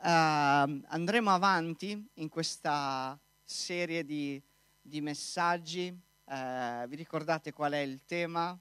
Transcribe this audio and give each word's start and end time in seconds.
uh, 0.00 0.82
andremo 0.86 1.30
avanti 1.30 2.10
in 2.14 2.28
questa 2.28 3.18
serie 3.42 4.04
di, 4.04 4.42
di 4.80 5.00
messaggi. 5.00 5.88
Uh, 6.24 6.86
vi 6.88 6.96
ricordate 6.96 7.52
qual 7.52 7.72
è 7.72 7.78
il 7.78 8.04
tema? 8.04 8.58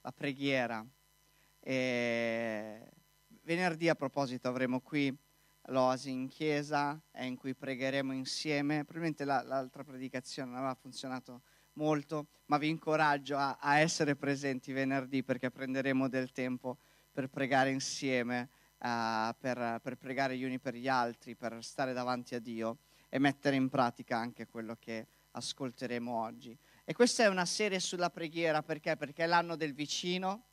La 0.00 0.12
preghiera. 0.12 0.84
E 1.60 2.92
venerdì 3.42 3.88
a 3.88 3.94
proposito 3.94 4.48
avremo 4.48 4.80
qui 4.80 5.14
l'Oasi 5.68 6.10
in 6.10 6.28
chiesa 6.28 7.00
in 7.18 7.36
cui 7.36 7.54
pregheremo 7.54 8.12
insieme. 8.12 8.84
Probabilmente 8.84 9.24
la, 9.24 9.42
l'altra 9.42 9.84
predicazione 9.84 10.50
non 10.50 10.58
aveva 10.58 10.74
funzionato 10.74 11.42
molto, 11.74 12.28
ma 12.46 12.58
vi 12.58 12.68
incoraggio 12.68 13.36
a, 13.36 13.58
a, 13.60 13.78
essere 13.78 14.16
presenti 14.16 14.72
venerdì 14.72 15.22
perché 15.22 15.50
prenderemo 15.50 16.08
del 16.08 16.32
tempo 16.32 16.78
per 17.12 17.28
pregare 17.28 17.70
insieme, 17.70 18.50
uh, 18.78 19.34
per, 19.38 19.80
per 19.82 19.96
pregare 19.96 20.36
gli 20.36 20.44
uni 20.44 20.58
per 20.58 20.74
gli 20.74 20.88
altri, 20.88 21.34
per 21.34 21.62
stare 21.62 21.92
davanti 21.92 22.34
a 22.34 22.38
Dio 22.38 22.78
e 23.08 23.18
mettere 23.18 23.56
in 23.56 23.68
pratica 23.68 24.16
anche 24.16 24.46
quello 24.46 24.76
che 24.78 25.06
ascolteremo 25.32 26.12
oggi. 26.12 26.56
E 26.84 26.94
questa 26.94 27.24
è 27.24 27.28
una 27.28 27.44
serie 27.44 27.80
sulla 27.80 28.10
preghiera 28.10 28.62
perché? 28.62 28.96
Perché 28.96 29.24
è 29.24 29.26
l'anno 29.26 29.56
del 29.56 29.74
vicino, 29.74 30.44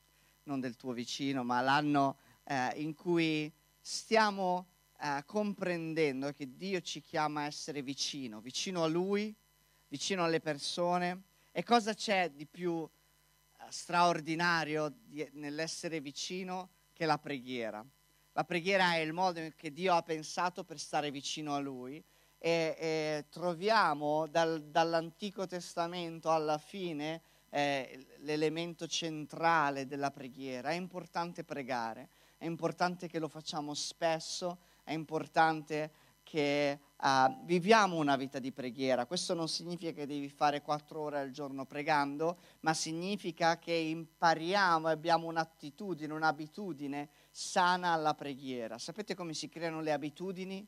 non 0.43 0.59
del 0.59 0.75
tuo 0.75 0.91
vicino, 0.91 1.43
ma 1.43 1.61
l'anno 1.61 2.17
eh, 2.43 2.73
in 2.75 2.93
cui 2.93 3.51
stiamo 3.79 4.67
eh, 4.99 5.23
comprendendo 5.25 6.31
che 6.31 6.55
Dio 6.55 6.81
ci 6.81 7.01
chiama 7.01 7.41
a 7.41 7.45
essere 7.45 7.81
vicino, 7.81 8.41
vicino 8.41 8.83
a 8.83 8.87
Lui, 8.87 9.35
vicino 9.87 10.23
alle 10.23 10.39
persone. 10.39 11.23
E 11.51 11.63
cosa 11.63 11.93
c'è 11.93 12.31
di 12.31 12.45
più 12.45 12.83
eh, 12.83 13.63
straordinario 13.69 14.93
di, 15.03 15.27
nell'essere 15.33 16.01
vicino 16.01 16.69
che 16.93 17.05
la 17.05 17.17
preghiera? 17.17 17.85
La 18.35 18.45
preghiera 18.45 18.95
è 18.95 18.97
il 18.97 19.13
modo 19.13 19.39
che 19.55 19.71
Dio 19.71 19.93
ha 19.93 20.01
pensato 20.01 20.63
per 20.63 20.79
stare 20.79 21.11
vicino 21.11 21.53
a 21.53 21.59
Lui 21.59 22.03
e, 22.39 22.75
e 22.79 23.25
troviamo 23.29 24.25
dal, 24.25 24.63
dall'Antico 24.63 25.45
Testamento 25.45 26.31
alla 26.31 26.57
fine 26.57 27.21
eh, 27.51 28.07
l'elemento 28.21 28.87
centrale 28.87 29.85
della 29.85 30.09
preghiera. 30.09 30.69
È 30.69 30.73
importante 30.73 31.43
pregare, 31.43 32.09
è 32.39 32.45
importante 32.45 33.07
che 33.07 33.19
lo 33.19 33.27
facciamo 33.27 33.75
spesso, 33.75 34.57
è 34.83 34.93
importante 34.93 35.91
che 36.33 36.79
uh, 36.97 37.45
viviamo 37.45 37.97
una 37.97 38.15
vita 38.15 38.39
di 38.39 38.51
preghiera. 38.51 39.05
Questo 39.05 39.35
non 39.35 39.47
significa 39.47 39.91
che 39.91 40.07
devi 40.07 40.29
fare 40.29 40.63
quattro 40.63 41.01
ore 41.01 41.19
al 41.19 41.29
giorno 41.29 41.67
pregando, 41.67 42.39
ma 42.61 42.73
significa 42.73 43.59
che 43.59 43.71
impariamo 43.71 44.89
e 44.89 44.91
abbiamo 44.93 45.27
un'attitudine, 45.27 46.11
un'abitudine 46.11 47.09
sana 47.29 47.91
alla 47.91 48.15
preghiera. 48.15 48.79
Sapete 48.79 49.13
come 49.13 49.35
si 49.35 49.47
creano 49.47 49.81
le 49.81 49.91
abitudini? 49.91 50.67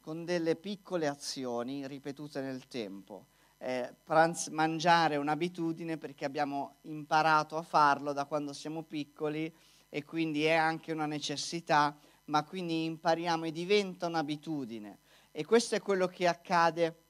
Con 0.00 0.24
delle 0.24 0.56
piccole 0.56 1.06
azioni 1.06 1.86
ripetute 1.86 2.40
nel 2.40 2.66
tempo. 2.66 3.26
Eh, 3.58 3.94
pranz- 4.02 4.48
mangiare 4.48 5.14
è 5.14 5.18
un'abitudine 5.18 5.98
perché 5.98 6.24
abbiamo 6.24 6.78
imparato 6.82 7.56
a 7.56 7.62
farlo 7.62 8.12
da 8.12 8.24
quando 8.24 8.52
siamo 8.52 8.82
piccoli 8.82 9.54
e 9.88 10.04
quindi 10.04 10.42
è 10.42 10.54
anche 10.54 10.90
una 10.90 11.06
necessità 11.06 11.96
ma 12.28 12.44
quindi 12.44 12.84
impariamo 12.84 13.44
e 13.44 13.52
diventa 13.52 14.06
un'abitudine. 14.06 14.98
E 15.32 15.44
questo 15.44 15.74
è 15.74 15.80
quello 15.80 16.06
che 16.06 16.26
accade 16.26 17.02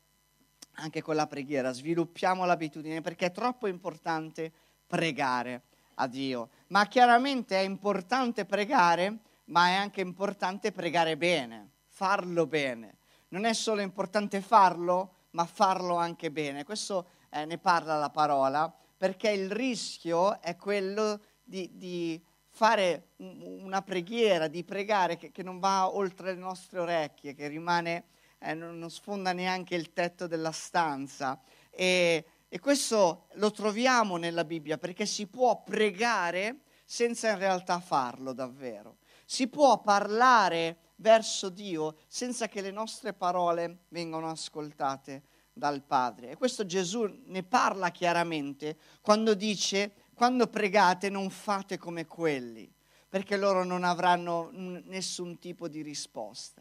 anche 0.81 1.03
con 1.03 1.17
la 1.17 1.27
preghiera, 1.27 1.73
sviluppiamo 1.73 2.45
l'abitudine 2.45 3.01
perché 3.01 3.27
è 3.27 3.33
troppo 3.33 3.67
importante 3.67 4.53
pregare 4.87 5.63
a 5.95 6.07
Dio. 6.07 6.51
Ma 6.69 6.87
chiaramente 6.87 7.57
è 7.57 7.63
importante 7.63 8.45
pregare, 8.45 9.19
ma 9.47 9.69
è 9.69 9.75
anche 9.75 10.01
importante 10.01 10.73
pregare 10.73 11.17
bene, 11.17 11.71
farlo 11.87 12.47
bene. 12.47 12.99
Non 13.29 13.45
è 13.45 13.53
solo 13.53 13.81
importante 13.81 14.41
farlo, 14.41 15.15
ma 15.31 15.45
farlo 15.45 15.97
anche 15.97 16.31
bene. 16.31 16.65
Questo 16.65 17.09
eh, 17.31 17.45
ne 17.45 17.59
parla 17.59 17.99
la 17.99 18.11
parola, 18.11 18.73
perché 18.97 19.31
il 19.31 19.51
rischio 19.51 20.41
è 20.41 20.57
quello 20.57 21.21
di, 21.43 21.71
di 21.75 22.23
fare 22.59 23.11
una 23.19 23.83
preghiera, 23.83 24.49
di 24.49 24.65
pregare 24.65 25.17
che, 25.17 25.31
che, 25.31 25.45
non 25.45 25.61
va 25.61 25.95
oltre 25.95 26.33
le 26.33 26.41
nostre 26.41 26.81
orecchie, 26.81 27.33
che 27.33 27.47
rimane, 27.47 28.07
eh, 28.41 28.53
non, 28.53 28.91
sfonda 28.91 29.33
neanche 29.33 29.77
il 29.77 29.93
tetto 29.93 30.27
della 30.27 30.51
stanza. 30.51 31.41
E, 31.71 32.25
e 32.49 32.59
questo 32.59 33.27
lo 33.35 33.53
troviamo 33.53 34.17
nella 34.17 34.43
Bibbia 34.43 34.77
perché 34.77 35.07
si 35.07 35.29
può 35.29 35.63
pregare 35.63 36.63
senza 36.85 37.31
in 37.31 37.39
realtà 37.39 37.79
farlo 37.79 38.33
davvero. 38.33 38.97
Si 39.25 39.47
può 39.47 39.81
parlare 39.81 40.79
verso 40.97 41.51
Dio 41.51 41.99
senza 42.09 42.49
che 42.49 42.61
le 42.61 42.73
nostre 42.73 43.13
parole 43.13 43.85
vengano 43.91 44.31
ascoltate 44.31 45.23
dal 45.53 45.85
Padre. 45.85 46.31
E 46.31 46.37
questo 46.37 46.67
Gesù 46.67 47.23
ne 47.27 47.45
parla 47.45 47.91
chiaramente 47.91 48.79
quando 49.01 49.35
dice 49.35 49.93
quando 50.19 50.49
pregate 50.49 51.11
non 51.11 51.31
fate 51.31 51.79
come 51.79 52.05
quelli, 52.05 52.69
perché 53.09 53.37
loro 53.37 53.63
non 53.63 53.85
avranno 53.85 54.51
nessun 54.53 55.39
tipo 55.39 55.69
di 55.69 55.81
risposta. 55.81 56.61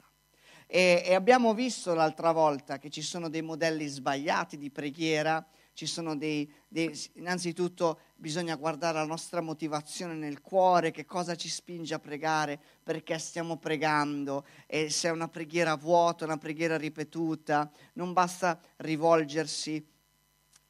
E, 0.67 1.01
e, 1.03 1.15
abbiamo 1.15 1.55
visto 1.55 1.95
l'altra 1.95 2.31
volta 2.31 2.77
che 2.77 2.91
ci 2.91 3.01
sono 3.01 3.29
dei 3.29 3.41
modelli 3.41 3.87
sbagliati 3.87 4.59
di 4.59 4.69
preghiera, 4.69 5.43
ci 5.73 5.87
sono 5.87 6.15
dei, 6.15 6.47
dei, 6.67 6.95
innanzitutto 7.13 8.01
bisogna 8.15 8.55
guardare 8.57 8.99
la 8.99 9.05
nostra 9.05 9.41
motivazione 9.41 10.13
nel 10.13 10.39
cuore, 10.41 10.91
che 10.91 11.05
cosa 11.05 11.33
ci 11.33 11.49
spinge 11.49 11.95
a 11.95 11.99
pregare, 11.99 12.59
perché 12.83 13.17
stiamo 13.17 13.57
pregando, 13.57 14.45
e 14.67 14.91
se 14.91 15.07
è 15.07 15.11
una 15.11 15.29
preghiera 15.29 15.73
vuota, 15.73 16.25
una 16.25 16.37
preghiera 16.37 16.77
ripetuta, 16.77 17.71
non 17.93 18.13
basta 18.13 18.59
rivolgersi 18.77 19.83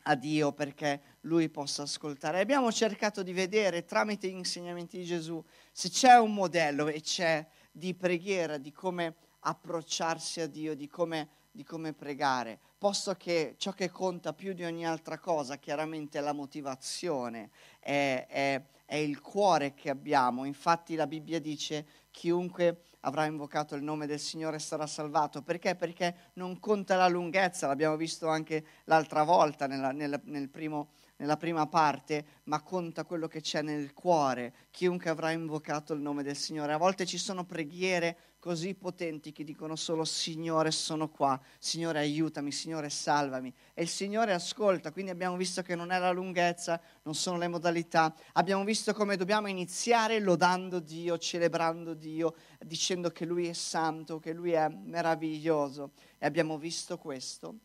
a 0.08 0.16
Dio 0.16 0.52
perché 0.54 1.02
Lui 1.22 1.50
possa 1.50 1.84
ascoltare. 1.84 2.40
Abbiamo 2.40 2.72
cercato 2.72 3.24
di 3.24 3.34
vedere 3.34 3.86
tramite 3.86 4.28
gli 4.30 4.36
insegnamenti 4.36 4.98
di 4.98 5.04
Gesù 5.04 5.44
se 5.72 5.90
c'è 5.90 6.18
un 6.18 6.34
modello 6.34 6.88
e 6.88 7.02
c'è 7.02 7.46
di 7.72 7.94
preghiera, 7.94 8.58
di 8.58 8.72
come 8.72 9.16
approcciarsi 9.42 10.42
a 10.42 10.48
Dio, 10.48 10.76
di 10.76 10.88
come, 10.88 11.30
di 11.52 11.64
come 11.64 11.94
pregare, 11.94 12.60
posto 12.78 13.16
che 13.16 13.56
ciò 13.58 13.72
che 13.72 13.90
conta 13.90 14.34
più 14.34 14.54
di 14.54 14.64
ogni 14.64 14.86
altra 14.86 15.20
cosa 15.20 15.58
chiaramente 15.58 16.18
è 16.18 16.22
la 16.22 16.34
motivazione, 16.34 17.50
è, 17.80 18.26
è, 18.30 18.64
è 18.86 18.96
il 18.96 19.20
cuore 19.20 19.74
che 19.74 19.90
abbiamo. 19.90 20.46
Infatti 20.46 20.96
la 20.96 21.08
Bibbia 21.08 21.40
dice 21.40 21.86
chiunque 22.18 22.82
avrà 23.02 23.26
invocato 23.26 23.76
il 23.76 23.84
nome 23.84 24.08
del 24.08 24.20
Signore 24.20 24.58
sarà 24.58 24.88
salvato. 24.88 25.44
Perché? 25.44 25.76
Perché 25.76 26.32
non 26.34 26.60
conta 26.60 26.96
la 26.96 27.08
lunghezza, 27.08 27.68
l'abbiamo 27.68 27.96
visto 27.96 28.28
anche 28.28 28.66
l'altra 28.86 29.22
volta 29.22 29.68
nella, 29.68 29.92
nella, 29.92 30.20
nel 30.24 30.50
primo, 30.50 30.90
nella 31.18 31.38
prima 31.38 31.68
parte, 31.68 32.42
ma 32.46 32.60
conta 32.64 33.06
quello 33.06 33.28
che 33.28 33.42
c'è 33.42 33.62
nel 33.62 33.94
cuore, 33.94 34.52
chiunque 34.72 35.12
avrà 35.12 35.30
invocato 35.30 35.94
il 35.94 36.02
nome 36.02 36.24
del 36.24 36.36
Signore. 36.36 36.74
A 36.74 36.78
volte 36.78 37.06
ci 37.06 37.20
sono 37.20 37.46
preghiere 37.46 38.18
così 38.40 38.76
potenti 38.76 39.32
che 39.32 39.44
dicono 39.44 39.76
solo 39.76 40.06
Signore 40.06 40.72
sono 40.72 41.10
qua, 41.10 41.40
Signore 41.60 42.00
aiutami, 42.00 42.52
Signore 42.52 42.90
salvami. 42.90 43.54
E 43.74 43.82
il 43.82 43.90
Signore 43.90 44.34
ascolta, 44.34 44.92
quindi 44.92 45.12
abbiamo 45.12 45.36
visto 45.36 45.62
che 45.62 45.76
non 45.76 45.92
è 45.92 46.00
la 46.00 46.12
lunghezza, 46.12 46.80
non 47.04 47.16
sono 47.16 47.38
le 47.38 47.48
modalità, 47.48 48.14
abbiamo 48.34 48.64
visto 48.64 48.94
come 48.94 49.18
dobbiamo 49.18 49.48
iniziare 49.48 50.20
lodando 50.20 50.80
Dio, 50.80 51.18
celebrando 51.18 51.94
Dio, 51.94 52.36
dicendo 52.60 53.12
che 53.12 53.26
Lui 53.26 53.48
è 53.48 53.54
santo, 53.54 54.20
che 54.20 54.34
Lui 54.34 54.52
è 54.52 54.68
meraviglioso. 54.70 55.92
E 56.18 56.26
abbiamo 56.26 56.58
visto 56.58 56.98
questo. 56.98 57.60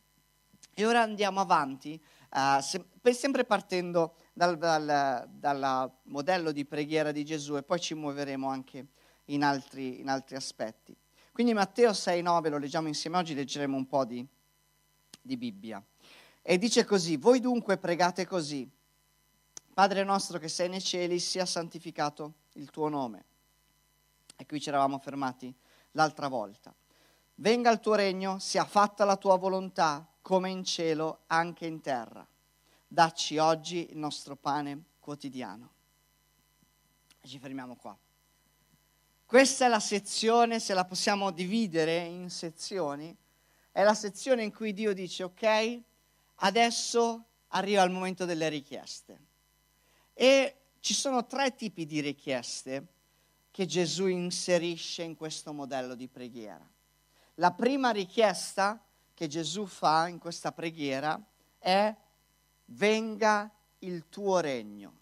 E 0.75 0.87
ora 0.87 1.03
andiamo 1.03 1.41
avanti, 1.41 2.01
uh, 2.31 2.61
se, 2.61 2.83
sempre 3.13 3.45
partendo 3.45 4.15
dal, 4.33 4.57
dal, 4.57 5.29
dal 5.31 5.93
modello 6.05 6.51
di 6.51 6.65
preghiera 6.65 7.13
di 7.13 7.27
Gesù 7.27 7.57
e 7.57 7.63
poi 7.63 7.79
ci 7.79 7.93
muoveremo 7.95 8.49
anche 8.49 8.87
in 9.33 9.45
altri, 9.45 10.01
in 10.01 10.09
altri 10.09 10.37
aspetti. 10.37 10.97
Quindi 11.33 11.55
Matteo 11.55 11.91
6,9 11.91 12.51
lo 12.51 12.59
leggiamo 12.59 12.89
insieme 12.89 13.17
oggi, 13.17 13.35
leggeremo 13.35 13.77
un 13.77 13.87
po' 13.87 14.05
di, 14.05 14.27
di 15.21 15.37
Bibbia. 15.37 15.83
E 16.43 16.59
dice 16.59 16.85
così, 16.85 17.17
voi 17.17 17.41
dunque 17.41 17.79
pregate 17.79 18.27
così, 18.27 18.69
Padre 19.73 20.05
nostro 20.05 20.39
che 20.39 20.49
sei 20.49 20.69
nei 20.69 20.83
cieli, 20.83 21.19
sia 21.19 21.47
santificato 21.47 22.35
il 22.55 22.71
tuo 22.71 22.89
nome. 22.89 23.25
E 24.37 24.45
qui 24.45 24.61
ci 24.61 24.69
eravamo 24.69 24.99
fermati 24.99 25.55
l'altra 25.93 26.29
volta. 26.29 26.75
Venga 27.37 27.71
il 27.71 27.81
tuo 27.81 27.95
regno, 27.95 28.39
sia 28.39 28.67
fatta 28.67 29.05
la 29.05 29.17
tua 29.17 29.37
volontà, 29.37 30.07
come 30.21 30.51
in 30.51 30.63
cielo, 30.63 31.21
anche 31.29 31.65
in 31.67 31.81
terra. 31.81 32.27
Dacci 32.87 33.39
oggi 33.39 33.91
il 33.91 33.97
nostro 33.97 34.37
pane 34.37 34.83
quotidiano. 35.01 35.71
Ci 37.23 37.39
fermiamo 37.39 37.75
qua. 37.77 37.97
Questa 39.33 39.65
è 39.65 39.69
la 39.69 39.81
sezione, 39.81 40.61
se 40.61 40.75
la 40.75 40.85
possiamo 40.85 41.31
dividere 41.31 42.01
in 42.01 42.29
sezioni, 42.29 43.17
è 43.71 43.83
la 43.83 43.95
sezione 43.95 44.43
in 44.43 44.53
cui 44.53 44.75
Dio 44.75 44.93
dice, 44.93 45.23
ok, 45.23 45.81
adesso 46.35 47.25
arriva 47.49 47.83
il 47.83 47.91
momento 47.91 48.27
delle 48.27 48.51
richieste. 48.51 49.19
E 50.13 50.57
ci 50.81 50.93
sono 50.93 51.25
tre 51.25 51.55
tipi 51.55 51.87
di 51.87 52.01
richieste 52.01 52.89
che 53.51 53.65
Gesù 53.65 54.07
inserisce 54.07 55.03
in 55.03 55.17
questo 55.17 55.55
modello 55.55 55.95
di 55.95 56.09
preghiera. 56.09 56.71
La 57.37 57.53
prima 57.53 57.89
richiesta 57.89 58.85
che 59.15 59.29
Gesù 59.29 59.65
fa 59.65 60.09
in 60.09 60.19
questa 60.19 60.53
preghiera 60.53 61.19
è 61.57 61.91
venga 62.67 63.51
il 63.79 64.11
tuo 64.11 64.41
regno, 64.41 64.99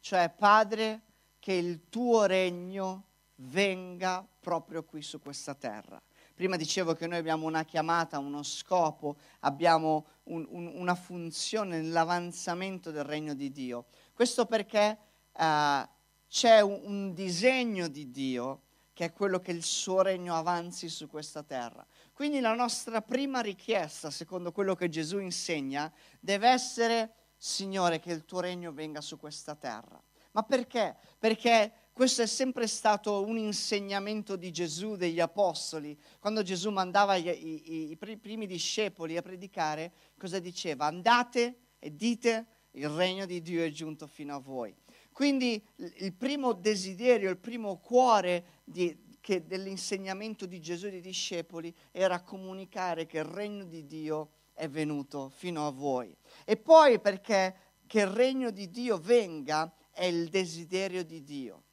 cioè 0.00 0.30
Padre, 0.30 1.02
che 1.38 1.52
il 1.52 1.90
tuo 1.90 2.24
regno 2.24 3.04
venga 3.42 4.26
proprio 4.40 4.84
qui 4.84 5.02
su 5.02 5.20
questa 5.20 5.54
terra. 5.54 6.00
Prima 6.34 6.56
dicevo 6.56 6.94
che 6.94 7.06
noi 7.06 7.18
abbiamo 7.18 7.46
una 7.46 7.64
chiamata, 7.64 8.18
uno 8.18 8.42
scopo, 8.42 9.16
abbiamo 9.40 10.06
un, 10.24 10.46
un, 10.48 10.72
una 10.74 10.94
funzione 10.94 11.80
nell'avanzamento 11.80 12.90
del 12.90 13.04
regno 13.04 13.34
di 13.34 13.50
Dio. 13.50 13.86
Questo 14.14 14.46
perché 14.46 14.98
uh, 15.32 15.88
c'è 16.28 16.60
un, 16.60 16.80
un 16.82 17.14
disegno 17.14 17.88
di 17.88 18.10
Dio 18.10 18.62
che 18.92 19.06
è 19.06 19.12
quello 19.12 19.40
che 19.40 19.50
il 19.50 19.62
suo 19.62 20.02
regno 20.02 20.34
avanzi 20.34 20.88
su 20.88 21.08
questa 21.08 21.42
terra. 21.42 21.86
Quindi 22.12 22.40
la 22.40 22.54
nostra 22.54 23.00
prima 23.00 23.40
richiesta, 23.40 24.10
secondo 24.10 24.52
quello 24.52 24.74
che 24.74 24.90
Gesù 24.90 25.18
insegna, 25.18 25.90
deve 26.18 26.48
essere, 26.48 27.14
Signore, 27.36 27.98
che 27.98 28.12
il 28.12 28.26
tuo 28.26 28.40
regno 28.40 28.72
venga 28.72 29.00
su 29.00 29.18
questa 29.18 29.54
terra. 29.54 29.98
Ma 30.32 30.42
perché? 30.42 30.96
Perché 31.18 31.72
questo 31.92 32.22
è 32.22 32.26
sempre 32.26 32.66
stato 32.66 33.24
un 33.26 33.36
insegnamento 33.36 34.36
di 34.36 34.50
Gesù, 34.50 34.96
degli 34.96 35.20
apostoli. 35.20 35.98
Quando 36.18 36.42
Gesù 36.42 36.70
mandava 36.70 37.16
i, 37.16 37.28
i, 37.28 37.90
i 37.90 37.96
primi 37.96 38.46
discepoli 38.46 39.16
a 39.16 39.22
predicare, 39.22 39.92
cosa 40.18 40.38
diceva? 40.38 40.86
Andate 40.86 41.58
e 41.78 41.94
dite 41.94 42.46
il 42.72 42.88
regno 42.88 43.26
di 43.26 43.42
Dio 43.42 43.62
è 43.62 43.70
giunto 43.70 44.06
fino 44.06 44.34
a 44.34 44.38
voi. 44.38 44.74
Quindi 45.12 45.62
il 45.76 46.14
primo 46.14 46.52
desiderio, 46.52 47.28
il 47.28 47.36
primo 47.36 47.78
cuore 47.78 48.60
di, 48.64 48.96
che, 49.20 49.44
dell'insegnamento 49.44 50.46
di 50.46 50.60
Gesù 50.60 50.86
e 50.86 50.90
dei 50.90 51.00
discepoli 51.00 51.74
era 51.90 52.22
comunicare 52.22 53.04
che 53.04 53.18
il 53.18 53.24
regno 53.24 53.64
di 53.64 53.84
Dio 53.84 54.30
è 54.54 54.68
venuto 54.68 55.28
fino 55.28 55.66
a 55.66 55.70
voi. 55.70 56.16
E 56.44 56.56
poi 56.56 57.00
perché 57.00 57.54
che 57.86 58.00
il 58.00 58.06
regno 58.06 58.50
di 58.50 58.70
Dio 58.70 58.96
venga 58.96 59.70
è 59.90 60.04
il 60.04 60.28
desiderio 60.28 61.04
di 61.04 61.22
Dio 61.22 61.64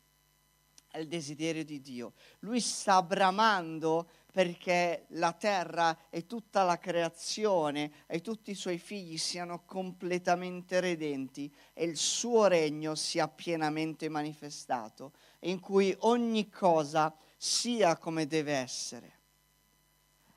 è 0.97 1.01
il 1.01 1.07
desiderio 1.07 1.63
di 1.63 1.79
Dio. 1.79 2.13
Lui 2.39 2.59
sta 2.59 3.01
bramando 3.03 4.09
perché 4.31 5.05
la 5.09 5.31
terra 5.31 5.97
e 6.09 6.25
tutta 6.25 6.63
la 6.63 6.77
creazione 6.77 7.91
e 8.07 8.21
tutti 8.21 8.51
i 8.51 8.55
suoi 8.55 8.77
figli 8.77 9.17
siano 9.17 9.63
completamente 9.65 10.79
redenti 10.79 11.51
e 11.73 11.85
il 11.85 11.97
suo 11.97 12.47
regno 12.47 12.95
sia 12.95 13.27
pienamente 13.27 14.09
manifestato, 14.09 15.13
in 15.41 15.59
cui 15.59 15.95
ogni 15.99 16.49
cosa 16.49 17.15
sia 17.37 17.97
come 17.97 18.27
deve 18.27 18.53
essere. 18.53 19.15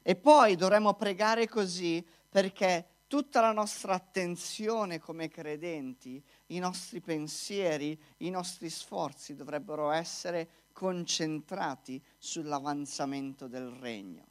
E 0.03 0.17
poi 0.17 0.57
dovremmo 0.57 0.95
pregare 0.95 1.49
così 1.49 2.05
perché 2.29 2.87
tutta 3.11 3.41
la 3.41 3.51
nostra 3.51 3.95
attenzione 3.95 5.01
come 5.01 5.29
credenti 5.29 6.23
i 6.47 6.61
nostri 6.61 7.01
pensieri, 7.01 8.01
i 8.19 8.31
nostri 8.31 8.71
sforzi 8.71 9.35
dovrebbero 9.35 9.91
essere 9.91 10.69
concentrati 10.71 12.01
sull'avanzamento 12.19 13.49
del 13.49 13.67
regno. 13.67 14.29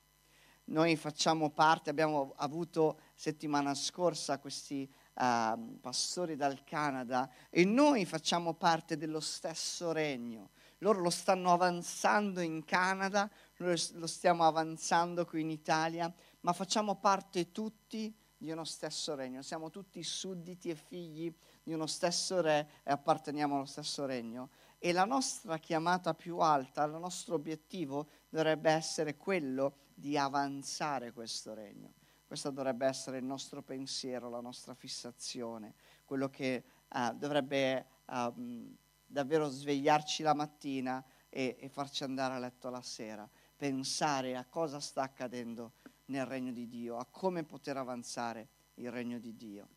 Noi 0.67 0.95
facciamo 0.95 1.49
parte, 1.49 1.89
abbiamo 1.89 2.33
avuto 2.37 3.01
settimana 3.15 3.75
scorsa 3.75 4.39
questi 4.39 4.89
uh, 5.15 5.77
pastori 5.81 6.37
dal 6.37 6.63
Canada 6.63 7.29
e 7.49 7.65
noi 7.65 8.05
facciamo 8.05 8.53
parte 8.53 8.95
dello 8.95 9.19
stesso 9.19 9.91
regno. 9.91 10.51
Loro 10.77 11.01
lo 11.01 11.09
stanno 11.09 11.51
avanzando 11.51 12.39
in 12.39 12.63
Canada, 12.63 13.29
noi 13.57 13.77
lo 13.95 14.07
stiamo 14.07 14.45
avanzando 14.45 15.25
qui 15.25 15.41
in 15.41 15.49
Italia, 15.49 16.09
ma 16.39 16.53
facciamo 16.53 16.95
parte 16.95 17.51
tutti 17.51 18.15
di 18.39 18.51
uno 18.51 18.63
stesso 18.63 19.15
regno. 19.15 19.41
Siamo 19.41 19.69
tutti 19.69 20.01
sudditi 20.01 20.69
e 20.69 20.75
figli 20.75 21.31
di 21.61 21.73
uno 21.73 21.87
stesso 21.87 22.39
re 22.39 22.69
e 22.83 22.91
apparteniamo 22.91 23.57
allo 23.57 23.65
stesso 23.65 24.05
regno. 24.05 24.49
E 24.79 24.93
la 24.93 25.03
nostra 25.03 25.57
chiamata 25.57 26.13
più 26.13 26.37
alta, 26.37 26.85
il 26.85 26.91
nostro 26.93 27.35
obiettivo 27.35 28.07
dovrebbe 28.29 28.71
essere 28.71 29.17
quello 29.17 29.75
di 29.93 30.17
avanzare 30.17 31.11
questo 31.11 31.53
regno. 31.53 31.93
Questo 32.25 32.49
dovrebbe 32.49 32.85
essere 32.85 33.17
il 33.17 33.25
nostro 33.25 33.61
pensiero, 33.61 34.29
la 34.29 34.39
nostra 34.39 34.73
fissazione, 34.73 35.73
quello 36.05 36.29
che 36.29 36.63
uh, 36.93 37.13
dovrebbe 37.15 37.85
uh, 38.05 38.77
davvero 39.05 39.49
svegliarci 39.49 40.23
la 40.23 40.33
mattina 40.33 41.03
e, 41.27 41.57
e 41.59 41.67
farci 41.67 42.03
andare 42.03 42.35
a 42.35 42.39
letto 42.39 42.69
la 42.69 42.81
sera, 42.81 43.27
pensare 43.57 44.37
a 44.37 44.45
cosa 44.45 44.79
sta 44.79 45.01
accadendo 45.01 45.73
nel 46.09 46.25
regno 46.25 46.51
di 46.51 46.67
Dio, 46.67 46.97
a 46.97 47.05
come 47.05 47.43
poter 47.43 47.77
avanzare 47.77 48.47
il 48.75 48.91
regno 48.91 49.19
di 49.19 49.35
Dio. 49.35 49.67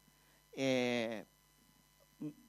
E 0.51 1.27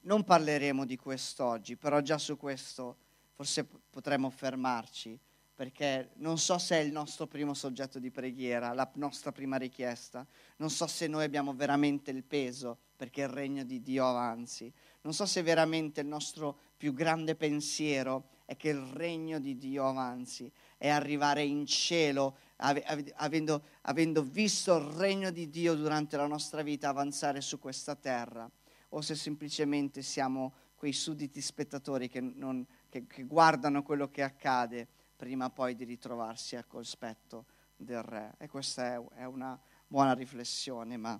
non 0.01 0.23
parleremo 0.23 0.85
di 0.85 0.97
questo 0.97 1.45
oggi, 1.45 1.75
però 1.75 2.01
già 2.01 2.17
su 2.17 2.37
questo 2.37 2.97
forse 3.33 3.65
potremmo 3.65 4.29
fermarci, 4.29 5.19
perché 5.55 6.11
non 6.15 6.37
so 6.37 6.57
se 6.57 6.77
è 6.77 6.79
il 6.79 6.91
nostro 6.91 7.27
primo 7.27 7.53
soggetto 7.53 7.99
di 7.99 8.11
preghiera, 8.11 8.73
la 8.73 8.89
nostra 8.95 9.31
prima 9.31 9.57
richiesta, 9.57 10.25
non 10.57 10.69
so 10.69 10.87
se 10.87 11.07
noi 11.07 11.23
abbiamo 11.23 11.53
veramente 11.53 12.11
il 12.11 12.23
peso 12.23 12.77
perché 12.95 13.21
il 13.21 13.27
regno 13.27 13.63
di 13.63 13.81
Dio 13.81 14.07
avanzi, 14.07 14.71
non 15.01 15.13
so 15.13 15.25
se 15.25 15.41
veramente 15.41 16.01
il 16.01 16.07
nostro 16.07 16.57
più 16.77 16.93
grande 16.93 17.35
pensiero 17.35 18.29
è 18.45 18.55
che 18.55 18.69
il 18.69 18.81
regno 18.81 19.39
di 19.39 19.57
Dio 19.57 19.87
avanzi 19.87 20.51
e 20.83 20.89
arrivare 20.89 21.43
in 21.43 21.65
cielo 21.65 22.35
avendo, 22.57 23.63
avendo 23.83 24.21
visto 24.21 24.75
il 24.75 24.83
regno 24.83 25.31
di 25.31 25.49
Dio 25.49 25.75
durante 25.75 26.17
la 26.17 26.27
nostra 26.27 26.61
vita 26.61 26.89
avanzare 26.89 27.39
su 27.39 27.57
questa 27.57 27.95
terra, 27.95 28.51
o 28.89 28.99
se 28.99 29.15
semplicemente 29.15 30.01
siamo 30.01 30.53
quei 30.75 30.91
sudditi 30.91 31.39
spettatori 31.39 32.09
che, 32.09 32.19
non, 32.19 32.67
che, 32.89 33.07
che 33.07 33.23
guardano 33.23 33.81
quello 33.81 34.09
che 34.09 34.23
accade 34.23 34.85
prima 35.15 35.49
poi 35.49 35.73
di 35.73 35.85
ritrovarsi 35.85 36.57
al 36.57 36.67
cospetto 36.67 37.45
del 37.77 38.03
Re. 38.03 38.35
E 38.37 38.49
questa 38.49 38.95
è, 38.95 39.05
è 39.15 39.23
una 39.23 39.57
buona 39.87 40.13
riflessione, 40.13 40.97
ma 40.97 41.17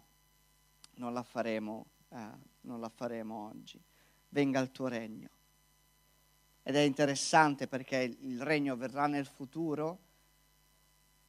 non 0.96 1.14
la 1.14 1.24
faremo, 1.24 1.86
eh, 2.10 2.32
non 2.64 2.82
la 2.82 2.90
faremo 2.90 3.48
oggi. 3.48 3.82
Venga 4.28 4.60
il 4.60 4.72
tuo 4.72 4.88
regno. 4.90 5.30
Ed 6.64 6.76
è 6.76 6.80
interessante 6.80 7.68
perché 7.68 8.16
il 8.20 8.42
regno 8.42 8.78
verrà 8.78 9.06
nel 9.08 9.26
futuro 9.26 10.00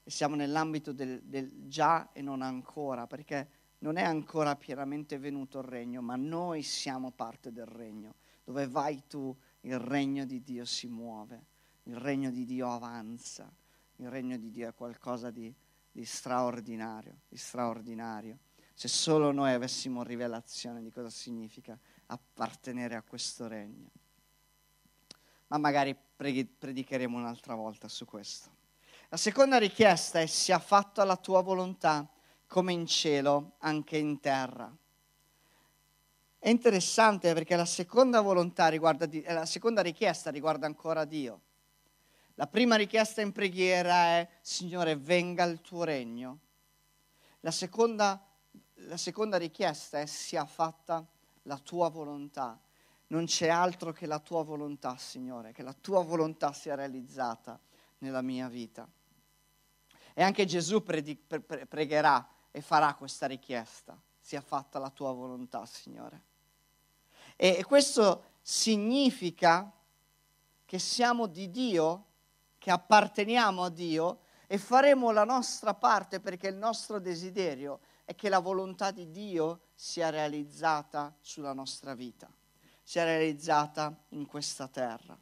e 0.04 0.10
siamo 0.10 0.36
nell'ambito 0.36 0.92
del, 0.92 1.22
del 1.24 1.66
già 1.66 2.12
e 2.12 2.22
non 2.22 2.40
ancora, 2.40 3.06
perché 3.08 3.48
non 3.78 3.96
è 3.96 4.02
ancora 4.02 4.54
pienamente 4.54 5.18
venuto 5.18 5.58
il 5.58 5.64
regno, 5.64 6.00
ma 6.00 6.14
noi 6.14 6.62
siamo 6.62 7.10
parte 7.10 7.52
del 7.52 7.66
regno. 7.66 8.14
Dove 8.44 8.68
vai 8.68 9.02
tu, 9.08 9.34
il 9.62 9.78
regno 9.78 10.24
di 10.24 10.42
Dio 10.42 10.64
si 10.64 10.86
muove, 10.86 11.46
il 11.84 11.96
regno 11.96 12.30
di 12.30 12.44
Dio 12.44 12.70
avanza, 12.70 13.50
il 13.96 14.08
regno 14.08 14.36
di 14.36 14.50
Dio 14.50 14.68
è 14.68 14.74
qualcosa 14.74 15.30
di, 15.30 15.52
di 15.90 16.04
straordinario, 16.04 17.22
di 17.28 17.36
straordinario. 17.36 18.38
Se 18.74 18.88
solo 18.88 19.32
noi 19.32 19.52
avessimo 19.52 20.02
rivelazione 20.02 20.82
di 20.82 20.90
cosa 20.90 21.10
significa 21.10 21.78
appartenere 22.06 22.94
a 22.94 23.02
questo 23.02 23.48
regno. 23.48 23.90
Ma 25.54 25.61
magari 25.61 25.94
predicheremo 25.94 27.16
un'altra 27.16 27.54
volta 27.54 27.87
su 27.87 28.04
questo. 28.04 28.50
La 29.11 29.16
seconda 29.16 29.56
richiesta 29.56 30.18
è 30.18 30.26
sia 30.26 30.58
fatta 30.58 31.04
la 31.04 31.14
tua 31.14 31.42
volontà 31.42 32.11
come 32.49 32.73
in 32.73 32.87
cielo, 32.87 33.52
anche 33.58 33.96
in 33.96 34.18
terra. 34.18 34.68
È 36.40 36.49
interessante 36.49 37.32
perché 37.34 37.54
la 37.54 37.66
seconda 37.66 38.20
volontà 38.20 38.66
riguarda, 38.66 39.08
eh, 39.08 39.32
la 39.32 39.46
seconda 39.46 39.80
richiesta 39.80 40.32
riguarda 40.32 40.66
ancora 40.66 41.04
Dio. 41.04 41.40
La 42.34 42.49
prima 42.49 42.75
richiesta 42.75 43.20
in 43.20 43.30
preghiera 43.30 44.06
è 44.18 44.28
Signore, 44.40 44.96
venga 44.96 45.44
il 45.44 45.61
tuo 45.61 45.84
regno. 45.84 46.40
La 47.40 47.52
seconda, 47.52 48.20
la 48.73 48.96
seconda 48.96 49.37
richiesta 49.37 50.00
è 50.00 50.06
sia 50.06 50.46
fatta 50.46 51.06
la 51.42 51.58
tua 51.58 51.88
volontà. 51.90 52.61
Non 53.08 53.26
c'è 53.26 53.49
altro 53.49 53.92
che 53.92 54.06
la 54.06 54.18
tua 54.18 54.42
volontà, 54.42 54.96
Signore, 54.96 55.52
che 55.52 55.62
la 55.62 55.73
tua 55.73 56.02
volontà 56.02 56.52
sia 56.52 56.75
realizzata 56.75 57.58
nella 57.99 58.23
mia 58.23 58.49
vita. 58.49 58.88
E 60.12 60.23
anche 60.23 60.44
Gesù 60.46 60.82
predi- 60.82 61.16
pre- 61.16 61.40
pre- 61.40 61.66
pregherà 61.66 62.26
e 62.50 62.61
farà 62.61 62.94
questa 62.94 63.26
richiesta. 63.26 64.00
Sia 64.18 64.40
fatta 64.40 64.78
la 64.78 64.90
tua 64.90 65.12
volontà, 65.12 65.66
Signore. 65.66 66.23
E, 67.37 67.56
e 67.58 67.64
questo 67.64 68.32
significa 68.40 69.70
che 70.64 70.78
siamo 70.78 71.26
di 71.26 71.50
Dio, 71.50 72.04
che 72.58 72.70
apparteniamo 72.70 73.64
a 73.64 73.70
Dio 73.70 74.20
e 74.46 74.58
faremo 74.58 75.11
la 75.11 75.25
nostra 75.25 75.75
parte 75.75 76.20
perché 76.20 76.49
il 76.49 76.56
nostro 76.56 76.99
desiderio 76.99 77.80
è 78.04 78.14
che 78.14 78.28
la 78.28 78.38
volontà 78.38 78.90
di 78.90 79.11
Dio 79.11 79.61
sia 79.75 80.11
realizzata 80.11 81.14
sulla 81.20 81.52
nostra 81.52 81.94
vita, 81.94 82.30
sia 82.84 83.04
realizzata 83.04 84.04
in 84.10 84.26
questa 84.26 84.68
terra. 84.68 85.18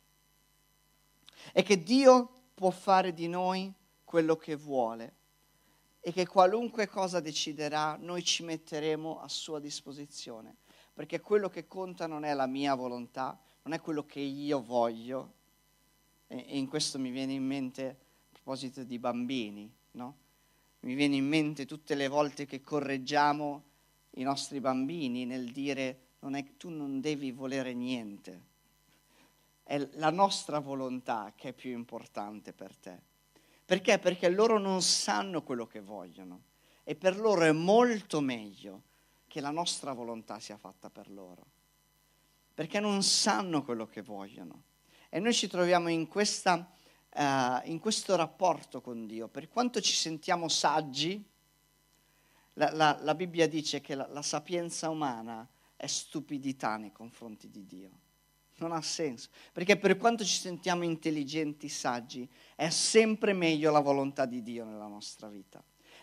e 1.53 1.63
che 1.63 1.83
Dio 1.83 2.31
può 2.55 2.71
fare 2.71 3.13
di 3.13 3.27
noi 3.27 3.73
quello 4.05 4.37
che 4.37 4.55
vuole 4.55 5.17
e 6.01 6.13
che 6.13 6.27
qualunque 6.27 6.87
cosa 6.87 7.19
deciderà 7.19 7.97
noi 7.97 8.23
ci 8.23 8.45
metteremo 8.45 9.21
a 9.21 9.29
sua 9.29 9.59
disposizione, 9.59 10.57
perché 10.93 11.21
quello 11.21 11.49
che 11.49 11.67
conta 11.67 12.07
non 12.07 12.25
è 12.25 12.35
la 12.35 12.47
mia 12.47 12.75
volontà, 12.75 13.41
non 13.63 13.73
è 13.73 13.81
quello 13.81 14.05
che 14.05 14.21
io 14.21 14.63
voglio, 14.63 15.33
e, 16.27 16.37
in 16.59 16.69
questo 16.69 16.99
mi 16.99 17.11
viene 17.11 17.33
in 17.33 17.45
mente 17.45 17.89
a 17.89 17.97
proposito 18.33 18.85
di 18.85 18.99
bambini, 18.99 19.73
no? 19.93 20.17
Mi 20.81 20.95
viene 20.95 21.17
in 21.17 21.27
mente 21.27 21.67
tutte 21.67 21.95
le 21.95 22.09
volte 22.09 22.47
che 22.47 22.61
correggiamo 22.61 23.63
i 24.17 24.23
nostri 24.23 24.61
bambini 24.61 25.25
nel 25.25 25.53
dire 25.53 26.01
non 26.23 26.35
è, 26.35 26.57
tu 26.57 26.69
non 26.69 27.01
devi 27.01 27.33
volere 27.33 27.75
niente, 27.75 28.51
è 29.65 29.89
la 29.95 30.11
nostra 30.11 30.59
volontà 30.59 31.33
che 31.37 31.49
è 31.49 31.53
più 31.53 31.71
importante 31.71 32.53
per 32.53 32.77
te. 32.77 33.01
Perché? 33.65 33.99
Perché 33.99 34.29
loro 34.29 34.59
non 34.59 34.83
sanno 34.83 35.43
quello 35.43 35.67
che 35.67 35.81
vogliono 35.81 36.43
e 36.85 36.95
per 36.95 37.19
loro 37.19 37.43
è 37.43 37.53
molto 37.53 38.21
meglio 38.21 38.83
che 39.27 39.41
la 39.41 39.51
nostra 39.51 39.93
volontà 39.93 40.39
sia 40.39 40.57
fatta 40.57 40.91
per 40.91 41.11
loro. 41.11 41.47
Perché 42.55 42.81
non 42.81 43.03
sanno 43.03 43.65
quello 43.65 43.87
che 43.87 44.03
vogliono. 44.03 44.65
E 45.09 45.19
noi 45.21 45.33
ci 45.33 45.49
troviamo 45.49 45.89
in, 45.89 46.07
questa, 46.07 46.55
uh, 46.55 47.69
in 47.69 47.79
questo 47.81 48.15
rapporto 48.15 48.81
con 48.81 49.07
Dio. 49.07 49.29
Per 49.29 49.49
quanto 49.49 49.81
ci 49.81 49.95
sentiamo 49.95 50.49
saggi, 50.49 51.25
la, 52.55 52.71
la, 52.73 52.99
la 53.01 53.15
Bibbia 53.15 53.49
dice 53.49 53.81
che 53.81 53.95
la, 53.95 54.07
la 54.09 54.23
sapienza 54.23 54.91
umana 54.91 55.49
è 55.83 55.89
stupidità 55.89 56.77
nei 56.77 56.93
confronti 56.93 57.51
di 57.51 57.67
Dio. 57.67 57.91
Non 58.59 58.71
ha 58.71 58.81
senso, 58.81 59.31
perché 59.53 59.77
per 59.77 59.97
quanto 59.97 60.23
ci 60.23 60.39
sentiamo 60.39 60.85
intelligenti, 60.85 61.69
saggi, 61.69 62.29
è 62.55 62.69
sempre 62.71 63.33
meglio 63.33 63.73
la 63.73 63.81
volontà 63.81 64.25
di 64.25 64.45
Dio 64.45 64.65
nella 64.65 64.87
nostra 64.87 65.29
vita. 65.29 65.61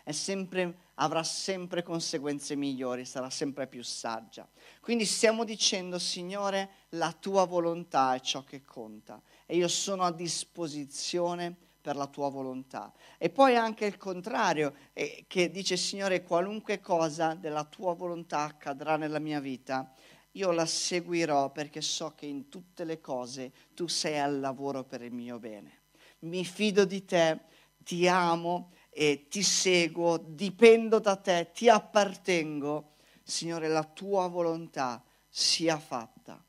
Sempre, 0.09 0.87
avrà 0.95 1.23
sempre 1.23 1.83
conseguenze 1.83 2.55
migliori, 2.55 3.05
sarà 3.05 3.29
sempre 3.29 3.67
più 3.67 3.83
saggia. 3.83 4.49
Quindi 4.81 5.05
stiamo 5.05 5.45
dicendo, 5.45 5.97
Signore, 5.97 6.87
la 6.89 7.13
tua 7.13 7.45
volontà 7.45 8.15
è 8.15 8.19
ciò 8.19 8.43
che 8.43 8.65
conta 8.65 9.21
e 9.45 9.55
io 9.55 9.67
sono 9.67 10.03
a 10.03 10.11
disposizione 10.11 11.55
per 11.81 11.95
la 11.95 12.07
tua 12.07 12.29
volontà. 12.29 12.91
E 13.17 13.29
poi 13.29 13.55
anche 13.55 13.85
il 13.85 13.97
contrario, 13.97 14.73
eh, 14.93 15.25
che 15.27 15.49
dice, 15.49 15.77
Signore, 15.77 16.23
qualunque 16.23 16.79
cosa 16.79 17.33
della 17.33 17.63
tua 17.63 17.93
volontà 17.93 18.41
accadrà 18.41 18.97
nella 18.97 19.19
mia 19.19 19.39
vita, 19.39 19.93
io 20.33 20.51
la 20.51 20.65
seguirò 20.65 21.51
perché 21.51 21.81
so 21.81 22.13
che 22.15 22.25
in 22.25 22.49
tutte 22.49 22.83
le 22.83 23.01
cose 23.01 23.51
tu 23.73 23.87
sei 23.87 24.19
al 24.19 24.39
lavoro 24.39 24.83
per 24.83 25.01
il 25.01 25.11
mio 25.11 25.39
bene. 25.39 25.77
Mi 26.19 26.45
fido 26.45 26.85
di 26.85 27.05
te, 27.05 27.39
ti 27.77 28.07
amo 28.07 28.71
e 28.89 29.27
ti 29.29 29.41
seguo, 29.41 30.17
dipendo 30.17 30.99
da 30.99 31.15
te, 31.15 31.51
ti 31.53 31.69
appartengo. 31.69 32.95
Signore, 33.23 33.67
la 33.67 33.83
tua 33.83 34.27
volontà 34.27 35.03
sia 35.27 35.77
fatta 35.77 36.43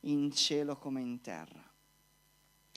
in 0.00 0.30
cielo 0.32 0.76
come 0.76 1.00
in 1.00 1.20
terra. 1.20 1.65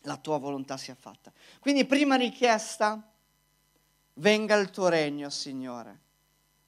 La 0.03 0.17
tua 0.17 0.37
volontà 0.37 0.77
sia 0.77 0.95
fatta. 0.95 1.31
Quindi 1.59 1.85
prima 1.85 2.15
richiesta, 2.15 3.01
venga 4.13 4.55
il 4.55 4.69
tuo 4.69 4.87
regno, 4.87 5.29
Signore. 5.29 5.99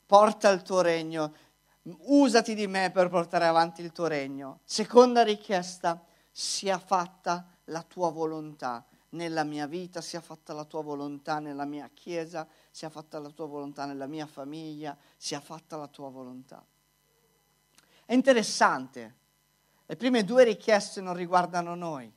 Porta 0.06 0.50
il 0.50 0.62
tuo 0.62 0.82
regno 0.82 1.34
usati 1.84 2.54
di 2.54 2.68
me 2.68 2.92
per 2.92 3.10
portare 3.10 3.46
avanti 3.46 3.82
il 3.82 3.92
tuo 3.92 4.08
regno. 4.08 4.60
Seconda 4.64 5.24
richiesta, 5.24 6.04
sia 6.30 6.78
fatta 6.78 7.48
la 7.66 7.84
tua 7.84 8.10
volontà 8.12 8.86
nella 9.10 9.44
mia 9.44 9.68
vita, 9.68 10.02
sia 10.02 10.22
fatta 10.22 10.54
la 10.54 10.66
tua 10.66 10.82
volontà 10.82 11.40
nella 11.40 11.66
mia 11.66 11.90
chiesa, 11.94 12.48
sia 12.70 12.90
fatta 12.90 13.20
la 13.20 13.30
tua 13.30 13.48
volontà 13.48 13.86
nella 13.86 14.08
mia 14.08 14.28
famiglia, 14.28 14.98
sia 15.18 15.40
fatta 15.40 15.78
la 15.78 15.88
tua 15.88 16.10
volontà. 16.10 16.64
È 18.06 18.14
interessante, 18.14 19.16
le 19.86 19.96
prime 19.96 20.24
due 20.24 20.44
richieste 20.44 21.02
non 21.02 21.14
riguardano 21.14 21.76
noi. 21.76 22.12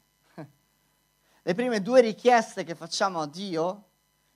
Le 1.47 1.53
prime 1.53 1.83
due 1.83 2.01
richieste 2.01 2.65
che 2.65 2.75
facciamo 2.75 3.21
a 3.21 3.27
Dio 3.27 3.89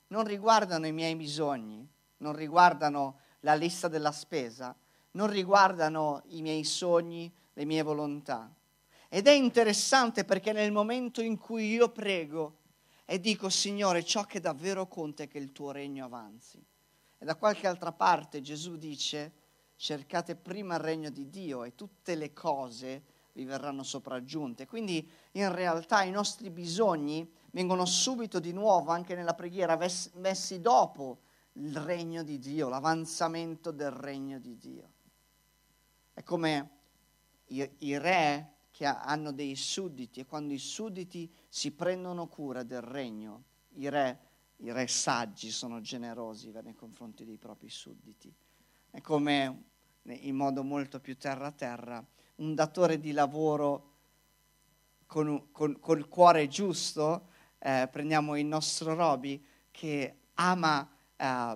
non 0.09 0.25
riguardano 0.25 0.85
i 0.85 0.91
miei 0.91 1.15
bisogni, 1.15 1.83
non 2.17 2.35
riguardano 2.35 3.21
la 3.39 3.55
lista 3.55 3.87
della 3.87 4.11
spesa, 4.11 4.75
non 5.13 5.27
riguardano 5.27 6.21
i 6.27 6.43
miei 6.43 6.63
sogni, 6.63 7.33
le 7.53 7.65
mie 7.65 7.81
volontà. 7.81 8.53
Ed 9.07 9.25
è 9.25 9.31
interessante 9.31 10.23
perché 10.23 10.51
nel 10.51 10.71
momento 10.71 11.19
in 11.23 11.39
cui 11.39 11.71
io 11.71 11.89
prego 11.89 12.57
e 13.05 13.19
dico 13.19 13.49
Signore, 13.49 14.05
ciò 14.05 14.25
che 14.25 14.39
davvero 14.39 14.85
conta 14.85 15.23
è 15.23 15.27
che 15.27 15.39
il 15.39 15.51
tuo 15.51 15.71
regno 15.71 16.05
avanzi. 16.05 16.63
E 17.17 17.25
da 17.25 17.33
qualche 17.33 17.65
altra 17.65 17.91
parte 17.91 18.39
Gesù 18.39 18.77
dice, 18.77 19.31
cercate 19.77 20.35
prima 20.35 20.75
il 20.75 20.81
regno 20.81 21.09
di 21.09 21.27
Dio 21.27 21.63
e 21.63 21.73
tutte 21.73 22.13
le 22.13 22.33
cose 22.33 23.01
vi 23.33 23.45
verranno 23.45 23.83
sopraggiunte. 23.83 24.65
Quindi 24.65 25.09
in 25.33 25.51
realtà 25.53 26.03
i 26.03 26.11
nostri 26.11 26.49
bisogni 26.49 27.29
vengono 27.51 27.85
subito 27.85 28.39
di 28.39 28.51
nuovo, 28.51 28.91
anche 28.91 29.15
nella 29.15 29.33
preghiera, 29.33 29.77
messi 30.15 30.59
dopo 30.61 31.19
il 31.53 31.75
regno 31.75 32.23
di 32.23 32.39
Dio, 32.39 32.69
l'avanzamento 32.69 33.71
del 33.71 33.91
regno 33.91 34.39
di 34.39 34.57
Dio. 34.57 34.91
È 36.13 36.23
come 36.23 36.69
i, 37.47 37.69
i 37.79 37.97
re 37.97 38.53
che 38.71 38.85
hanno 38.85 39.31
dei 39.31 39.55
sudditi 39.55 40.21
e 40.21 40.25
quando 40.25 40.53
i 40.53 40.57
sudditi 40.57 41.29
si 41.49 41.71
prendono 41.71 42.27
cura 42.27 42.63
del 42.63 42.81
regno, 42.81 43.43
i 43.73 43.89
re, 43.89 44.19
i 44.57 44.71
re 44.71 44.87
saggi 44.87 45.51
sono 45.51 45.81
generosi 45.81 46.51
nei 46.51 46.75
confronti 46.75 47.25
dei 47.25 47.37
propri 47.37 47.69
sudditi. 47.69 48.33
È 48.89 49.01
come, 49.01 49.63
in 50.03 50.35
modo 50.35 50.63
molto 50.63 50.99
più 50.99 51.17
terra-terra, 51.17 52.05
un 52.39 52.55
datore 52.55 52.99
di 52.99 53.11
lavoro 53.11 53.87
con, 55.05 55.51
con, 55.51 55.79
col 55.79 56.07
cuore 56.07 56.47
giusto, 56.47 57.27
eh, 57.59 57.87
prendiamo 57.91 58.37
il 58.37 58.45
nostro 58.45 58.93
Roby, 58.93 59.43
che 59.71 60.15
ama 60.35 60.87
eh, 61.15 61.55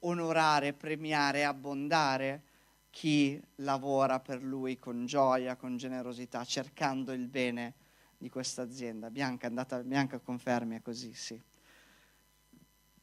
onorare, 0.00 0.72
premiare, 0.72 1.44
abbondare, 1.44 2.42
chi 2.90 3.40
lavora 3.56 4.20
per 4.20 4.42
lui 4.42 4.78
con 4.78 5.06
gioia, 5.06 5.56
con 5.56 5.76
generosità, 5.76 6.44
cercando 6.44 7.12
il 7.12 7.26
bene 7.26 7.74
di 8.18 8.28
questa 8.28 8.62
azienda. 8.62 9.10
Bianca, 9.10 9.46
andata, 9.46 9.82
Bianca 9.82 10.18
confermi, 10.18 10.76
è 10.76 10.82
così, 10.82 11.14
sì. 11.14 11.40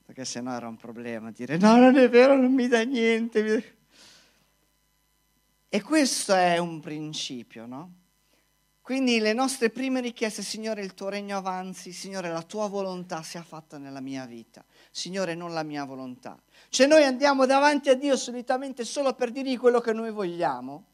Perché 0.06 0.26
se 0.26 0.42
no 0.42 0.56
era 0.56 0.68
un 0.68 0.78
problema 0.78 1.32
dire 1.32 1.58
no, 1.58 1.76
non 1.78 1.98
è 1.98 2.10
vero, 2.10 2.36
non 2.36 2.54
mi 2.54 2.68
dà 2.68 2.84
niente. 2.84 3.78
E 5.70 5.84
questo 5.84 6.34
è 6.34 6.58
un 6.58 6.80
principio, 6.80 7.68
no? 7.68 7.94
Quindi 8.82 9.20
le 9.20 9.34
nostre 9.34 9.70
prime 9.70 10.02
richieste, 10.02 10.42
Signore, 10.42 10.82
il 10.82 10.96
tuo 10.96 11.10
regno 11.10 11.38
avanzi, 11.38 11.92
Signore, 11.92 12.32
la 12.32 12.42
tua 12.42 12.68
volontà 12.68 13.22
sia 13.22 13.44
fatta 13.44 13.78
nella 13.78 14.00
mia 14.00 14.26
vita, 14.26 14.66
Signore, 14.90 15.36
non 15.36 15.54
la 15.54 15.62
mia 15.62 15.86
volontà. 15.86 16.42
Cioè 16.70 16.88
noi 16.88 17.04
andiamo 17.04 17.46
davanti 17.46 17.90
a 17.90 17.94
Dio 17.94 18.18
solitamente 18.18 18.84
solo 18.84 19.14
per 19.14 19.30
dirgli 19.30 19.60
quello 19.60 19.80
che 19.80 19.94
noi 19.94 20.10
vogliamo. 20.10 20.86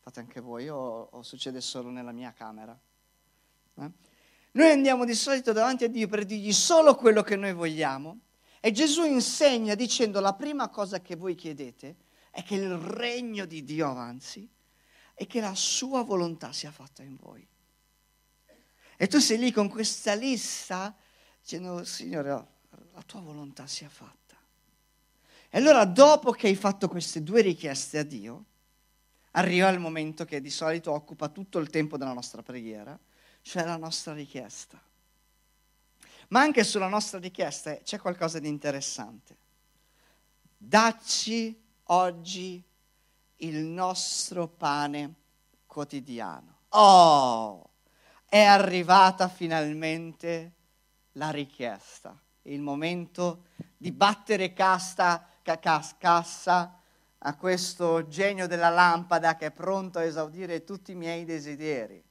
Fate 0.00 0.18
anche 0.18 0.40
voi 0.40 0.68
o, 0.68 1.10
o 1.12 1.22
succede 1.22 1.60
solo 1.60 1.90
nella 1.90 2.10
mia 2.10 2.32
camera? 2.32 2.76
Eh? 3.76 3.90
Noi 4.50 4.70
andiamo 4.70 5.04
di 5.04 5.14
solito 5.14 5.52
davanti 5.52 5.84
a 5.84 5.88
Dio 5.88 6.08
per 6.08 6.24
dirgli 6.24 6.52
solo 6.52 6.96
quello 6.96 7.22
che 7.22 7.36
noi 7.36 7.52
vogliamo 7.52 8.18
e 8.58 8.72
Gesù 8.72 9.04
insegna 9.04 9.76
dicendo 9.76 10.18
la 10.18 10.34
prima 10.34 10.68
cosa 10.70 11.00
che 11.00 11.14
voi 11.14 11.36
chiedete 11.36 12.08
è 12.40 12.42
che 12.42 12.54
il 12.56 12.74
regno 12.74 13.44
di 13.44 13.64
Dio 13.64 13.88
avanzi 13.88 14.48
e 15.14 15.26
che 15.26 15.40
la 15.40 15.54
sua 15.54 16.02
volontà 16.02 16.52
sia 16.52 16.70
fatta 16.70 17.02
in 17.02 17.16
voi. 17.16 17.46
E 18.96 19.06
tu 19.06 19.18
sei 19.18 19.38
lì 19.38 19.52
con 19.52 19.68
questa 19.68 20.14
lista 20.14 20.94
dicendo, 21.40 21.84
Signore, 21.84 22.30
la 22.30 23.02
tua 23.04 23.20
volontà 23.20 23.66
sia 23.66 23.88
fatta. 23.88 24.36
E 25.48 25.58
allora 25.58 25.84
dopo 25.84 26.32
che 26.32 26.48
hai 26.48 26.54
fatto 26.54 26.88
queste 26.88 27.22
due 27.22 27.42
richieste 27.42 27.98
a 27.98 28.02
Dio, 28.02 28.44
arriva 29.32 29.68
il 29.68 29.78
momento 29.78 30.24
che 30.24 30.40
di 30.40 30.50
solito 30.50 30.92
occupa 30.92 31.28
tutto 31.28 31.58
il 31.58 31.70
tempo 31.70 31.96
della 31.96 32.12
nostra 32.12 32.42
preghiera, 32.42 32.98
cioè 33.42 33.64
la 33.64 33.76
nostra 33.76 34.12
richiesta. 34.12 34.80
Ma 36.28 36.40
anche 36.40 36.64
sulla 36.64 36.88
nostra 36.88 37.18
richiesta 37.18 37.76
c'è 37.78 37.98
qualcosa 37.98 38.38
di 38.38 38.48
interessante. 38.48 39.36
Dacci 40.56 41.68
oggi 41.92 42.62
il 43.36 43.56
nostro 43.56 44.48
pane 44.48 45.14
quotidiano. 45.66 46.58
Oh, 46.70 47.70
è 48.26 48.42
arrivata 48.42 49.28
finalmente 49.28 50.52
la 51.12 51.30
richiesta, 51.30 52.16
il 52.42 52.60
momento 52.60 53.46
di 53.76 53.90
battere 53.92 54.52
casta, 54.52 55.26
cassa 55.42 56.80
a 57.18 57.36
questo 57.36 58.06
genio 58.06 58.46
della 58.46 58.68
lampada 58.68 59.36
che 59.36 59.46
è 59.46 59.50
pronto 59.50 59.98
a 59.98 60.04
esaudire 60.04 60.64
tutti 60.64 60.92
i 60.92 60.96
miei 60.96 61.24
desideri. 61.24 62.02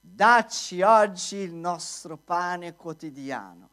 dacci 0.00 0.82
oggi 0.82 1.36
il 1.36 1.54
nostro 1.54 2.18
pane 2.18 2.74
quotidiano. 2.74 3.70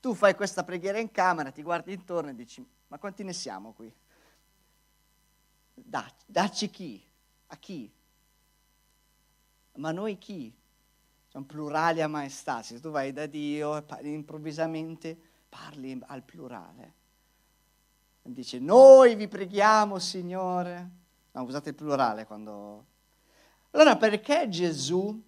Tu 0.00 0.12
fai 0.12 0.34
questa 0.34 0.64
preghiera 0.64 0.98
in 0.98 1.10
camera, 1.12 1.52
ti 1.52 1.62
guardi 1.62 1.92
intorno 1.92 2.30
e 2.30 2.34
dici, 2.34 2.66
ma 2.88 2.98
quanti 2.98 3.22
ne 3.22 3.32
siamo 3.32 3.72
qui? 3.72 3.92
Dacci, 5.74 6.24
dacci 6.26 6.70
chi? 6.70 7.02
A 7.48 7.56
chi? 7.56 7.90
Ma 9.74 9.92
noi 9.92 10.18
chi? 10.18 10.52
Sono 11.28 11.44
plurali 11.44 12.02
a 12.02 12.08
maestà. 12.08 12.62
Se 12.62 12.80
tu 12.80 12.90
vai 12.90 13.12
da 13.12 13.26
Dio 13.26 13.76
e 13.76 14.08
improvvisamente 14.08 15.16
parli 15.48 15.98
al 16.06 16.22
plurale. 16.22 16.94
Dice, 18.22 18.58
noi 18.58 19.14
vi 19.14 19.28
preghiamo, 19.28 19.98
Signore. 19.98 20.90
No, 21.32 21.42
usate 21.42 21.70
il 21.70 21.74
plurale 21.74 22.26
quando... 22.26 22.84
Allora 23.70 23.96
perché 23.96 24.48
Gesù 24.48 25.22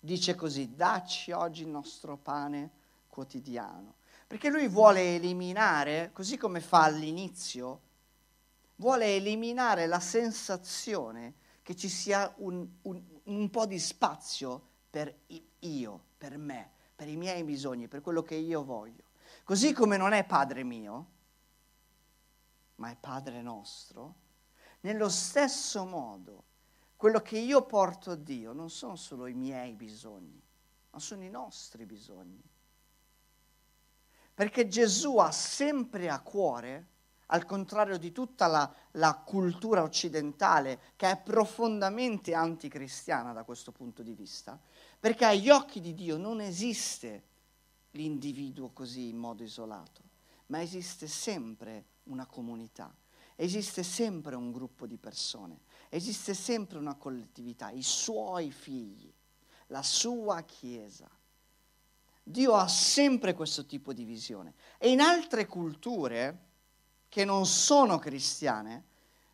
dice 0.00 0.34
così, 0.34 0.74
dacci 0.74 1.32
oggi 1.32 1.62
il 1.62 1.68
nostro 1.68 2.16
pane 2.16 2.70
quotidiano? 3.08 3.94
Perché 4.28 4.50
lui 4.50 4.68
vuole 4.68 5.16
eliminare, 5.16 6.10
così 6.12 6.36
come 6.36 6.60
fa 6.60 6.84
all'inizio, 6.84 7.80
vuole 8.76 9.16
eliminare 9.16 9.86
la 9.86 10.00
sensazione 10.00 11.34
che 11.62 11.74
ci 11.74 11.88
sia 11.88 12.30
un, 12.36 12.68
un, 12.82 13.02
un 13.24 13.50
po' 13.50 13.64
di 13.64 13.78
spazio 13.78 14.62
per 14.90 15.14
io, 15.60 16.04
per 16.18 16.36
me, 16.36 16.70
per 16.94 17.08
i 17.08 17.16
miei 17.16 17.42
bisogni, 17.42 17.88
per 17.88 18.02
quello 18.02 18.22
che 18.22 18.34
io 18.34 18.62
voglio. 18.62 19.04
Così 19.44 19.72
come 19.72 19.96
non 19.96 20.12
è 20.12 20.24
Padre 20.24 20.62
mio, 20.62 21.06
ma 22.76 22.90
è 22.90 22.96
Padre 22.96 23.40
nostro, 23.40 24.14
nello 24.80 25.08
stesso 25.08 25.86
modo 25.86 26.44
quello 26.96 27.20
che 27.22 27.38
io 27.38 27.62
porto 27.62 28.10
a 28.10 28.16
Dio 28.16 28.52
non 28.52 28.68
sono 28.68 28.96
solo 28.96 29.26
i 29.26 29.32
miei 29.32 29.74
bisogni, 29.74 30.38
ma 30.90 30.98
sono 30.98 31.22
i 31.22 31.30
nostri 31.30 31.86
bisogni. 31.86 32.42
Perché 34.38 34.68
Gesù 34.68 35.16
ha 35.16 35.32
sempre 35.32 36.08
a 36.08 36.20
cuore 36.20 36.86
al 37.26 37.44
contrario 37.44 37.98
di 37.98 38.12
tutta 38.12 38.46
la, 38.46 38.72
la, 38.92 39.16
cultura 39.16 39.82
occidentale 39.82 40.78
che 40.94 41.10
è 41.10 41.20
profondamente 41.20 42.34
anticristiana 42.34 43.32
da 43.32 43.42
questo 43.42 43.72
punto 43.72 44.04
di 44.04 44.12
vista, 44.12 44.56
perché 45.00 45.24
agli 45.24 45.50
occhi 45.50 45.80
di 45.80 45.92
Dio 45.92 46.18
non 46.18 46.40
esiste 46.40 47.24
l'individuo 47.90 48.68
così 48.68 49.08
in 49.08 49.16
modo 49.16 49.42
isolato, 49.42 50.02
ma 50.46 50.62
esiste 50.62 51.08
sempre 51.08 51.86
una 52.04 52.24
comunità, 52.24 52.94
esiste 53.34 53.82
sempre 53.82 54.36
un 54.36 54.52
gruppo 54.52 54.86
di 54.86 54.98
persone, 54.98 55.62
esiste 55.88 56.32
sempre 56.32 56.78
una 56.78 56.94
collettività, 56.94 57.70
i 57.70 57.82
suoi 57.82 58.52
figli, 58.52 59.12
la 59.66 59.82
sua 59.82 60.42
Chiesa. 60.42 61.10
Dio 62.28 62.54
ha 62.54 62.68
sempre 62.68 63.32
questo 63.32 63.64
tipo 63.64 63.94
di 63.94 64.04
visione. 64.04 64.52
E 64.76 64.90
in 64.90 65.00
altre 65.00 65.46
culture, 65.46 66.46
che 67.08 67.24
non 67.24 67.46
sono 67.46 67.98
cristiane, 67.98 68.84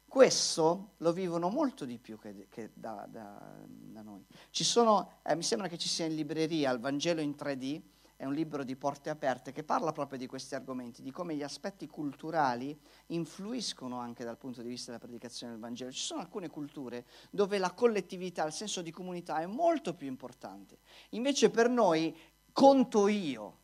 questo 0.06 0.92
lo 0.98 1.12
vivono 1.12 1.48
molto 1.48 1.84
di 1.84 1.98
più 1.98 2.20
che, 2.20 2.46
che 2.48 2.70
da, 2.72 3.04
da, 3.10 3.36
da, 3.66 4.02
noi. 4.02 4.24
Sono, 4.50 5.18
eh, 5.24 5.34
mi 5.34 5.42
sembra 5.42 5.66
che 5.66 5.76
ci 5.76 5.88
sia 5.88 6.04
in 6.04 6.14
libreria 6.14 6.70
il 6.70 6.78
Vangelo 6.78 7.20
in 7.20 7.34
3D, 7.36 7.82
è 8.16 8.24
un 8.26 8.32
libro 8.32 8.62
di 8.62 8.76
porte 8.76 9.10
aperte 9.10 9.50
che 9.50 9.64
parla 9.64 9.90
proprio 9.90 10.16
di 10.16 10.28
questi 10.28 10.54
argomenti, 10.54 11.02
di 11.02 11.10
come 11.10 11.34
gli 11.34 11.42
aspetti 11.42 11.88
culturali 11.88 12.78
influiscono 13.06 13.98
anche 13.98 14.22
dal 14.22 14.38
punto 14.38 14.62
di 14.62 14.68
vista 14.68 14.92
della 14.92 15.02
predicazione 15.02 15.52
del 15.52 15.60
Vangelo. 15.60 15.90
Ci 15.90 16.04
sono 16.04 16.20
alcune 16.20 16.48
culture 16.48 17.04
dove 17.30 17.58
la 17.58 17.72
collettività, 17.72 18.46
il 18.46 18.52
senso 18.52 18.82
di 18.82 18.92
comunità 18.92 19.40
è 19.40 19.46
molto 19.46 19.94
più 19.94 20.06
importante. 20.06 20.78
Invece 21.10 21.50
per 21.50 21.68
noi 21.68 22.16
conto 22.54 23.08
io, 23.08 23.58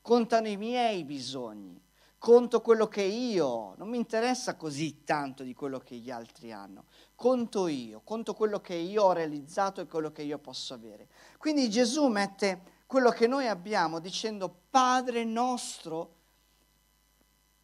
contano 0.00 0.46
i 0.46 0.56
miei 0.56 1.02
bisogni 1.02 1.86
conto 2.18 2.60
quello 2.60 2.88
che 2.88 3.02
io 3.02 3.46
ho, 3.46 3.74
non 3.76 3.88
mi 3.88 3.96
interessa 3.96 4.56
così 4.56 5.04
tanto 5.04 5.44
di 5.44 5.54
quello 5.54 5.78
che 5.78 5.96
gli 5.96 6.10
altri 6.10 6.52
hanno, 6.52 6.86
conto 7.14 7.68
io, 7.68 8.00
conto 8.02 8.34
quello 8.34 8.60
che 8.60 8.74
io 8.74 9.04
ho 9.04 9.12
realizzato 9.12 9.80
e 9.80 9.86
quello 9.86 10.10
che 10.10 10.22
io 10.22 10.38
posso 10.38 10.74
avere. 10.74 11.08
Quindi 11.38 11.70
Gesù 11.70 12.08
mette 12.08 12.76
quello 12.86 13.10
che 13.10 13.26
noi 13.26 13.46
abbiamo 13.46 14.00
dicendo 14.00 14.52
Padre 14.68 15.24
nostro, 15.24 16.16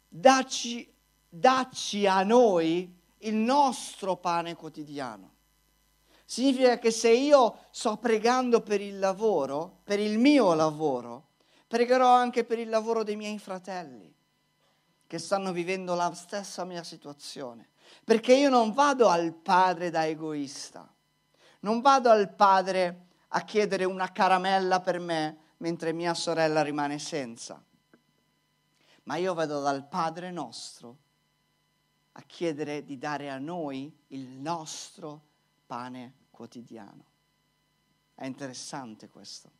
dacci, 0.07 0.91
dacci 1.27 2.07
a 2.07 2.23
noi 2.23 2.93
il 3.19 3.35
nostro 3.35 4.15
pane 4.15 4.55
quotidiano. 4.55 5.33
Significa 6.25 6.79
che 6.79 6.89
se 6.89 7.11
io 7.11 7.65
sto 7.69 7.97
pregando 7.97 8.61
per 8.61 8.81
il 8.81 8.97
lavoro, 8.97 9.79
per 9.83 9.99
il 9.99 10.17
mio 10.17 10.53
lavoro, 10.55 11.27
pregherò 11.67 12.13
anche 12.13 12.43
per 12.43 12.57
il 12.57 12.69
lavoro 12.69 13.03
dei 13.03 13.15
miei 13.15 13.37
fratelli 13.37 14.13
che 15.07 15.19
stanno 15.19 15.51
vivendo 15.51 15.93
la 15.93 16.11
stessa 16.15 16.65
mia 16.65 16.83
situazione. 16.83 17.69
Perché 18.03 18.33
io 18.33 18.49
non 18.49 18.73
vado 18.73 19.07
al 19.07 19.33
padre 19.33 19.91
da 19.91 20.07
egoista, 20.07 20.91
non 21.59 21.81
vado 21.81 22.09
al 22.09 22.33
padre 22.33 23.05
a 23.29 23.41
chiedere 23.43 23.85
una 23.85 24.11
caramella 24.11 24.81
per 24.81 24.99
me 24.99 25.37
mentre 25.57 25.93
mia 25.93 26.13
sorella 26.13 26.63
rimane 26.63 26.99
senza, 26.99 27.63
ma 29.03 29.15
io 29.17 29.33
vado 29.33 29.61
dal 29.61 29.87
Padre 29.87 30.31
nostro 30.31 30.97
a 32.13 32.21
chiedere 32.23 32.83
di 32.83 32.97
dare 32.97 33.29
a 33.29 33.37
noi 33.37 33.93
il 34.07 34.27
nostro 34.27 35.33
pane 35.65 36.13
quotidiano. 36.31 37.05
È 38.13 38.25
interessante 38.25 39.09
questo. 39.09 39.51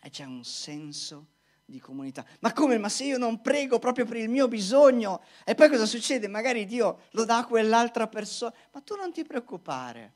E 0.00 0.10
c'è 0.10 0.24
un 0.24 0.44
senso 0.44 1.26
di 1.64 1.80
comunità. 1.80 2.24
Ma 2.40 2.52
come? 2.52 2.76
Ma 2.78 2.88
se 2.88 3.04
io 3.04 3.18
non 3.18 3.40
prego 3.40 3.78
proprio 3.78 4.04
per 4.04 4.16
il 4.16 4.28
mio 4.28 4.48
bisogno 4.48 5.22
e 5.44 5.54
poi 5.54 5.68
cosa 5.68 5.86
succede? 5.86 6.28
Magari 6.28 6.66
Dio 6.66 7.02
lo 7.12 7.24
dà 7.24 7.38
a 7.38 7.46
quell'altra 7.46 8.08
persona. 8.08 8.52
Ma 8.72 8.80
tu 8.80 8.96
non 8.96 9.12
ti 9.12 9.24
preoccupare. 9.24 10.12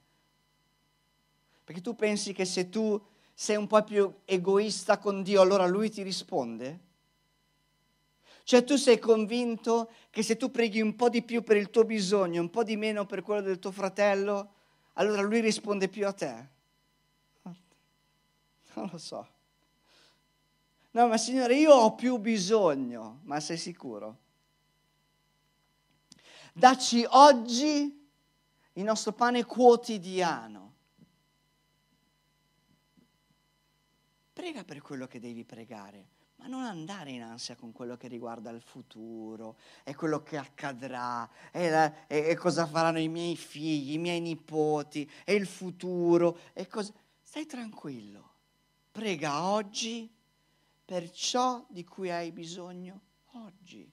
Perché 1.64 1.80
tu 1.80 1.94
pensi 1.96 2.32
che 2.32 2.44
se 2.44 2.68
tu 2.68 3.00
sei 3.32 3.56
un 3.56 3.66
po' 3.66 3.82
più 3.82 4.12
egoista 4.24 4.98
con 4.98 5.22
Dio, 5.22 5.40
allora 5.40 5.66
Lui 5.66 5.90
ti 5.90 6.02
risponde? 6.02 6.80
Cioè 8.46 8.62
tu 8.62 8.76
sei 8.76 9.00
convinto 9.00 9.90
che 10.08 10.22
se 10.22 10.36
tu 10.36 10.52
preghi 10.52 10.80
un 10.80 10.94
po' 10.94 11.08
di 11.08 11.20
più 11.22 11.42
per 11.42 11.56
il 11.56 11.68
tuo 11.68 11.82
bisogno, 11.82 12.40
un 12.40 12.48
po' 12.48 12.62
di 12.62 12.76
meno 12.76 13.04
per 13.04 13.22
quello 13.22 13.40
del 13.40 13.58
tuo 13.58 13.72
fratello, 13.72 14.52
allora 14.92 15.20
Lui 15.20 15.40
risponde 15.40 15.88
più 15.88 16.06
a 16.06 16.12
te? 16.12 16.48
Non 17.42 18.88
lo 18.92 18.98
so. 18.98 19.28
No, 20.92 21.08
ma 21.08 21.16
Signore, 21.16 21.56
io 21.56 21.72
ho 21.72 21.96
più 21.96 22.18
bisogno, 22.18 23.18
ma 23.24 23.40
sei 23.40 23.56
sicuro? 23.56 24.18
Dacci 26.52 27.04
oggi 27.04 28.08
il 28.74 28.84
nostro 28.84 29.12
pane 29.12 29.44
quotidiano. 29.44 30.74
Prega 34.32 34.62
per 34.62 34.80
quello 34.82 35.08
che 35.08 35.18
devi 35.18 35.44
pregare, 35.44 36.10
ma 36.36 36.46
non 36.46 36.64
andare 36.64 37.10
in 37.10 37.22
ansia 37.22 37.56
con 37.56 37.72
quello 37.72 37.96
che 37.96 38.08
riguarda 38.08 38.50
il 38.50 38.60
futuro 38.60 39.56
e 39.84 39.94
quello 39.94 40.22
che 40.22 40.36
accadrà 40.36 41.28
e, 41.50 41.70
la, 41.70 42.06
e, 42.06 42.28
e 42.28 42.36
cosa 42.36 42.66
faranno 42.66 42.98
i 42.98 43.08
miei 43.08 43.36
figli, 43.36 43.92
i 43.92 43.98
miei 43.98 44.20
nipoti 44.20 45.10
e 45.24 45.34
il 45.34 45.46
futuro. 45.46 46.38
E 46.52 46.66
cosa... 46.66 46.92
Stai 47.22 47.46
tranquillo, 47.46 48.30
prega 48.90 49.44
oggi 49.48 50.10
per 50.84 51.10
ciò 51.10 51.64
di 51.68 51.84
cui 51.84 52.10
hai 52.10 52.32
bisogno 52.32 53.00
oggi. 53.32 53.90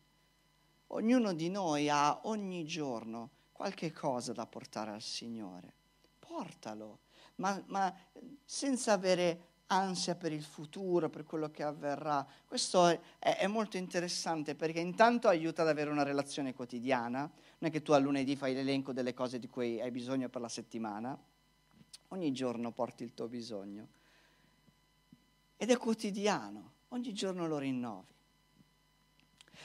Ognuno 0.88 1.34
di 1.34 1.50
noi 1.50 1.90
ha 1.90 2.20
ogni 2.24 2.66
giorno 2.66 3.32
qualche 3.52 3.92
cosa 3.92 4.32
da 4.32 4.46
portare 4.46 4.92
al 4.92 5.02
Signore. 5.02 5.74
Portalo, 6.20 7.00
ma, 7.36 7.62
ma 7.68 7.94
senza 8.46 8.94
avere 8.94 9.53
ansia 9.68 10.16
per 10.16 10.32
il 10.32 10.44
futuro, 10.44 11.10
per 11.10 11.24
quello 11.24 11.50
che 11.50 11.64
avverrà. 11.64 12.26
Questo 12.46 12.88
è, 12.88 13.00
è, 13.20 13.48
molto 13.48 13.78
interessante 13.78 14.56
perché 14.56 14.80
intanto 14.80 15.28
aiuta 15.28 15.62
ad 15.62 15.70
avere 15.70 15.90
una 15.90 16.04
relazione 16.04 16.54
quotidiana. 16.54 17.20
Non 17.20 17.70
è 17.70 17.72
che 17.72 17.82
tu 17.82 17.92
a 17.92 17.98
lunedì 17.98 18.36
fai 18.36 18.54
l'elenco 18.54 18.94
delle 18.94 19.14
cose 19.14 19.40
di 19.40 19.48
cui 19.48 19.82
hai 19.82 19.92
bisogno 19.92 20.30
per 20.30 20.42
la 20.42 20.50
settimana. 20.50 21.18
Ogni 22.10 22.32
giorno 22.32 22.72
porti 22.72 23.04
il 23.04 23.14
tuo 23.14 23.28
bisogno. 23.28 23.88
Ed 25.58 25.70
è 25.72 25.78
quotidiano 25.78 26.72
ogni 26.94 27.14
giorno 27.14 27.48
lo 27.48 27.58
rinnovi. 27.58 28.12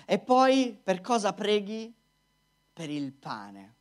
E 0.04 0.18
poi 0.18 0.78
per 0.82 1.00
cosa 1.00 1.32
preghi? 1.32 1.94
Per 2.72 2.90
il 2.90 3.12
pane. 3.12 3.74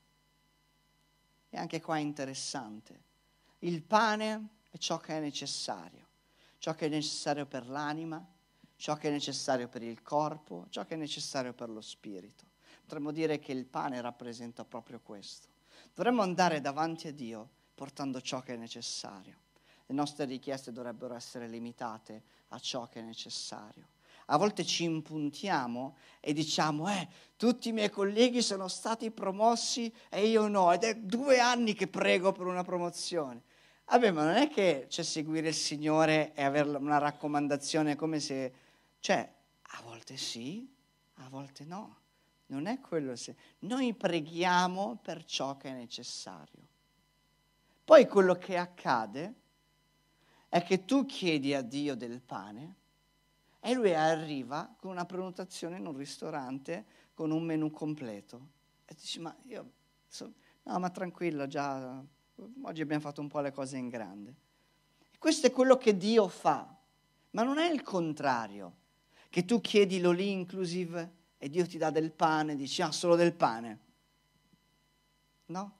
E 1.50 1.58
anche 1.58 1.82
qua 1.82 1.98
è 1.98 2.02
interessante. 2.02 3.06
Il 3.60 3.82
pane 3.84 4.48
è 4.70 4.78
ciò 4.78 4.98
che 4.98 5.18
è 5.18 5.20
necessario, 5.20 6.07
ciò 6.58 6.74
che 6.76 6.88
è 6.88 6.90
necessario 6.90 7.46
per 7.46 7.68
l'anima, 7.68 8.26
ciò 8.76 8.96
che 8.96 9.10
è 9.10 9.12
necessario 9.12 9.68
per 9.68 9.84
il 9.84 10.02
corpo, 10.02 10.68
ciò 10.70 10.86
che 10.86 10.94
è 10.96 10.98
necessario 10.98 11.54
per 11.54 11.70
lo 11.70 11.82
spirito. 11.82 12.46
Potremmo 12.82 13.12
dire 13.12 13.40
che 13.40 13.52
il 13.52 13.66
pane 13.66 14.00
rappresenta 14.02 14.64
proprio 14.64 15.00
questo. 15.02 15.48
Dovremmo 15.94 16.22
andare 16.22 16.62
davanti 16.62 17.08
a 17.08 17.12
Dio 17.12 17.50
portando 17.76 18.22
ciò 18.22 18.42
che 18.42 18.54
è 18.54 18.58
necessario. 18.58 19.36
Le 19.86 19.96
nostre 19.96 20.26
richieste 20.26 20.72
dovrebbero 20.72 21.14
essere 21.14 21.48
limitate 21.48 22.24
a 22.50 22.60
ciò 22.60 22.88
che 22.88 23.00
è 23.00 23.04
necessario. 23.04 23.90
A 24.30 24.38
volte 24.38 24.66
ci 24.66 24.84
impuntiamo 24.84 25.96
e 26.20 26.34
diciamo, 26.34 26.90
eh, 26.90 27.08
tutti 27.38 27.70
i 27.70 27.72
miei 27.72 27.90
colleghi 27.90 28.42
sono 28.42 28.68
stati 28.68 29.10
promossi 29.12 29.94
e 30.10 30.28
io 30.28 30.48
no, 30.50 30.74
ed 30.74 30.84
è 30.84 30.96
due 30.96 31.40
anni 31.40 31.74
che 31.74 31.88
prego 31.88 32.34
per 32.34 32.46
una 32.46 32.64
promozione. 32.64 33.44
Vabbè, 33.90 34.12
ma 34.12 34.26
non 34.26 34.36
è 34.36 34.50
che 34.50 34.88
c'è 34.90 35.02
seguire 35.02 35.48
il 35.48 35.54
Signore 35.54 36.34
e 36.34 36.44
avere 36.44 36.68
una 36.76 36.98
raccomandazione 36.98 37.96
come 37.96 38.20
se... 38.20 38.54
Cioè, 39.00 39.34
a 39.62 39.82
volte 39.82 40.18
sì, 40.18 40.70
a 41.16 41.30
volte 41.30 41.64
no. 41.64 41.96
Non 42.48 42.66
è 42.66 42.82
quello 42.82 43.16
se... 43.16 43.36
Noi 43.60 43.94
preghiamo 43.94 45.00
per 45.02 45.24
ciò 45.24 45.56
che 45.56 45.70
è 45.70 45.74
necessario. 45.74 46.68
Poi 47.86 48.08
quello 48.08 48.36
che 48.36 48.58
accade 48.58 49.34
è 50.50 50.62
che 50.64 50.84
tu 50.84 51.06
chiedi 51.06 51.54
a 51.54 51.62
Dio 51.62 51.96
del 51.96 52.20
pane 52.20 52.76
e 53.62 53.74
lui 53.74 53.94
arriva 53.94 54.76
con 54.78 54.92
una 54.92 55.06
prenotazione 55.06 55.78
in 55.78 55.88
un 55.88 55.96
ristorante 55.96 56.86
con 57.14 57.32
un 57.32 57.44
menù 57.44 57.72
completo. 57.72 58.50
E 58.86 58.96
dici, 58.96 59.20
ma 59.22 59.34
io... 59.44 59.72
So, 60.10 60.34
no, 60.64 60.80
ma 60.80 60.90
tranquillo, 60.90 61.48
già 61.48 62.04
oggi 62.64 62.82
abbiamo 62.82 63.02
fatto 63.02 63.22
un 63.22 63.28
po' 63.28 63.40
le 63.40 63.52
cose 63.52 63.78
in 63.78 63.90
grande. 63.90 64.36
Questo 65.18 65.48
è 65.48 65.52
quello 65.52 65.78
che 65.78 65.98
Dio 65.98 66.28
fa, 66.28 66.76
ma 67.32 67.44
non 67.44 67.58
è 67.58 67.70
il 67.70 67.82
contrario, 67.82 68.76
che 69.30 69.46
tu 69.46 69.62
chiedi 69.62 70.00
l'all 70.00 70.20
inclusive 70.20 71.16
e 71.38 71.50
Dio 71.50 71.66
ti 71.66 71.78
dà 71.78 71.90
del 71.90 72.12
pane, 72.12 72.56
dici, 72.56 72.82
ah, 72.82 72.92
solo 72.92 73.16
del 73.16 73.34
pane. 73.34 73.80
No? 75.48 75.78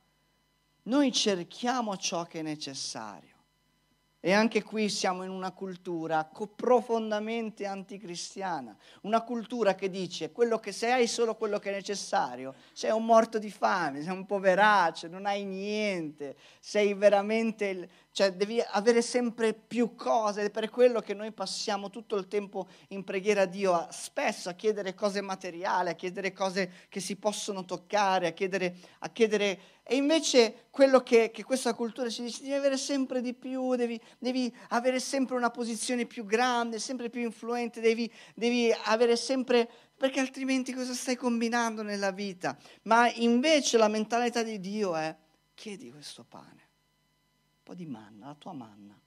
Noi 0.84 1.12
cerchiamo 1.12 1.98
ciò 1.98 2.26
che 2.26 2.40
è 2.40 2.44
necessario. 2.44 3.37
E 4.28 4.34
anche 4.34 4.62
qui 4.62 4.90
siamo 4.90 5.24
in 5.24 5.30
una 5.30 5.54
cultura 5.54 6.30
profondamente 6.54 7.66
anticristiana, 7.66 8.76
una 9.04 9.22
cultura 9.22 9.74
che 9.74 9.90
dice 9.90 10.34
quello 10.34 10.60
che 10.60 10.74
se 10.74 10.92
hai 10.92 11.08
solo 11.08 11.36
quello 11.36 11.60
che 11.60 11.70
è 11.70 11.74
necessario, 11.74 12.54
sei 12.74 12.92
un 12.92 13.06
morto 13.06 13.40
di 13.40 13.50
fame, 13.50 14.02
sei 14.02 14.12
un 14.12 14.26
poveraccio, 14.26 15.08
non 15.08 15.26
hai 15.26 15.46
niente, 15.46 16.36
sei 16.60 16.94
veramente 16.94 17.90
cioè 18.18 18.34
devi 18.34 18.60
avere 18.72 19.04
sempre 19.04 19.54
più 19.54 19.94
cose, 19.94 20.46
è 20.46 20.50
per 20.50 20.72
quello 20.72 21.02
che 21.02 21.14
noi 21.14 21.32
passiamo 21.32 21.92
tutto 21.92 22.16
il 22.16 22.28
tempo 22.28 22.68
in 22.88 23.04
preghiera 23.04 23.44
a 23.44 23.46
Dio, 23.46 23.88
spesso 23.92 24.50
a 24.50 24.54
chiedere 24.54 24.96
cose 24.96 25.22
materiali, 25.22 25.90
a 25.90 25.94
chiedere 25.94 26.34
cose 26.34 26.88
che 26.90 27.00
si 27.00 27.18
possono 27.18 27.64
toccare, 27.64 28.26
a 28.26 28.32
chiedere, 28.32 28.76
a 29.02 29.10
chiedere 29.10 29.60
e 29.84 29.98
invece 29.98 30.66
quello 30.72 31.04
che, 31.04 31.30
che, 31.30 31.44
questa 31.44 31.76
cultura 31.76 32.10
ci 32.10 32.24
dice, 32.24 32.42
devi 32.42 32.56
avere 32.56 32.78
sempre 32.78 33.22
di 33.22 33.36
più, 33.36 33.76
devi, 33.76 34.02
devi, 34.18 34.52
avere 34.70 35.00
sempre 35.00 35.36
una 35.36 35.52
posizione 35.52 36.08
più 36.08 36.26
grande, 36.26 36.80
sempre 36.80 37.12
più 37.12 37.22
influente, 37.22 37.82
devi, 37.82 38.12
devi 38.34 38.74
avere 38.86 39.16
sempre 39.16 39.70
perché 39.96 40.20
altrimenti 40.20 40.74
cosa 40.74 40.96
stai 40.96 41.16
combinando 41.16 41.84
nella 41.84 42.10
vita? 42.10 42.58
Ma 42.86 43.12
invece 43.12 43.78
la 43.78 43.88
mentalità 43.88 44.42
di 44.42 44.60
Dio 44.60 44.96
è 44.96 45.16
chiedi 45.54 45.92
questo 45.92 46.26
pane 46.28 46.67
po' 47.68 47.74
di 47.74 47.86
manna, 47.86 48.28
la 48.28 48.36
tua 48.36 48.54
manna. 48.54 48.98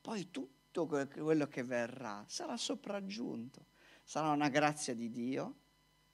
Poi 0.00 0.30
tutto 0.30 0.86
quello 0.86 1.48
che 1.48 1.64
verrà 1.64 2.24
sarà 2.28 2.56
sopraggiunto. 2.56 3.66
Sarà 4.04 4.30
una 4.30 4.48
grazia 4.48 4.94
di 4.94 5.10
Dio, 5.10 5.56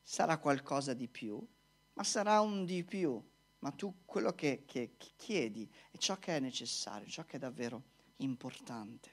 sarà 0.02 0.38
qualcosa 0.38 0.94
di 0.94 1.08
più, 1.08 1.46
ma 1.92 2.02
sarà 2.02 2.40
un 2.40 2.64
di 2.64 2.82
più. 2.84 3.22
Ma 3.58 3.70
tu 3.70 3.96
quello 4.06 4.32
che, 4.32 4.64
che, 4.66 4.94
chiedi 5.16 5.70
è 5.90 5.98
ciò 5.98 6.18
che 6.18 6.36
è 6.36 6.40
necessario, 6.40 7.06
ciò 7.06 7.24
che 7.24 7.36
è 7.36 7.38
davvero 7.38 7.82
importante. 8.16 9.12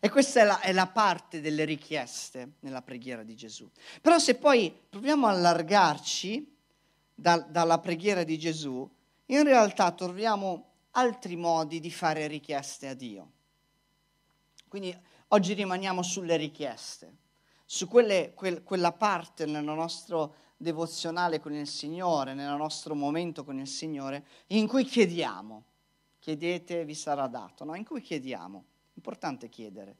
E 0.00 0.10
questa 0.10 0.40
è 0.40 0.44
la, 0.44 0.60
è 0.60 0.72
la, 0.72 0.88
parte 0.88 1.40
delle 1.40 1.64
richieste 1.64 2.54
nella 2.60 2.82
preghiera 2.82 3.22
di 3.22 3.36
Gesù. 3.36 3.70
Però 4.00 4.18
se 4.18 4.34
poi 4.34 4.76
proviamo 4.88 5.26
a 5.26 5.30
allargarci 5.30 6.56
da, 7.14 7.38
dalla 7.38 7.78
preghiera 7.78 8.24
di 8.24 8.38
Gesù, 8.38 8.88
in 9.26 9.42
realtà 9.42 9.90
troviamo 9.92 10.72
altri 10.92 11.36
modi 11.36 11.80
di 11.80 11.90
fare 11.90 12.26
richieste 12.26 12.88
a 12.88 12.94
Dio. 12.94 13.30
Quindi 14.68 14.96
oggi 15.28 15.54
rimaniamo 15.54 16.02
sulle 16.02 16.36
richieste, 16.36 17.16
su 17.64 17.88
quelle, 17.88 18.32
quel, 18.34 18.62
quella 18.62 18.92
parte 18.92 19.46
nel 19.46 19.64
nostro 19.64 20.34
devozionale 20.56 21.40
con 21.40 21.52
il 21.52 21.66
Signore, 21.66 22.34
nel 22.34 22.56
nostro 22.56 22.94
momento 22.94 23.44
con 23.44 23.58
il 23.58 23.68
Signore, 23.68 24.26
in 24.48 24.66
cui 24.66 24.84
chiediamo. 24.84 25.64
Chiedete, 26.18 26.84
vi 26.84 26.94
sarà 26.94 27.26
dato, 27.26 27.64
no? 27.64 27.74
In 27.74 27.84
cui 27.84 28.00
chiediamo. 28.00 28.64
Importante 28.94 29.48
chiedere. 29.48 29.96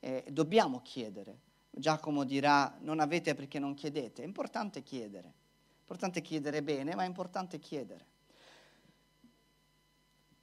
Eh, 0.00 0.24
dobbiamo 0.30 0.80
chiedere. 0.82 1.40
Giacomo 1.70 2.24
dirà, 2.24 2.76
non 2.80 3.00
avete 3.00 3.34
perché 3.34 3.58
non 3.58 3.74
chiedete. 3.74 4.22
È 4.22 4.24
importante 4.24 4.82
chiedere. 4.82 5.28
È 5.28 5.78
importante 5.80 6.20
chiedere 6.20 6.62
bene, 6.62 6.94
ma 6.94 7.02
è 7.02 7.06
importante 7.06 7.58
chiedere. 7.58 8.06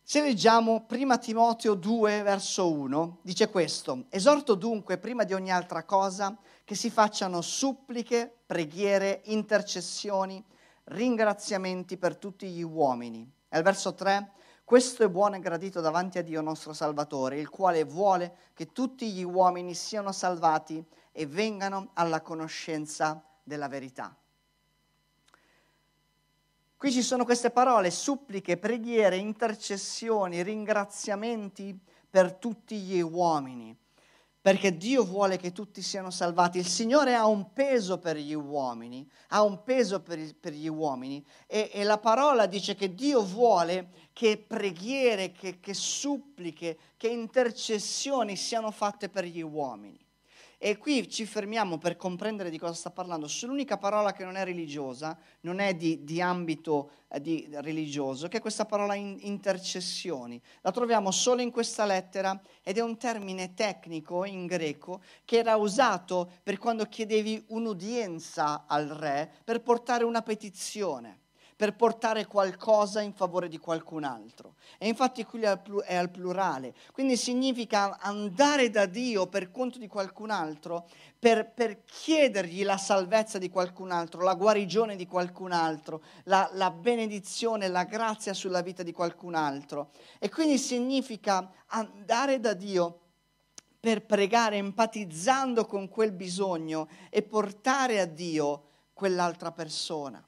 Se 0.06 0.20
leggiamo 0.20 0.86
1 0.90 1.18
Timoteo 1.18 1.76
2, 1.76 2.24
verso 2.24 2.70
1, 2.70 3.20
dice 3.22 3.50
questo, 3.50 4.04
esorto 4.10 4.54
dunque 4.56 4.98
prima 4.98 5.24
di 5.24 5.34
ogni 5.34 5.50
altra 5.50 5.86
cosa 5.86 6.38
che 6.66 6.76
si 6.76 6.90
facciano 6.90 7.40
suppliche, 7.40 8.30
preghiere, 8.46 9.22
intercessioni, 9.28 10.44
ringraziamenti 10.86 11.96
per 11.96 12.18
tutti 12.18 12.48
gli 12.48 12.62
uomini. 12.62 13.26
E 13.48 13.56
al 13.56 13.64
verso 13.64 13.96
3, 13.96 14.32
questo 14.66 15.04
è 15.04 15.10
buono 15.10 15.38
e 15.38 15.40
gradito 15.40 15.80
davanti 15.80 16.18
a 16.18 16.22
Dio 16.22 16.42
nostro 16.42 16.74
Salvatore, 16.74 17.40
il 17.40 17.48
quale 17.48 17.86
vuole 17.86 18.36
che 18.54 18.74
tutti 18.74 19.10
gli 19.10 19.24
uomini 19.24 19.74
siano 19.74 20.12
salvati 20.12 20.86
e 21.14 21.26
vengano 21.26 21.92
alla 21.94 22.20
conoscenza 22.20 23.24
della 23.42 23.70
verità. 23.70 24.14
Qui 26.84 26.92
ci 26.92 27.02
sono 27.02 27.24
queste 27.24 27.50
parole, 27.50 27.90
suppliche, 27.92 28.58
preghiere, 28.58 29.16
intercessioni, 29.16 30.44
ringraziamenti 30.44 31.80
per 32.10 32.34
tutti 32.34 32.76
gli 32.76 33.00
uomini, 33.00 33.74
perché 34.42 34.76
Dio 34.76 35.06
vuole 35.06 35.38
che 35.38 35.54
tutti 35.54 35.82
siano 35.82 36.12
salvati. 36.12 36.58
Il 36.58 36.68
Signore 36.68 37.16
ha 37.16 37.26
un 37.26 37.54
peso 37.54 38.00
per 38.00 38.18
gli 38.18 38.34
uomini, 38.34 39.10
ha 39.30 39.44
un 39.44 39.64
peso 39.64 40.02
per, 40.02 40.36
per 40.38 40.52
gli 40.52 40.68
uomini 40.68 41.26
e, 41.48 41.70
e, 41.72 41.86
la 41.86 42.00
parola 42.00 42.48
dice 42.48 42.76
che 42.76 42.94
Dio 42.94 43.24
vuole 43.24 44.10
che 44.12 44.44
preghiere, 44.46 45.32
che, 45.32 45.62
che 45.62 45.74
suppliche, 45.74 46.78
che 46.98 47.08
intercessioni 47.08 48.36
siano 48.36 48.72
fatte 48.72 49.08
per 49.08 49.24
gli 49.24 49.42
uomini. 49.42 50.03
E 50.66 50.78
qui 50.78 51.10
ci 51.10 51.26
fermiamo 51.26 51.78
per 51.78 51.98
comprendere 51.98 52.50
di 52.50 52.58
cosa 52.58 52.72
sta 52.72 52.90
parlando 52.90 53.28
sull'unica 53.28 53.78
parola 53.78 54.14
che 54.14 54.24
non 54.24 54.38
è 54.38 54.46
religiosa, 54.46 55.18
non 55.42 55.60
è 55.60 55.74
di, 55.74 56.06
di 56.06 56.22
ambito 56.22 56.92
eh, 57.10 57.20
di 57.20 57.50
religioso, 57.56 58.30
che 58.30 58.38
è 58.38 58.40
questa 58.40 58.64
parola 58.64 58.96
in, 58.96 59.18
intercessioni. 59.24 60.42
La 60.62 60.72
troviamo 60.72 61.12
solo 61.12 61.42
in 61.42 61.52
questa 61.52 61.84
lettera 61.84 62.42
ed 62.62 62.78
è 62.78 62.82
un 62.82 62.96
termine 62.96 63.54
tecnico 63.54 64.24
in 64.24 64.46
greco 64.46 65.02
che 65.26 65.40
era 65.40 65.58
usato 65.58 66.32
per 66.42 66.58
quando 66.60 66.86
chiedevi 66.86 67.44
un'udienza 67.50 68.64
al 68.66 68.88
re 68.88 69.30
per 69.44 69.62
portare 69.62 70.06
una 70.06 70.22
petizione 70.22 71.23
per 71.64 71.76
portare 71.76 72.26
qualcosa 72.26 73.00
in 73.00 73.14
favore 73.14 73.48
di 73.48 73.58
qualcun 73.58 74.04
altro. 74.04 74.56
E 74.78 74.90
infatti 74.90 75.24
qui 75.24 75.44
è 75.44 75.96
al 75.96 76.10
plurale, 76.12 76.74
quindi 76.92 77.16
significa 77.16 78.00
andare 78.02 78.70
da 78.70 78.86
Dio 78.86 79.28
per 79.28 79.50
conto 79.50 79.80
di 79.80 79.88
qualcun 79.88 80.30
altro, 80.30 80.90
per, 81.18 81.54
per 81.54 81.86
chiedergli 81.86 82.66
la 82.66 82.76
salvezza 82.76 83.38
di 83.38 83.50
qualcun 83.50 83.92
altro, 83.92 84.24
la 84.24 84.34
guarigione 84.34 84.98
di 84.98 85.08
qualcun 85.08 85.54
altro, 85.54 86.04
la, 86.26 86.50
la 86.52 86.70
benedizione, 86.70 87.70
la 87.70 87.86
grazia 87.86 88.34
sulla 88.34 88.60
vita 88.60 88.84
di 88.84 88.92
qualcun 88.92 89.34
altro. 89.34 89.92
E 90.20 90.28
quindi 90.28 90.58
significa 90.58 91.50
andare 91.68 92.42
da 92.42 92.54
Dio 92.54 93.00
per 93.80 94.06
pregare 94.06 94.58
empatizzando 94.58 95.66
con 95.66 95.88
quel 95.88 96.12
bisogno 96.12 96.90
e 97.10 97.22
portare 97.22 98.02
a 98.02 98.06
Dio 98.06 98.64
quell'altra 98.92 99.54
persona. 99.54 100.22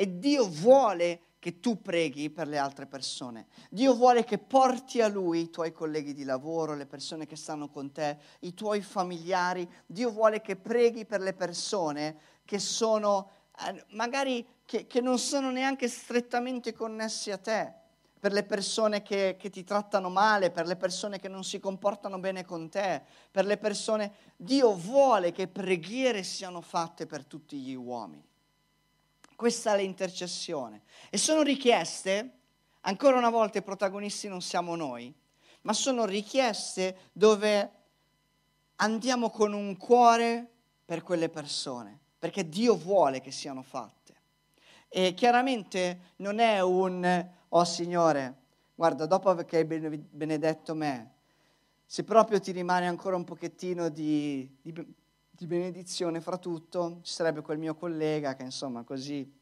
E 0.00 0.20
Dio 0.20 0.46
vuole 0.46 1.22
che 1.40 1.58
tu 1.58 1.82
preghi 1.82 2.30
per 2.30 2.46
le 2.46 2.56
altre 2.56 2.86
persone. 2.86 3.48
Dio 3.68 3.94
vuole 3.94 4.22
che 4.22 4.38
porti 4.38 5.00
a 5.00 5.08
Lui 5.08 5.40
i 5.40 5.50
tuoi 5.50 5.72
colleghi 5.72 6.14
di 6.14 6.22
lavoro, 6.22 6.76
le 6.76 6.86
persone 6.86 7.26
che 7.26 7.34
stanno 7.34 7.68
con 7.68 7.90
te, 7.90 8.16
i 8.42 8.54
tuoi 8.54 8.80
familiari. 8.80 9.68
Dio 9.86 10.12
vuole 10.12 10.40
che 10.40 10.54
preghi 10.54 11.04
per 11.04 11.20
le 11.20 11.32
persone 11.32 12.16
che 12.44 12.60
sono, 12.60 13.30
eh, 13.66 13.84
magari 13.88 14.46
che, 14.64 14.86
che 14.86 15.00
non 15.00 15.18
sono 15.18 15.50
neanche 15.50 15.88
strettamente 15.88 16.72
connessi 16.72 17.32
a 17.32 17.38
te, 17.38 17.74
per 18.20 18.30
le 18.30 18.44
persone 18.44 19.02
che, 19.02 19.34
che, 19.36 19.50
ti 19.50 19.64
trattano 19.64 20.10
male, 20.10 20.52
per 20.52 20.68
le 20.68 20.76
persone 20.76 21.18
che 21.18 21.26
non 21.26 21.42
si 21.42 21.58
comportano 21.58 22.20
bene 22.20 22.44
con 22.44 22.68
te, 22.70 23.02
per 23.32 23.46
le 23.46 23.56
persone... 23.56 24.12
Dio 24.36 24.74
vuole 24.74 25.32
che 25.32 25.48
preghiere 25.48 26.22
siano 26.22 26.60
fatte 26.60 27.06
per 27.06 27.24
tutti 27.24 27.58
gli 27.58 27.74
uomini. 27.74 28.27
Questa 29.38 29.74
è 29.74 29.76
l'intercessione. 29.76 30.82
E 31.10 31.16
sono 31.16 31.42
richieste, 31.42 32.38
ancora 32.80 33.16
una 33.18 33.30
volta 33.30 33.58
i 33.58 33.62
protagonisti 33.62 34.26
non 34.26 34.40
siamo 34.40 34.74
noi, 34.74 35.14
ma 35.60 35.72
sono 35.72 36.04
richieste 36.06 37.10
dove 37.12 37.70
andiamo 38.74 39.30
con 39.30 39.52
un 39.52 39.76
cuore 39.76 40.44
per 40.84 41.04
quelle 41.04 41.28
persone, 41.28 41.96
perché 42.18 42.48
Dio 42.48 42.74
vuole 42.74 43.20
che 43.20 43.30
siano 43.30 43.62
fatte. 43.62 44.16
E 44.88 45.14
chiaramente 45.14 46.14
non 46.16 46.40
è 46.40 46.60
un, 46.60 47.28
oh 47.50 47.64
Signore, 47.64 48.34
guarda, 48.74 49.06
dopo 49.06 49.36
che 49.44 49.58
hai 49.58 49.64
benedetto 49.64 50.74
me, 50.74 51.12
se 51.86 52.02
proprio 52.02 52.40
ti 52.40 52.50
rimane 52.50 52.88
ancora 52.88 53.14
un 53.14 53.22
pochettino 53.22 53.88
di, 53.88 54.52
di, 54.60 54.72
di 55.38 55.46
benedizione 55.46 56.20
fra 56.20 56.36
tutto, 56.36 56.98
ci 57.02 57.12
sarebbe 57.12 57.42
quel 57.42 57.58
mio 57.58 57.76
collega 57.76 58.34
che 58.34 58.42
insomma 58.42 58.82
così, 58.82 59.32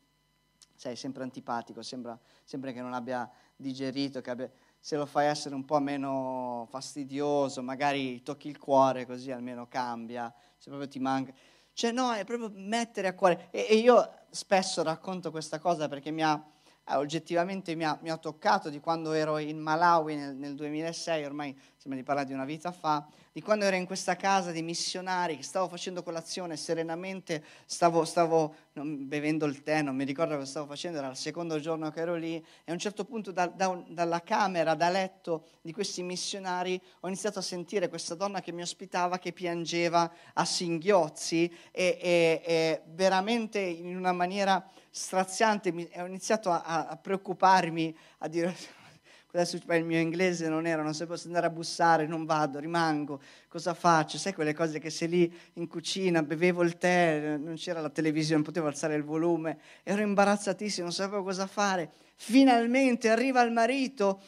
sei 0.74 0.94
sempre 0.94 1.22
antipatico, 1.22 1.80
sembra, 1.80 2.18
sembra 2.44 2.70
che 2.72 2.82
non 2.82 2.92
abbia 2.92 3.30
digerito, 3.56 4.20
che 4.20 4.28
abbia, 4.28 4.52
se 4.78 4.96
lo 4.96 5.06
fai 5.06 5.28
essere 5.28 5.54
un 5.54 5.64
po' 5.64 5.78
meno 5.78 6.66
fastidioso, 6.68 7.62
magari 7.62 8.22
tocchi 8.22 8.48
il 8.48 8.59
cuore 8.59 9.06
così 9.06 9.30
almeno 9.30 9.68
cambia, 9.68 10.30
se 10.59 10.68
proprio 10.68 10.87
ti 10.87 10.98
manca. 10.98 11.32
Cioè 11.72 11.92
no, 11.92 12.12
è 12.12 12.24
proprio 12.24 12.52
mettere 12.52 13.09
a 13.09 13.14
cuore. 13.14 13.48
E, 13.50 13.66
e 13.70 13.76
io 13.76 14.06
spesso 14.28 14.82
racconto 14.82 15.30
questa 15.30 15.59
cosa 15.59 15.88
perché 15.88 16.11
mi 16.11 16.22
ha, 16.22 16.46
oggettivamente 16.94 17.75
mi 17.75 17.85
ha, 17.85 17.99
mi 18.01 18.11
ha, 18.11 18.16
toccato 18.16 18.70
di 18.70 18.79
quando 18.79 19.12
ero 19.12 19.38
in 19.38 19.59
Malawi 19.59 20.14
nel, 20.14 20.37
nel 20.37 20.55
2006, 20.55 21.25
ormai 21.25 21.57
sembra 21.77 21.99
di 21.99 22.07
parlare 22.07 22.27
di 22.27 22.33
una 22.33 22.44
vita 22.44 22.70
fa, 22.70 23.07
di 23.33 23.42
quando 23.42 23.64
ero 23.64 23.77
in 23.77 23.87
questa 23.87 24.16
casa 24.16 24.51
di 24.51 24.62
missionari, 24.62 25.37
che 25.37 25.42
stavo 25.42 25.68
facendo 25.68 26.03
colazione 26.03 26.57
serenamente, 26.57 27.44
stavo, 27.66 28.05
stavo 28.05 28.55
bevendo 28.72 29.46
il 29.46 29.62
tè, 29.62 29.83
non 29.83 29.94
mi 29.94 30.05
ricordo 30.05 30.35
cosa 30.35 30.46
stavo 30.46 30.66
facendo, 30.66 30.99
era 30.99 31.09
il 31.09 31.16
secondo 31.16 31.61
giorno 31.61 31.90
che 31.90 32.01
ero 32.01 32.14
lì, 32.14 32.37
e 32.37 32.70
a 32.70 32.72
un 32.72 32.79
certo 32.79 33.05
punto 33.05 33.33
da, 33.33 33.46
da, 33.46 33.83
dalla 33.88 34.22
camera, 34.22 34.75
da 34.75 34.88
letto 34.88 35.46
di 35.61 35.72
questi 35.72 36.03
missionari, 36.03 36.81
ho 37.01 37.09
iniziato 37.09 37.40
a 37.40 37.42
sentire 37.42 37.88
questa 37.88 38.14
donna 38.14 38.40
che 38.40 38.53
mi 38.53 38.62
ospitava 38.62 39.18
che 39.18 39.33
piangeva 39.33 40.11
a 40.33 40.44
singhiozzi 40.44 41.53
e, 41.72 41.99
e, 42.01 42.42
e 42.44 42.83
veramente 42.87 43.59
in 43.59 43.96
una 43.96 44.12
maniera 44.12 44.64
straziante 44.96 45.72
mi, 45.72 45.87
ho 45.96 46.06
iniziato 46.06 46.50
a, 46.50 46.87
a 46.87 46.96
preoccuparmi, 46.96 47.94
a 48.18 48.28
dire 48.28 48.56
adesso 49.30 49.56
il 49.56 49.85
mio 49.85 50.00
inglese 50.00 50.48
non 50.48 50.66
era, 50.66 50.82
non 50.82 50.94
sapevo 50.94 51.16
se 51.18 51.26
andare 51.26 51.46
a 51.46 51.50
bussare, 51.50 52.06
non 52.06 52.24
vado, 52.24 52.59
rimango, 52.59 53.20
cosa 53.46 53.74
faccio? 53.74 54.16
Sai 54.16 54.32
quelle 54.32 54.54
cose 54.54 54.78
che 54.78 54.88
sei 54.88 55.09
lì 55.09 55.40
in 55.54 55.68
cucina, 55.68 56.22
bevevo 56.22 56.62
il 56.62 56.78
tè, 56.78 57.37
non 57.37 57.56
c'era 57.56 57.82
la 57.82 57.90
televisione, 57.90 58.42
potevo 58.42 58.68
alzare 58.68 58.94
il 58.94 59.04
volume, 59.04 59.59
ero 59.82 60.00
imbarazzatissimo, 60.00 60.85
non 60.85 60.94
sapevo 60.94 61.22
cosa 61.22 61.46
fare. 61.46 61.90
Finalmente 62.14 63.11
arriva 63.11 63.42
il 63.42 63.52
marito 63.52 64.22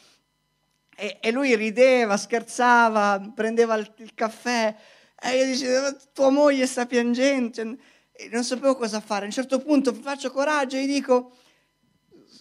e, 0.95 1.17
e 1.19 1.31
lui 1.31 1.55
rideva, 1.55 2.15
scherzava, 2.15 3.31
prendeva 3.33 3.73
il, 3.73 3.91
il 3.97 4.13
caffè 4.13 4.75
e 5.19 5.35
io 5.35 5.45
dicevo, 5.45 5.97
tua 6.13 6.29
moglie 6.29 6.67
sta 6.67 6.85
piangendo, 6.85 7.53
cioè, 7.53 7.75
non 8.31 8.43
sapevo 8.43 8.75
cosa 8.75 8.99
fare. 8.99 9.23
A 9.23 9.25
un 9.25 9.31
certo 9.31 9.59
punto 9.59 9.93
faccio 9.93 10.31
coraggio 10.31 10.75
e 10.77 10.83
gli 10.83 10.93
dico, 10.93 11.35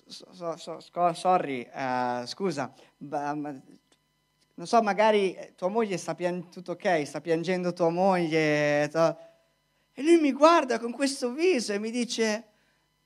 so, 0.07 0.57
so, 0.57 0.81
so, 0.81 1.13
sorry, 1.13 1.69
uh, 1.73 2.27
scusa, 2.27 2.73
non 2.99 4.67
so, 4.67 4.83
magari 4.83 5.53
tua 5.55 5.69
moglie 5.69 5.97
sta 5.97 6.15
piangendo, 6.15 6.51
tutto 6.51 6.73
ok, 6.73 7.07
sta 7.07 7.21
piangendo 7.21 7.73
tua 7.73 7.91
moglie. 7.91 8.89
To... 8.91 9.19
E 9.93 10.03
lui 10.03 10.19
mi 10.19 10.33
guarda 10.33 10.79
con 10.79 10.91
questo 10.91 11.33
viso 11.33 11.73
e 11.73 11.79
mi 11.79 11.91
dice, 11.91 12.49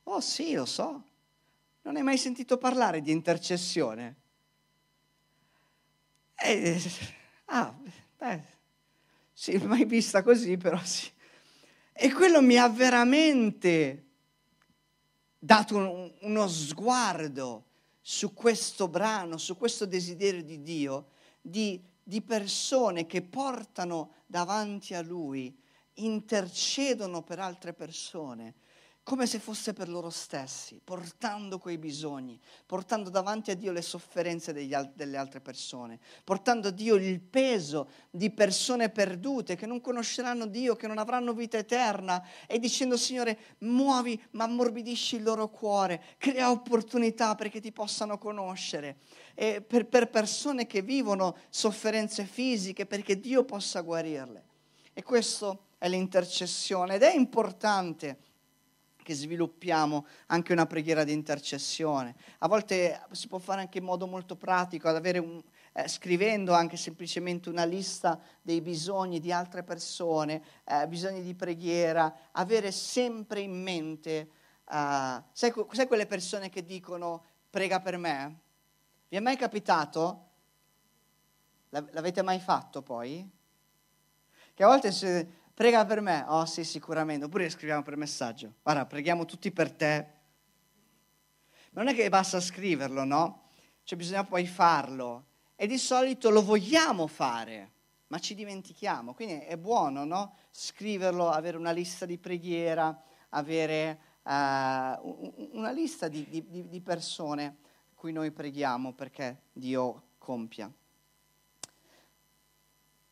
oh 0.04 0.20
sì, 0.20 0.54
lo 0.54 0.64
so, 0.64 1.04
non 1.82 1.96
hai 1.96 2.02
mai 2.02 2.16
sentito 2.16 2.56
parlare 2.56 3.02
di 3.02 3.10
intercessione? 3.10 4.16
E, 6.34 6.80
ah, 7.46 7.74
beh, 8.18 8.42
sì, 9.32 9.56
mai 9.58 9.84
vista 9.84 10.22
così, 10.22 10.56
però 10.56 10.78
sì. 10.82 11.10
E 11.92 12.12
quello 12.12 12.40
mi 12.40 12.56
ha 12.56 12.68
veramente 12.68 14.06
dato 15.38 15.76
un, 15.76 16.12
uno 16.20 16.48
sguardo 16.48 17.66
su 18.00 18.32
questo 18.32 18.88
brano, 18.88 19.36
su 19.36 19.56
questo 19.56 19.86
desiderio 19.86 20.42
di 20.42 20.62
Dio, 20.62 21.08
di, 21.40 21.80
di 22.02 22.22
persone 22.22 23.06
che 23.06 23.22
portano 23.22 24.14
davanti 24.26 24.94
a 24.94 25.02
Lui, 25.02 25.56
intercedono 25.94 27.22
per 27.22 27.38
altre 27.38 27.72
persone 27.72 28.54
come 29.04 29.26
se 29.26 29.40
fosse 29.40 29.72
per 29.72 29.88
loro 29.88 30.10
stessi, 30.10 30.80
portando 30.82 31.58
quei 31.58 31.76
bisogni, 31.76 32.38
portando 32.64 33.10
davanti 33.10 33.50
a 33.50 33.56
Dio 33.56 33.72
le 33.72 33.82
sofferenze 33.82 34.52
al- 34.72 34.92
delle 34.94 35.16
altre 35.16 35.40
persone, 35.40 35.98
portando 36.22 36.68
a 36.68 36.70
Dio 36.70 36.94
il 36.94 37.20
peso 37.20 37.88
di 38.10 38.30
persone 38.30 38.90
perdute 38.90 39.56
che 39.56 39.66
non 39.66 39.80
conosceranno 39.80 40.46
Dio, 40.46 40.76
che 40.76 40.86
non 40.86 40.98
avranno 40.98 41.32
vita 41.32 41.58
eterna 41.58 42.24
e 42.46 42.60
dicendo 42.60 42.96
Signore 42.96 43.56
muovi 43.58 44.20
ma 44.32 44.44
ammorbidisci 44.44 45.16
il 45.16 45.24
loro 45.24 45.48
cuore, 45.48 46.00
crea 46.16 46.50
opportunità 46.50 47.34
perché 47.34 47.60
ti 47.60 47.72
possano 47.72 48.18
conoscere, 48.18 48.98
e 49.34 49.62
per, 49.62 49.86
per 49.86 50.10
persone 50.10 50.66
che 50.66 50.80
vivono 50.80 51.36
sofferenze 51.50 52.24
fisiche 52.24 52.86
perché 52.86 53.18
Dio 53.18 53.44
possa 53.44 53.80
guarirle. 53.80 54.44
E 54.92 55.02
questo 55.02 55.70
è 55.78 55.88
l'intercessione 55.88 56.94
ed 56.94 57.02
è 57.02 57.12
importante 57.12 58.30
che 59.02 59.14
sviluppiamo 59.14 60.06
anche 60.26 60.52
una 60.52 60.66
preghiera 60.66 61.04
di 61.04 61.12
intercessione. 61.12 62.14
A 62.38 62.48
volte 62.48 63.00
si 63.10 63.28
può 63.28 63.38
fare 63.38 63.60
anche 63.60 63.78
in 63.78 63.84
modo 63.84 64.06
molto 64.06 64.36
pratico, 64.36 64.88
un, 64.88 65.42
eh, 65.72 65.88
scrivendo 65.88 66.52
anche 66.52 66.76
semplicemente 66.76 67.48
una 67.48 67.64
lista 67.64 68.20
dei 68.40 68.60
bisogni 68.60 69.20
di 69.20 69.32
altre 69.32 69.62
persone, 69.62 70.42
eh, 70.64 70.86
bisogni 70.86 71.22
di 71.22 71.34
preghiera, 71.34 72.30
avere 72.32 72.70
sempre 72.72 73.40
in 73.40 73.62
mente, 73.62 74.30
uh, 74.66 75.22
sai, 75.32 75.52
sai 75.70 75.86
quelle 75.86 76.06
persone 76.06 76.48
che 76.48 76.64
dicono 76.64 77.24
prega 77.50 77.80
per 77.80 77.96
me? 77.98 78.40
Vi 79.08 79.16
è 79.16 79.20
mai 79.20 79.36
capitato? 79.36 80.28
L'avete 81.70 82.22
mai 82.22 82.38
fatto 82.38 82.82
poi? 82.82 83.28
Che 84.54 84.62
a 84.62 84.66
volte... 84.66 84.92
Se, 84.92 85.40
prega 85.54 85.84
per 85.84 86.00
me. 86.00 86.24
Oh 86.28 86.44
sì, 86.44 86.64
sicuramente. 86.64 87.26
Oppure 87.26 87.48
scriviamo 87.48 87.82
per 87.82 87.96
messaggio. 87.96 88.54
Guarda, 88.62 88.86
preghiamo 88.86 89.24
tutti 89.24 89.50
per 89.50 89.72
te. 89.72 90.06
Ma 91.70 91.82
non 91.82 91.92
è 91.92 91.94
che 91.94 92.08
basta 92.08 92.40
scriverlo, 92.40 93.04
no? 93.04 93.50
Cioè 93.84 93.98
bisogna 93.98 94.24
poi 94.24 94.46
farlo. 94.46 95.26
E 95.56 95.66
di 95.66 95.78
solito 95.78 96.30
lo 96.30 96.42
vogliamo 96.42 97.06
fare, 97.06 97.70
ma 98.08 98.18
ci 98.18 98.34
dimentichiamo. 98.34 99.14
Quindi 99.14 99.44
è 99.44 99.56
buono, 99.56 100.04
no? 100.04 100.36
Scriverlo, 100.50 101.30
avere 101.30 101.56
una 101.56 101.70
lista 101.70 102.04
di 102.04 102.18
preghiera, 102.18 103.00
avere 103.30 103.98
uh, 104.22 104.30
una 105.52 105.70
lista 105.70 106.08
di, 106.08 106.26
di, 106.28 106.68
di 106.68 106.80
persone 106.80 107.56
cui 107.94 108.12
noi 108.12 108.32
preghiamo 108.32 108.92
perché 108.92 109.42
Dio 109.52 110.02
compia. 110.18 110.70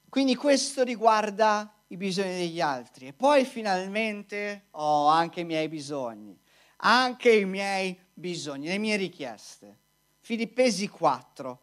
Quindi 0.09 0.35
questo 0.35 0.83
riguarda 0.83 1.72
i 1.92 1.96
bisogni 1.96 2.37
degli 2.37 2.61
altri 2.61 3.09
e 3.09 3.12
poi 3.12 3.44
finalmente 3.44 4.66
ho 4.72 5.07
anche 5.09 5.40
i 5.40 5.44
miei 5.44 5.68
bisogni, 5.68 6.38
anche 6.79 7.33
i 7.33 7.44
miei 7.44 7.98
bisogni, 8.14 8.68
le 8.68 8.79
mie 8.79 8.96
richieste. 8.96 9.79
Filippesi 10.20 10.87
4, 10.88 11.61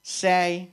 6, 0.00 0.72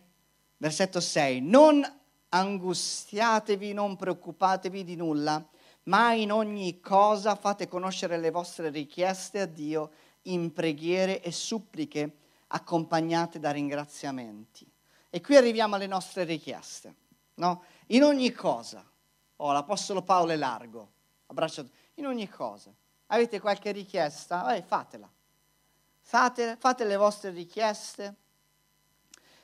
versetto 0.57 1.01
6. 1.01 1.41
Non 1.41 1.85
angustiatevi, 2.29 3.73
non 3.73 3.97
preoccupatevi 3.97 4.85
di 4.85 4.95
nulla, 4.95 5.45
ma 5.83 6.13
in 6.13 6.31
ogni 6.31 6.79
cosa 6.79 7.35
fate 7.35 7.67
conoscere 7.67 8.17
le 8.17 8.31
vostre 8.31 8.69
richieste 8.69 9.41
a 9.41 9.45
Dio 9.45 9.91
in 10.23 10.53
preghiere 10.53 11.21
e 11.21 11.31
suppliche 11.33 12.19
accompagnate 12.47 13.39
da 13.39 13.51
ringraziamenti. 13.51 14.65
E 15.09 15.19
qui 15.19 15.35
arriviamo 15.35 15.75
alle 15.75 15.87
nostre 15.87 16.23
richieste, 16.23 16.95
no? 17.35 17.63
In 17.87 18.03
ogni 18.03 18.31
cosa. 18.31 18.87
Oh, 19.43 19.51
l'Apostolo 19.51 20.01
Paolo 20.03 20.32
è 20.32 20.38
largo, 20.38 20.91
abbracciato, 21.25 21.69
in 21.95 22.06
ogni 22.06 22.29
cosa. 22.29 22.73
Avete 23.08 23.41
qualche 23.41 23.73
richiesta? 23.73 24.56
Eh, 24.56 24.62
fatela. 24.62 25.12
Fate, 25.99 26.56
fate 26.56 26.86
le 26.86 26.95
vostre 26.95 27.32
richieste. 27.32 28.15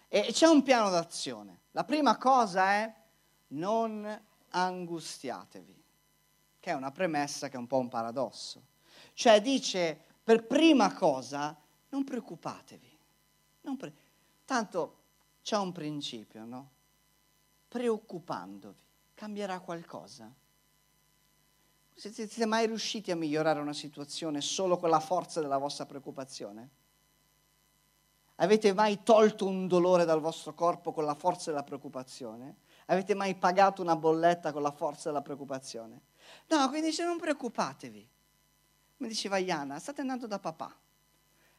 E 0.07 0.29
c'è 0.31 0.47
un 0.47 0.63
piano 0.63 0.89
d'azione. 0.89 1.63
La 1.71 1.83
prima 1.83 2.17
cosa 2.17 2.71
è 2.71 2.95
non 3.47 4.25
angustiatevi, 4.51 5.83
che 6.61 6.71
è 6.71 6.75
una 6.75 6.91
premessa 6.91 7.49
che 7.49 7.57
è 7.57 7.59
un 7.59 7.67
po' 7.67 7.79
un 7.79 7.89
paradosso. 7.89 8.63
Cioè 9.11 9.41
dice, 9.41 9.99
per 10.23 10.47
prima 10.47 10.93
cosa, 10.93 11.53
non 11.89 12.05
preoccupatevi. 12.05 12.97
Non 13.61 13.75
pre- 13.75 13.93
Tanto 14.45 14.95
c'è 15.41 15.57
un 15.57 15.73
principio, 15.73 16.45
no? 16.45 16.69
Preoccupandovi 17.67 18.87
cambierà 19.19 19.59
qualcosa? 19.59 20.33
Siete 21.93 22.45
mai 22.45 22.67
riusciti 22.67 23.11
a 23.11 23.17
migliorare 23.17 23.59
una 23.59 23.73
situazione 23.73 24.39
solo 24.39 24.77
con 24.77 24.89
la 24.89 25.01
forza 25.01 25.41
della 25.41 25.57
vostra 25.57 25.85
preoccupazione? 25.85 26.69
Avete 28.35 28.71
mai 28.73 29.03
tolto 29.03 29.45
un 29.45 29.67
dolore 29.67 30.05
dal 30.05 30.21
vostro 30.21 30.53
corpo 30.53 30.93
con 30.93 31.03
la 31.03 31.15
forza 31.15 31.51
della 31.51 31.63
preoccupazione? 31.63 32.59
Avete 32.85 33.13
mai 33.13 33.35
pagato 33.35 33.81
una 33.81 33.97
bolletta 33.97 34.53
con 34.53 34.61
la 34.61 34.71
forza 34.71 35.09
della 35.09 35.21
preoccupazione? 35.21 36.03
No, 36.47 36.69
quindi 36.69 36.87
dice 36.87 37.03
non 37.03 37.19
preoccupatevi. 37.19 38.09
Come 38.95 39.09
diceva 39.09 39.35
Iana, 39.35 39.79
state 39.79 39.99
andando 39.99 40.27
da 40.27 40.39
papà. 40.39 40.73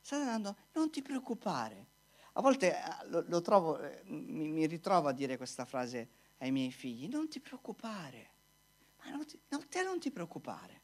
State 0.00 0.22
andando, 0.22 0.56
non 0.72 0.88
ti 0.90 1.02
preoccupare. 1.02 1.88
A 2.32 2.40
volte 2.40 2.74
eh, 2.74 3.08
lo, 3.08 3.22
lo 3.26 3.42
trovo, 3.42 3.78
eh, 3.78 4.00
mi, 4.06 4.48
mi, 4.48 4.64
ritrovo 4.64 5.08
a 5.08 5.12
dire 5.12 5.36
questa 5.36 5.66
frase 5.66 6.08
ai 6.40 6.50
miei 6.50 6.70
figli, 6.70 7.08
non 7.08 7.28
ti 7.28 7.40
preoccupare. 7.40 8.30
Ma 8.98 9.10
non 9.10 9.24
ti, 9.24 9.38
no, 9.48 9.66
te 9.68 9.82
non 9.82 9.98
ti 9.98 10.10
preoccupare. 10.10 10.82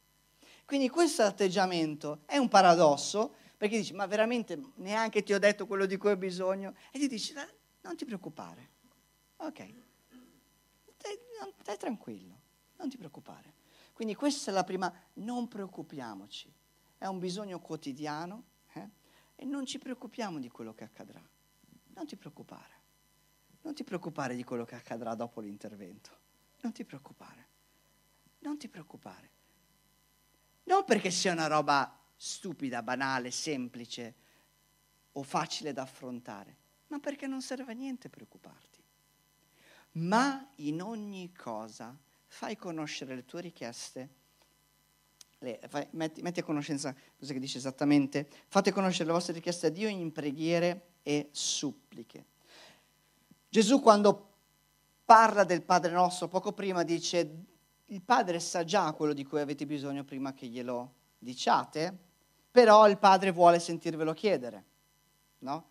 Quindi 0.65 0.89
questo 0.89 1.23
atteggiamento 1.23 2.23
è 2.25 2.37
un 2.37 2.47
paradosso, 2.47 3.35
perché 3.55 3.77
dici, 3.77 3.93
ma 3.93 4.05
veramente 4.05 4.59
neanche 4.75 5.23
ti 5.23 5.33
ho 5.33 5.39
detto 5.39 5.65
quello 5.65 5.85
di 5.85 5.97
cui 5.97 6.11
ho 6.11 6.17
bisogno? 6.17 6.75
E 6.91 6.99
ti 6.99 7.07
dici, 7.07 7.33
non 7.81 7.95
ti 7.95 8.05
preoccupare. 8.05 8.75
Ok, 9.37 9.73
stai, 11.67 11.77
tranquillo, 11.77 12.39
non 12.77 12.89
ti 12.89 12.97
preoccupare. 12.97 13.53
Quindi 13.93 14.15
questa 14.15 14.51
è 14.51 14.53
la 14.53 14.63
prima, 14.63 14.93
non 15.15 15.47
preoccupiamoci, 15.47 16.53
è 16.97 17.05
un 17.05 17.19
bisogno 17.19 17.59
quotidiano 17.59 18.43
eh? 18.73 18.89
e 19.35 19.45
non 19.45 19.65
ci 19.65 19.79
preoccupiamo 19.79 20.39
di 20.39 20.49
quello 20.49 20.73
che 20.73 20.83
accadrà. 20.83 21.21
Non 21.95 22.05
ti 22.05 22.15
preoccupare, 22.15 22.76
non 23.67 23.75
ti 23.75 23.83
preoccupare 23.83 24.33
di 24.33 24.45
quello 24.45 24.63
che 24.63 24.75
accadrà 24.75 25.13
dopo 25.13 25.41
l'intervento, 25.41 26.09
non 26.61 26.71
ti 26.71 26.85
preoccupare, 26.85 27.47
non 28.39 28.57
ti 28.57 28.69
preoccupare. 28.69 29.29
Non 30.63 30.85
perché 30.85 31.11
sia 31.11 31.33
una 31.33 31.47
roba 31.47 31.99
stupida, 32.15 32.81
banale, 32.81 33.29
semplice 33.29 34.15
o 35.11 35.21
facile 35.21 35.73
da 35.73 35.81
affrontare, 35.81 36.55
ma 36.87 36.99
perché 36.99 37.27
non 37.27 37.41
serve 37.41 37.73
a 37.73 37.75
niente 37.75 38.07
preoccuparti. 38.07 38.81
Ma 39.91 40.49
in 40.55 40.81
ogni 40.81 41.33
cosa 41.33 41.93
fai 42.25 42.55
conoscere 42.55 43.15
le 43.15 43.25
tue 43.25 43.41
richieste, 43.41 44.09
le, 45.39 45.59
fai, 45.67 45.85
metti, 45.91 46.21
metti, 46.21 46.39
a 46.39 46.43
conoscenza 46.43 46.95
cosa 47.19 47.33
che 47.33 47.39
dice 47.39 47.57
esattamente, 47.57 48.29
fate 48.47 48.71
conoscere 48.71 49.07
le 49.07 49.11
vostre 49.11 49.33
richieste 49.33 49.67
a 49.67 49.71
Dio 49.71 49.89
in 49.89 50.13
preghiere 50.13 50.91
e 51.03 51.27
suppliche. 51.33 52.35
Gesù 53.57 53.81
quando 53.81 54.33
parla 55.03 55.43
del 55.43 55.63
Padre 55.63 55.91
nostro, 55.91 56.27
poco 56.27 56.53
prima 56.53 56.83
dice, 56.83 57.45
il 57.87 58.03
Padre 58.03 58.39
sa 58.39 58.63
già 58.63 58.93
quello 58.93 59.13
di 59.13 59.23
cui 59.25 59.39
avete 59.39 59.65
bisogno 59.65 60.03
prima 60.03 60.31
che 60.35 60.45
glielo 60.45 60.93
diciate, 61.17 61.97
però 62.51 62.87
il 62.87 62.99
Padre 62.99 63.31
vuole 63.31 63.57
sentirvelo 63.57 64.13
chiedere, 64.13 64.63
no? 65.39 65.69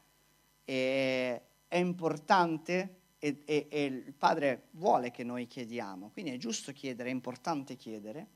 E 0.64 1.42
è 1.68 1.76
importante 1.76 3.02
e, 3.20 3.42
e, 3.44 3.68
e, 3.70 3.84
il 3.84 4.14
Padre 4.14 4.64
vuole 4.72 5.12
che 5.12 5.22
noi 5.22 5.46
chiediamo, 5.46 6.10
quindi 6.12 6.32
è 6.32 6.38
giusto 6.38 6.72
chiedere, 6.72 7.10
è 7.10 7.12
importante 7.12 7.76
chiedere, 7.76 8.26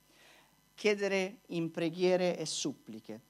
chiedere 0.76 1.40
in 1.46 1.72
preghiere 1.72 2.38
e 2.38 2.46
suppliche. 2.46 3.20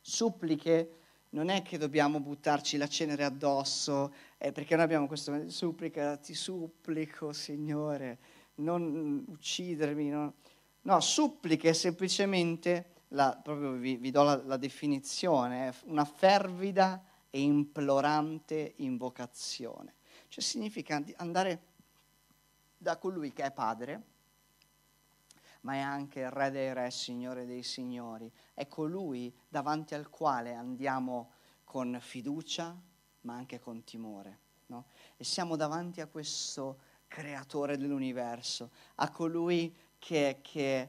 Suppliche 0.00 1.03
non 1.34 1.48
è 1.48 1.62
che 1.62 1.78
dobbiamo 1.78 2.20
buttarci 2.20 2.76
la 2.76 2.86
cenere 2.86 3.24
addosso, 3.24 4.14
eh, 4.38 4.52
perché 4.52 4.76
noi 4.76 4.84
abbiamo 4.84 5.08
questo, 5.08 5.50
supplica, 5.50 6.16
ti 6.16 6.32
supplico 6.32 7.32
Signore, 7.32 8.18
non 8.56 9.24
uccidermi. 9.26 10.10
No, 10.10 10.34
no 10.82 11.00
suppliche 11.00 11.74
semplicemente, 11.74 12.92
la, 13.08 13.38
proprio 13.42 13.72
vi, 13.72 13.96
vi 13.96 14.12
do 14.12 14.22
la, 14.22 14.40
la 14.44 14.56
definizione, 14.56 15.74
una 15.86 16.04
fervida 16.04 17.04
e 17.30 17.40
implorante 17.40 18.74
invocazione. 18.76 19.94
Cioè 20.28 20.42
significa 20.42 21.02
andare 21.16 21.62
da 22.78 22.96
colui 22.96 23.32
che 23.32 23.42
è 23.42 23.50
padre, 23.50 24.02
ma 25.64 25.74
è 25.74 25.80
anche 25.80 26.20
il 26.20 26.30
re 26.30 26.50
dei 26.50 26.72
re, 26.72 26.90
signore 26.90 27.46
dei 27.46 27.62
signori. 27.62 28.30
È 28.52 28.66
colui 28.68 29.34
davanti 29.48 29.94
al 29.94 30.08
quale 30.08 30.54
andiamo 30.54 31.32
con 31.64 31.98
fiducia, 32.00 32.76
ma 33.22 33.34
anche 33.34 33.60
con 33.60 33.82
timore. 33.84 34.38
No? 34.66 34.86
E 35.16 35.24
siamo 35.24 35.56
davanti 35.56 36.00
a 36.00 36.06
questo 36.06 36.78
creatore 37.08 37.76
dell'universo, 37.76 38.70
a 38.96 39.10
colui 39.10 39.74
che, 39.98 40.40
che 40.42 40.88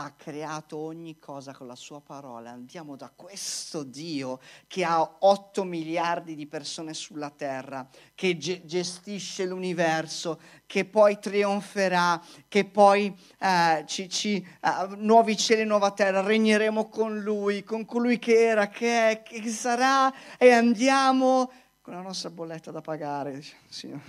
ha 0.00 0.12
creato 0.12 0.76
ogni 0.76 1.18
cosa 1.18 1.52
con 1.52 1.66
la 1.66 1.74
sua 1.74 2.00
parola. 2.00 2.50
Andiamo 2.50 2.94
da 2.94 3.10
questo 3.14 3.82
Dio 3.82 4.38
che 4.68 4.84
ha 4.84 5.02
8 5.02 5.64
miliardi 5.64 6.36
di 6.36 6.46
persone 6.46 6.94
sulla 6.94 7.30
terra, 7.30 7.88
che 8.14 8.36
ge- 8.36 8.64
gestisce 8.64 9.44
l'universo, 9.44 10.40
che 10.66 10.84
poi 10.84 11.18
trionferà, 11.18 12.22
che 12.46 12.64
poi 12.64 13.12
eh, 13.40 13.82
ci, 13.86 14.08
ci, 14.08 14.46
uh, 14.62 14.94
nuovi 14.98 15.36
cieli 15.36 15.62
e 15.62 15.64
nuova 15.64 15.90
terra, 15.90 16.20
regneremo 16.20 16.88
con 16.88 17.18
Lui, 17.18 17.64
con 17.64 17.84
colui 17.84 18.20
che 18.20 18.40
era, 18.40 18.68
che 18.68 19.10
è, 19.10 19.22
che 19.22 19.48
sarà 19.48 20.12
e 20.36 20.52
andiamo 20.52 21.50
con 21.80 21.94
la 21.94 22.02
nostra 22.02 22.30
bolletta 22.30 22.70
da 22.70 22.80
pagare. 22.80 23.42
Signore, 23.68 24.02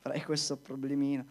farei 0.00 0.22
questo 0.22 0.58
problemino. 0.58 1.24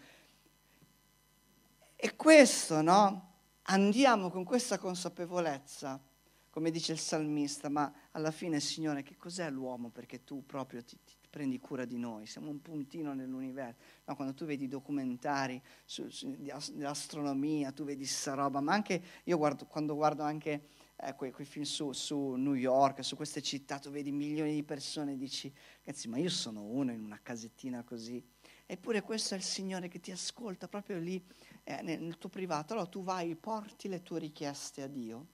E 1.96 2.16
questo, 2.16 2.82
no? 2.82 3.27
Andiamo 3.70 4.30
con 4.30 4.44
questa 4.44 4.78
consapevolezza, 4.78 6.02
come 6.50 6.72
dice 6.72 6.94
il 6.94 7.00
salmista, 7.00 7.70
ma 7.70 7.92
alla 8.12 8.32
fine, 8.32 8.60
Signore, 8.60 9.04
che 9.04 9.16
cos'è 9.16 9.50
l'uomo 9.50 9.90
perché 9.90 10.24
tu 10.24 10.46
proprio 10.46 10.84
ti, 10.84 10.98
ti 11.04 11.16
prendi 11.30 11.60
cura 11.60 11.86
di 11.86 11.98
noi? 11.98 12.26
Siamo 12.26 12.50
un 12.50 12.62
puntino 12.62 13.14
nell'universo. 13.14 13.80
No, 14.06 14.16
quando 14.16 14.34
tu 14.34 14.46
vedi 14.46 14.68
documentari 14.68 15.62
su, 15.86 16.10
su, 16.10 16.32
di, 16.32 16.52
di, 16.74 16.84
astronomia, 16.84 17.72
tu 17.72 17.84
vedi 17.84 18.06
sta 18.06 18.34
roba, 18.34 18.60
ma 18.60 18.74
anche 18.74 19.02
io 19.26 19.38
guardo, 19.38 19.66
quando 19.66 19.94
guardo 19.96 20.24
anche 20.24 20.70
eh, 20.96 21.14
quei, 21.14 21.32
quei, 21.32 21.46
film 21.46 21.66
su, 21.66 21.92
su, 21.92 22.34
New 22.36 22.56
York, 22.56 23.04
su 23.04 23.16
queste 23.16 23.42
città, 23.42 23.78
tu 23.78 23.92
vedi 23.92 24.12
milioni 24.12 24.54
di 24.54 24.64
persone 24.64 25.14
e 25.14 25.18
dici, 25.18 25.54
ragazzi, 25.84 26.08
ma 26.08 26.18
io 26.18 26.30
sono 26.30 26.64
uno 26.64 26.92
in 26.92 27.04
una 27.04 27.20
casettina 27.22 27.84
così. 27.84 28.24
Eppure 28.70 29.02
questo 29.02 29.34
è 29.34 29.38
il 29.38 29.44
Signore 29.44 29.88
che 29.88 30.02
ti 30.02 30.12
ascolta 30.12 30.68
proprio 30.68 30.98
lì 30.98 31.24
eh, 31.68 31.82
nel 31.82 32.18
tuo 32.18 32.30
privato, 32.30 32.72
allora 32.72 32.88
tu 32.88 33.04
vai, 33.04 33.36
porti 33.36 33.90
le 33.90 34.02
tue 34.02 34.20
richieste 34.20 34.84
a 34.84 34.88
Dio, 34.88 35.28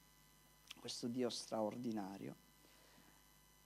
questo 0.80 1.08
Dio 1.08 1.30
straordinario, 1.30 2.36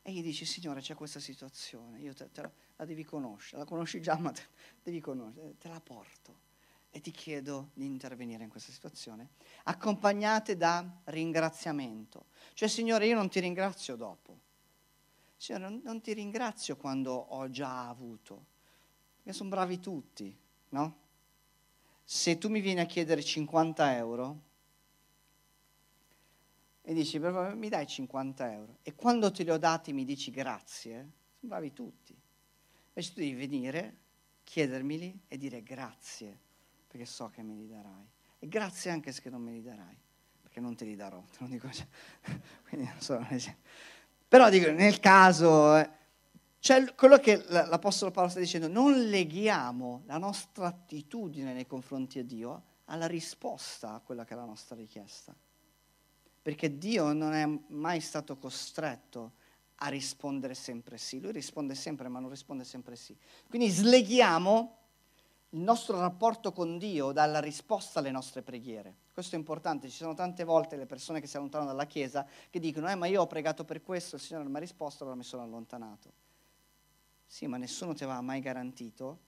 e 0.02 0.12
gli 0.12 0.22
dici, 0.22 0.44
Signore, 0.44 0.82
c'è 0.82 0.94
questa 0.94 1.22
situazione, 1.22 2.02
io 2.02 2.14
te, 2.14 2.30
te 2.30 2.42
la, 2.42 2.52
la, 2.76 2.86
devi 2.86 3.06
conoscere, 3.06 3.62
la 3.62 3.68
conosci 3.68 4.02
già, 4.02 4.18
ma 4.18 4.32
te, 4.32 4.42
devi 4.84 5.00
conoscere, 5.00 5.56
te 5.58 5.70
la 5.70 5.80
porto 5.80 6.46
e 6.90 7.00
ti 7.00 7.12
chiedo 7.12 7.70
di 7.74 7.86
intervenire 7.86 8.44
in 8.44 8.50
questa 8.50 8.74
situazione, 8.74 9.30
accompagnate 9.64 10.58
da 10.58 10.86
ringraziamento. 11.06 12.26
Cioè, 12.54 12.68
Signore, 12.68 13.08
io 13.08 13.16
non 13.16 13.30
ti 13.30 13.40
ringrazio 13.40 13.96
dopo. 13.96 14.40
Signore, 15.38 15.80
non 15.84 16.02
ti 16.02 16.12
ringrazio 16.12 16.76
quando 16.76 17.14
ho 17.14 17.50
già 17.50 17.88
avuto, 17.88 18.46
perché 19.16 19.32
sono 19.32 19.50
bravi 19.50 19.80
tutti, 19.80 20.38
no? 20.70 21.06
Se 22.10 22.38
tu 22.38 22.48
mi 22.48 22.62
vieni 22.62 22.80
a 22.80 22.86
chiedere 22.86 23.22
50 23.22 23.98
euro 23.98 24.42
e 26.82 26.94
dici 26.94 27.20
mi 27.20 27.68
dai 27.68 27.86
50 27.86 28.54
euro 28.54 28.78
e 28.84 28.96
quando 28.96 29.30
te 29.30 29.44
li 29.44 29.50
ho 29.50 29.58
dati 29.58 29.92
mi 29.92 30.06
dici 30.06 30.32
grazie, 30.32 31.06
bravi 31.38 31.74
tutti. 31.74 32.18
Invece 32.88 33.14
tu 33.14 33.20
devi 33.20 33.34
venire, 33.34 33.98
chiedermeli 34.46 35.20
e 35.28 35.38
dire 35.38 35.62
grazie 35.64 36.40
perché 36.88 37.06
so 37.06 37.30
che 37.30 37.44
me 37.44 37.56
li 37.56 37.68
darai. 37.68 38.08
E 38.40 38.48
grazie 38.48 38.90
anche 38.90 39.12
se 39.12 39.30
non 39.30 39.42
me 39.42 39.52
li 39.52 39.62
darai, 39.62 39.98
perché 40.44 40.62
non 40.62 40.78
te 40.78 40.86
li 40.86 40.96
darò, 40.96 41.22
te 41.30 41.38
lo 41.42 41.48
dico. 41.48 41.68
Quindi 42.70 42.88
non 42.88 43.02
so, 43.02 43.20
Però 44.30 44.50
dico, 44.50 44.72
nel 44.72 45.02
caso... 45.02 45.96
Cioè 46.60 46.96
quello 46.96 47.18
che 47.18 47.44
l'Apostolo 47.48 48.12
Paolo 48.12 48.30
sta 48.30 48.40
dicendo, 48.40 48.68
non 48.68 49.10
leghiamo 49.10 50.04
la 50.06 50.18
nostra 50.18 50.68
attitudine 50.68 51.54
nei 51.54 51.68
confronti 51.68 52.22
di 52.22 52.36
Dio 52.36 52.64
alla 52.86 53.08
risposta 53.08 53.94
a 53.94 54.00
quella 54.00 54.26
che 54.26 54.34
è 54.34 54.38
la 54.38 54.46
nostra 54.46 54.76
richiesta. 54.76 55.36
Perché 56.42 56.78
Dio 56.78 57.14
non 57.14 57.34
è 57.34 57.46
mai 57.68 58.00
stato 58.00 58.38
costretto 58.38 59.34
a 59.76 59.88
rispondere 59.90 60.54
sempre 60.54 60.98
sì. 60.98 61.20
Lui 61.20 61.32
risponde 61.32 61.76
sempre, 61.76 62.08
ma 62.08 62.20
non 62.20 62.30
risponde 62.30 62.64
sempre 62.64 62.96
sì. 62.96 63.16
Quindi 63.50 63.70
sleghiamo 63.70 64.76
il 65.52 65.60
nostro 65.60 66.00
rapporto 66.00 66.52
con 66.52 66.78
Dio 66.78 67.12
dalla 67.12 67.40
risposta 67.40 68.00
alle 68.00 68.12
nostre 68.12 68.42
preghiere. 68.42 68.96
Questo 69.14 69.36
è 69.36 69.38
importante, 69.38 69.90
ci 69.90 69.98
sono 69.98 70.14
tante 70.14 70.44
volte 70.44 70.76
le 70.76 70.86
persone 70.86 71.20
che 71.20 71.28
si 71.28 71.38
allontanano 71.38 71.70
dalla 71.70 71.86
Chiesa 71.86 72.26
che 72.50 72.60
dicono, 72.60 72.90
eh 72.90 72.96
ma 72.96 73.08
io 73.08 73.22
ho 73.22 73.28
pregato 73.28 73.64
per 73.64 73.82
questo, 73.82 74.16
il 74.16 74.22
Signore 74.22 74.44
non 74.44 74.52
mi 74.52 74.58
ha 74.58 74.62
risposto, 74.62 75.04
allora 75.04 75.18
mi 75.18 75.24
sono 75.24 75.44
allontanato. 75.44 76.26
Sì, 77.28 77.46
ma 77.46 77.58
nessuno 77.58 77.94
ti 77.94 78.06
aveva 78.06 78.22
mai 78.22 78.40
garantito 78.40 79.26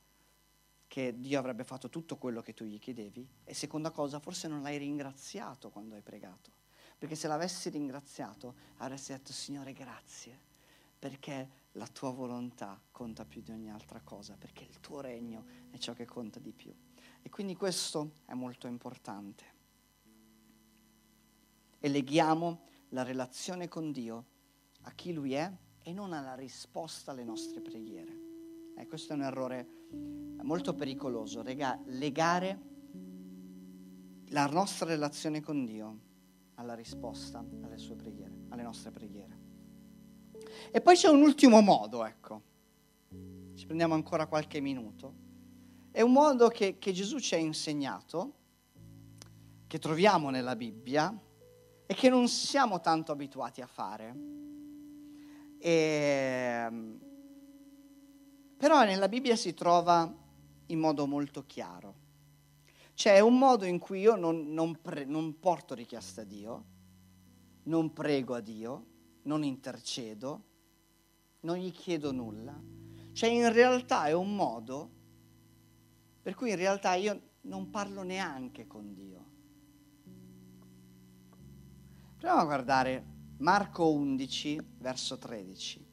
che 0.88 1.20
Dio 1.20 1.38
avrebbe 1.38 1.64
fatto 1.64 1.90
tutto 1.90 2.18
quello 2.18 2.42
che 2.42 2.54
tu 2.54 2.64
gli 2.64 2.80
chiedevi 2.80 3.28
e 3.44 3.54
seconda 3.54 3.92
cosa, 3.92 4.20
forse 4.20 4.48
non 4.48 4.62
l'hai 4.64 4.78
ringraziato 4.78 5.70
quando 5.70 5.94
hai 5.94 6.02
pregato, 6.02 6.52
perché 6.98 7.14
se 7.16 7.28
l'avessi 7.28 7.70
ringraziato 7.70 8.56
avresti 8.78 9.12
detto 9.12 9.32
Signore 9.32 9.74
grazie, 9.74 10.40
perché 10.98 11.68
la 11.74 11.86
tua 11.88 12.10
volontà 12.10 12.82
conta 12.92 13.26
più 13.26 13.42
di 13.42 13.52
ogni 13.52 13.70
altra 13.70 14.02
cosa, 14.02 14.36
perché 14.36 14.64
il 14.64 14.80
tuo 14.80 15.02
regno 15.02 15.46
è 15.70 15.78
ciò 15.78 15.94
che 15.94 16.06
conta 16.06 16.40
di 16.40 16.54
più. 16.54 16.74
E 17.22 17.30
quindi 17.30 17.56
questo 17.56 18.14
è 18.26 18.34
molto 18.34 18.66
importante. 18.66 19.58
E 21.80 21.88
leghiamo 21.88 22.68
la 22.90 23.04
relazione 23.04 23.68
con 23.68 23.92
Dio 23.92 24.26
a 24.82 24.92
chi 24.92 25.14
Lui 25.14 25.34
è 25.34 25.52
e 25.90 25.94
non 25.94 26.14
alla 26.14 26.36
risposta 26.36 27.10
alle 27.10 27.24
nostre 27.24 27.62
preghiere. 27.62 28.20
Eh, 28.78 28.86
questo 28.86 29.14
è 29.14 29.16
un 29.16 29.24
errore 29.24 29.68
molto 30.44 30.76
pericoloso, 30.76 31.42
rega- 31.42 31.82
legare 31.86 32.62
la 34.28 34.46
nostra 34.46 34.86
relazione 34.86 35.42
con 35.42 35.66
Dio 35.66 36.00
alla 36.56 36.76
risposta 36.76 37.40
alle 37.40 37.80
sue 37.80 37.96
preghiere, 37.96 38.46
alle 38.50 38.62
nostre 38.62 38.92
preghiere. 38.92 39.38
E 40.72 40.80
poi 40.80 40.96
c'è 40.96 41.10
un 41.10 41.24
ultimo 41.24 41.60
modo, 41.62 42.06
ecco. 42.06 42.42
Ci 43.56 43.66
prendiamo 43.66 43.96
ancora 43.96 44.28
qualche 44.28 44.60
minuto. 44.60 45.16
È 45.90 46.02
un 46.02 46.12
modo 46.12 46.50
che, 46.50 46.78
che 46.78 46.92
Gesù 46.92 47.18
ci 47.18 47.34
ha 47.34 47.40
insegnato, 47.40 48.34
che 49.66 49.80
troviamo 49.80 50.30
nella 50.30 50.56
Bibbia 50.56 51.20
e 51.88 51.94
che 51.96 52.10
non 52.10 52.28
siamo 52.28 52.80
tanto 52.80 53.12
abituati 53.12 53.62
a 53.62 53.68
fare. 53.68 54.49
E, 55.60 55.72
ehm, 55.72 57.00
però 58.58 58.84
nella 58.84 59.08
Bibbia 59.08 59.36
si 59.36 59.54
trova 59.54 60.12
in 60.68 60.80
modo 60.80 61.06
molto 61.06 61.46
chiaro. 61.46 62.08
C'è 62.94 63.20
un 63.20 63.38
modo 63.38 63.66
in 63.66 63.80
cui 63.80 64.02
io 64.02 64.16
non, 64.16 64.52
non, 64.52 64.82
pre, 64.82 65.06
non 65.06 65.40
porto 65.40 65.74
richiesta 65.74 66.22
a 66.22 66.26
Dio, 66.26 66.66
non 67.64 67.94
prego 67.94 68.36
a 68.36 68.42
Dio, 68.42 68.86
non 69.24 69.44
intercedo, 69.44 70.44
non 71.42 71.58
gli 71.58 71.72
chiedo 71.72 72.12
nulla. 72.12 72.60
Cioè 73.14 73.30
in 73.30 73.52
realtà 73.52 74.08
è 74.08 74.14
un 74.14 74.36
modo 74.36 74.98
per 76.22 76.36
cui 76.36 76.50
in 76.50 76.58
realtà 76.58 76.94
io 76.96 77.22
non 77.42 77.70
parlo 77.70 78.04
neanche 78.04 78.68
con 78.68 78.94
Dio. 78.94 79.26
Proviamo 82.18 82.42
a 82.42 82.46
guardare 82.46 83.06
Marco 83.40 83.90
11, 83.90 84.60
verso 84.80 85.18
13. 85.18 85.86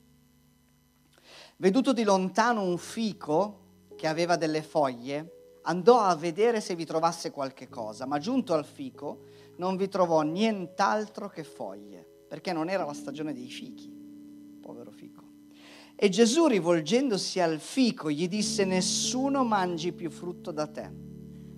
Veduto 1.59 1.92
di 1.92 2.03
lontano 2.03 2.62
un 2.62 2.76
fico 2.76 3.61
che 3.94 4.09
aveva 4.09 4.36
delle 4.36 4.62
foglie, 4.62 5.59
andò 5.62 6.01
a 6.01 6.16
vedere 6.16 6.61
se 6.61 6.74
vi 6.74 6.84
trovasse 6.84 7.30
qualche 7.30 7.68
cosa, 7.68 8.05
ma 8.05 8.18
giunto 8.18 8.53
al 8.53 8.64
fico 8.64 9.26
non 9.59 9.76
vi 9.76 9.88
trovò 9.88 10.22
nient'altro 10.22 11.28
che 11.28 11.44
foglie, 11.44 12.05
perché 12.26 12.53
non 12.53 12.68
era 12.68 12.84
la 12.84 12.92
stagione 12.92 13.32
dei 13.32 13.49
fichi. 13.49 13.88
Povero 14.61 14.90
fico. 14.90 15.22
E 15.94 16.09
Gesù, 16.09 16.47
rivolgendosi 16.47 17.38
al 17.38 17.61
fico, 17.61 18.11
gli 18.11 18.26
disse, 18.26 18.64
nessuno 18.64 19.44
mangi 19.44 19.92
più 19.92 20.11
frutto 20.11 20.51
da 20.51 20.66
te. 20.66 20.90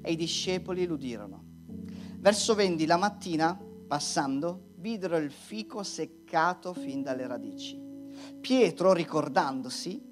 E 0.03 0.12
i 0.12 0.16
discepoli 0.16 0.84
l'udirono. 0.84 1.45
Verso 2.18 2.55
20, 2.55 2.84
la 2.84 2.99
mattina, 2.99 3.59
passando, 3.86 4.67
videro 4.79 5.16
il 5.16 5.31
fico 5.31 5.83
seccato 5.83 6.72
fin 6.72 7.03
dalle 7.03 7.26
radici. 7.26 7.79
Pietro, 8.41 8.93
ricordandosi, 8.93 10.03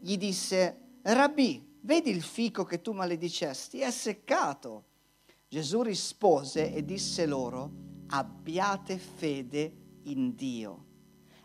gli 0.00 0.16
disse, 0.16 0.98
Rabbi, 1.02 1.78
vedi 1.80 2.10
il 2.10 2.22
fico 2.22 2.64
che 2.64 2.80
tu 2.80 2.92
maledicesti? 2.92 3.80
È 3.80 3.90
seccato. 3.90 4.84
Gesù 5.48 5.82
rispose 5.82 6.72
e 6.72 6.84
disse 6.84 7.26
loro, 7.26 7.70
abbiate 8.08 8.98
fede 8.98 10.00
in 10.04 10.34
Dio. 10.34 10.86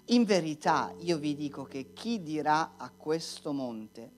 In 0.05 0.23
verità 0.23 0.93
io 0.99 1.17
vi 1.17 1.35
dico 1.35 1.63
che 1.63 1.91
chi 1.91 2.23
dirà 2.23 2.75
a 2.77 2.89
questo 2.89 3.51
monte, 3.51 4.11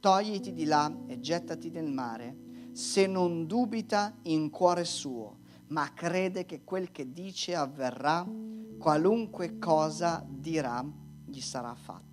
togliti 0.00 0.52
di 0.52 0.64
là 0.64 0.94
e 1.06 1.20
gettati 1.20 1.70
nel 1.70 1.90
mare, 1.90 2.36
se 2.72 3.06
non 3.06 3.46
dubita 3.46 4.18
in 4.24 4.50
cuore 4.50 4.84
suo, 4.84 5.38
ma 5.72 5.90
crede 5.94 6.44
che 6.44 6.64
quel 6.64 6.90
che 6.90 7.12
dice 7.12 7.54
avverrà, 7.54 8.28
qualunque 8.78 9.58
cosa 9.58 10.24
dirà 10.28 10.86
gli 11.24 11.40
sarà 11.40 11.74
fatto. 11.74 12.10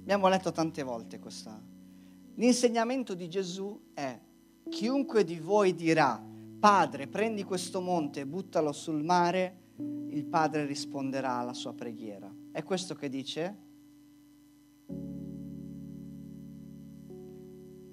Abbiamo 0.00 0.28
letto 0.28 0.50
tante 0.50 0.82
volte 0.82 1.18
questa. 1.18 1.62
L'insegnamento 2.36 3.14
di 3.14 3.28
Gesù 3.28 3.90
è 3.92 4.18
chiunque 4.70 5.24
di 5.24 5.38
voi 5.38 5.74
dirà, 5.74 6.22
Padre, 6.58 7.06
prendi 7.06 7.44
questo 7.44 7.82
monte 7.82 8.20
e 8.20 8.26
buttalo 8.26 8.72
sul 8.72 9.04
mare, 9.04 9.72
il 10.08 10.24
Padre 10.24 10.64
risponderà 10.64 11.36
alla 11.36 11.52
sua 11.52 11.74
preghiera. 11.74 12.34
È 12.50 12.62
questo 12.62 12.94
che 12.94 13.10
dice? 13.10 13.58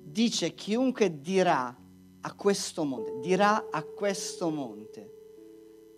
Dice 0.06 0.54
chiunque 0.54 1.20
dirà 1.20 1.81
a 2.22 2.34
questo 2.34 2.84
monte, 2.84 3.20
dirà 3.20 3.70
a 3.70 3.84
questo 3.84 4.50
monte. 4.50 5.20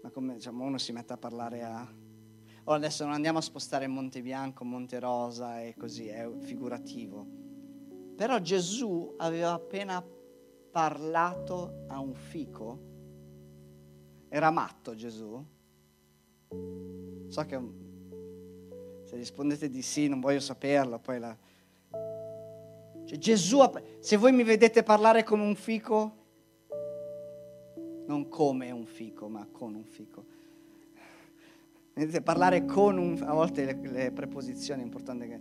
Ma 0.01 0.09
come 0.09 0.35
diciamo, 0.35 0.63
uno 0.63 0.77
si 0.77 0.91
mette 0.91 1.13
a 1.13 1.17
parlare 1.17 1.63
a... 1.63 2.01
Oh, 2.65 2.71
adesso 2.73 3.03
non 3.03 3.13
andiamo 3.13 3.39
a 3.39 3.41
spostare 3.41 3.87
Monte 3.87 4.21
Bianco, 4.21 4.63
Monte 4.63 4.99
Rosa 4.99 5.61
e 5.61 5.75
così, 5.77 6.07
è 6.07 6.29
figurativo. 6.39 7.25
Però 8.15 8.39
Gesù 8.39 9.15
aveva 9.17 9.51
appena 9.51 10.05
parlato 10.71 11.85
a 11.87 11.99
un 11.99 12.13
fico. 12.13 12.91
Era 14.29 14.49
matto 14.49 14.95
Gesù? 14.95 15.45
So 17.27 17.45
che 17.45 17.59
se 19.03 19.15
rispondete 19.15 19.69
di 19.69 19.81
sì, 19.81 20.07
non 20.07 20.19
voglio 20.19 20.39
saperlo, 20.39 20.99
poi 20.99 21.19
la... 21.19 21.37
Cioè, 23.05 23.17
Gesù, 23.17 23.59
se 23.99 24.17
voi 24.17 24.31
mi 24.31 24.43
vedete 24.43 24.83
parlare 24.83 25.23
con 25.23 25.39
un 25.39 25.55
fico, 25.55 26.21
non 28.05 28.27
come 28.29 28.71
un 28.71 28.85
fico, 28.85 29.27
ma 29.27 29.47
con 29.51 29.75
un 29.75 29.85
fico. 29.85 30.25
Vedete 31.93 32.21
parlare 32.21 32.65
con 32.65 32.97
un 32.97 33.21
a 33.23 33.33
volte 33.33 33.65
le, 33.65 33.79
le 33.91 34.11
preposizioni 34.11 34.81
è 34.81 34.85
importante 34.85 35.27
che 35.27 35.39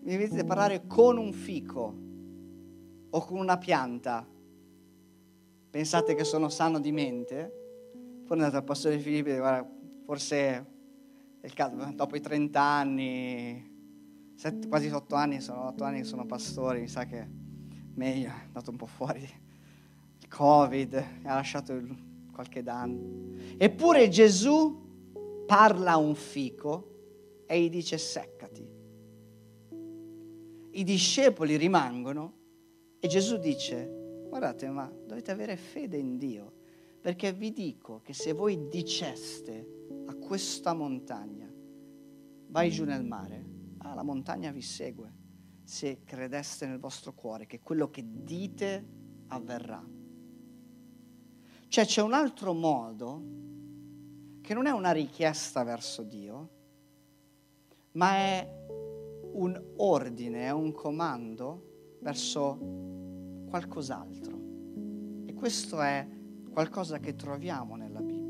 mi 0.00 0.16
vedete 0.16 0.44
parlare 0.44 0.86
con 0.86 1.16
un 1.16 1.32
fico 1.32 1.94
o 3.08 3.20
con 3.24 3.38
una 3.38 3.56
pianta. 3.56 4.26
Pensate 5.70 6.14
che 6.14 6.24
sono 6.24 6.50
sano 6.50 6.78
di 6.78 6.92
mente? 6.92 7.62
Poi 8.26 8.36
andate 8.36 8.56
al 8.56 8.64
pastore 8.64 8.98
Filippo 8.98 9.30
e 9.30 9.38
guarda, 9.38 9.68
forse 10.04 10.36
è 11.40 11.46
il 11.46 11.54
caso, 11.54 11.76
dopo 11.94 12.16
i 12.16 12.20
30 12.20 12.60
anni, 12.60 13.73
7, 14.34 14.68
quasi 14.68 14.88
8 14.88 15.14
anni, 15.14 15.40
sono 15.40 15.68
8 15.68 15.84
anni 15.84 15.98
che 15.98 16.04
sono 16.04 16.26
pastore, 16.26 16.80
mi 16.80 16.88
sa 16.88 17.06
che 17.06 17.26
meglio, 17.94 18.28
è 18.28 18.44
andato 18.46 18.70
un 18.70 18.76
po' 18.76 18.86
fuori 18.86 19.20
il 19.22 20.28
Covid, 20.28 20.94
ha 21.24 21.34
lasciato 21.34 21.80
qualche 22.32 22.62
danno. 22.62 23.32
Eppure 23.56 24.08
Gesù 24.08 24.82
parla 25.46 25.92
a 25.92 25.96
un 25.98 26.14
fico 26.14 27.44
e 27.46 27.60
gli 27.62 27.70
dice 27.70 27.98
seccati. 27.98 28.66
I 30.70 30.82
discepoli 30.82 31.56
rimangono 31.56 32.32
e 32.98 33.06
Gesù 33.06 33.38
dice, 33.38 34.24
guardate, 34.28 34.68
ma 34.70 34.90
dovete 35.06 35.30
avere 35.30 35.56
fede 35.56 35.96
in 35.96 36.16
Dio, 36.16 36.52
perché 37.00 37.32
vi 37.32 37.52
dico 37.52 38.00
che 38.02 38.12
se 38.12 38.32
voi 38.32 38.68
diceste 38.68 39.84
a 40.06 40.14
questa 40.14 40.74
montagna, 40.74 41.48
vai 42.48 42.70
giù 42.70 42.84
nel 42.84 43.04
mare, 43.04 43.53
ah, 43.84 43.94
la 43.94 44.02
montagna 44.02 44.50
vi 44.50 44.62
segue, 44.62 45.12
se 45.62 46.02
credeste 46.04 46.66
nel 46.66 46.78
vostro 46.78 47.12
cuore 47.14 47.46
che 47.46 47.60
quello 47.60 47.90
che 47.90 48.04
dite 48.06 48.86
avverrà. 49.28 49.82
Cioè 51.68 51.84
c'è 51.84 52.02
un 52.02 52.12
altro 52.12 52.52
modo 52.52 53.22
che 54.40 54.54
non 54.54 54.66
è 54.66 54.70
una 54.70 54.92
richiesta 54.92 55.62
verso 55.62 56.02
Dio, 56.02 56.50
ma 57.92 58.14
è 58.14 58.66
un 59.32 59.72
ordine, 59.76 60.44
è 60.44 60.50
un 60.50 60.72
comando 60.72 61.96
verso 62.00 62.58
qualcos'altro. 63.48 64.42
E 65.26 65.34
questo 65.34 65.80
è 65.80 66.06
qualcosa 66.50 66.98
che 66.98 67.16
troviamo 67.16 67.76
nella 67.76 68.00
Bibbia 68.00 68.24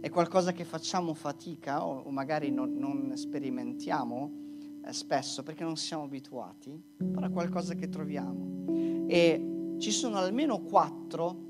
è 0.00 0.10
qualcosa 0.10 0.52
che 0.52 0.64
facciamo 0.64 1.12
fatica 1.12 1.84
o 1.84 2.08
magari 2.10 2.52
non, 2.52 2.72
non 2.74 3.16
sperimentiamo 3.16 4.46
spesso 4.92 5.42
perché 5.42 5.64
non 5.64 5.76
siamo 5.76 6.04
abituati, 6.04 6.82
però 6.96 7.26
è 7.26 7.30
qualcosa 7.30 7.74
che 7.74 7.88
troviamo. 7.88 8.64
E 9.08 9.76
ci 9.78 9.90
sono 9.90 10.16
almeno 10.16 10.60
quattro 10.60 11.46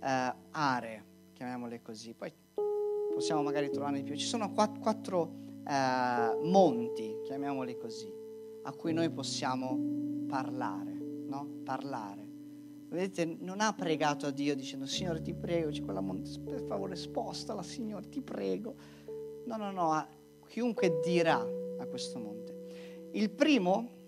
eh, 0.00 0.34
aree, 0.50 1.04
chiamiamole 1.32 1.80
così, 1.82 2.14
poi 2.14 2.32
possiamo 3.14 3.42
magari 3.42 3.70
trovarne 3.70 3.98
di 3.98 4.04
più. 4.04 4.16
Ci 4.16 4.26
sono 4.26 4.52
quattro, 4.52 4.80
quattro 4.80 5.32
eh, 5.66 6.38
monti, 6.42 7.20
chiamiamoli 7.24 7.76
così, 7.76 8.12
a 8.64 8.72
cui 8.72 8.92
noi 8.92 9.10
possiamo 9.10 9.78
parlare, 10.26 10.92
no? 10.92 11.60
Parlare. 11.64 12.30
Vedete, 12.88 13.24
non 13.40 13.60
ha 13.60 13.72
pregato 13.72 14.26
a 14.26 14.30
Dio 14.30 14.54
dicendo 14.54 14.84
Signore 14.84 15.22
ti 15.22 15.32
prego, 15.32 15.70
c'è 15.70 15.82
quella 15.82 16.00
monte, 16.00 16.38
per 16.40 16.62
favore 16.62 16.94
spostala 16.94 17.62
Signore, 17.62 18.08
ti 18.08 18.20
prego. 18.20 18.74
No, 19.46 19.56
no, 19.56 19.70
no, 19.70 20.06
chiunque 20.46 21.00
dirà 21.02 21.42
a 21.82 21.86
questo 21.86 22.18
monte. 22.18 23.10
Il 23.12 23.30
primo 23.30 24.00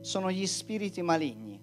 sono 0.00 0.30
gli 0.30 0.46
spiriti 0.46 1.00
maligni. 1.02 1.60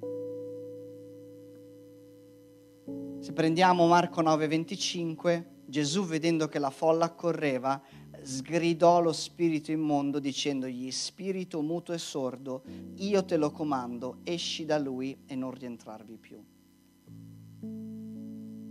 Se 3.20 3.34
prendiamo 3.34 3.88
Marco 3.88 4.22
9:25, 4.22 5.46
Gesù 5.66 6.04
vedendo 6.06 6.48
che 6.48 6.58
la 6.58 6.72
folla 6.72 7.06
accorreva, 7.06 7.82
sgridò 8.24 9.00
lo 9.00 9.14
spirito 9.14 9.72
immondo 9.72 10.20
dicendogli, 10.20 10.90
spirito 10.92 11.62
muto 11.62 11.94
e 11.94 11.98
sordo, 11.98 12.64
io 12.96 13.24
te 13.24 13.38
lo 13.38 13.52
comando, 13.52 14.20
esci 14.24 14.66
da 14.66 14.80
lui 14.80 15.24
e 15.28 15.36
non 15.36 15.52
rientrarvi 15.52 16.18
più. 16.18 16.44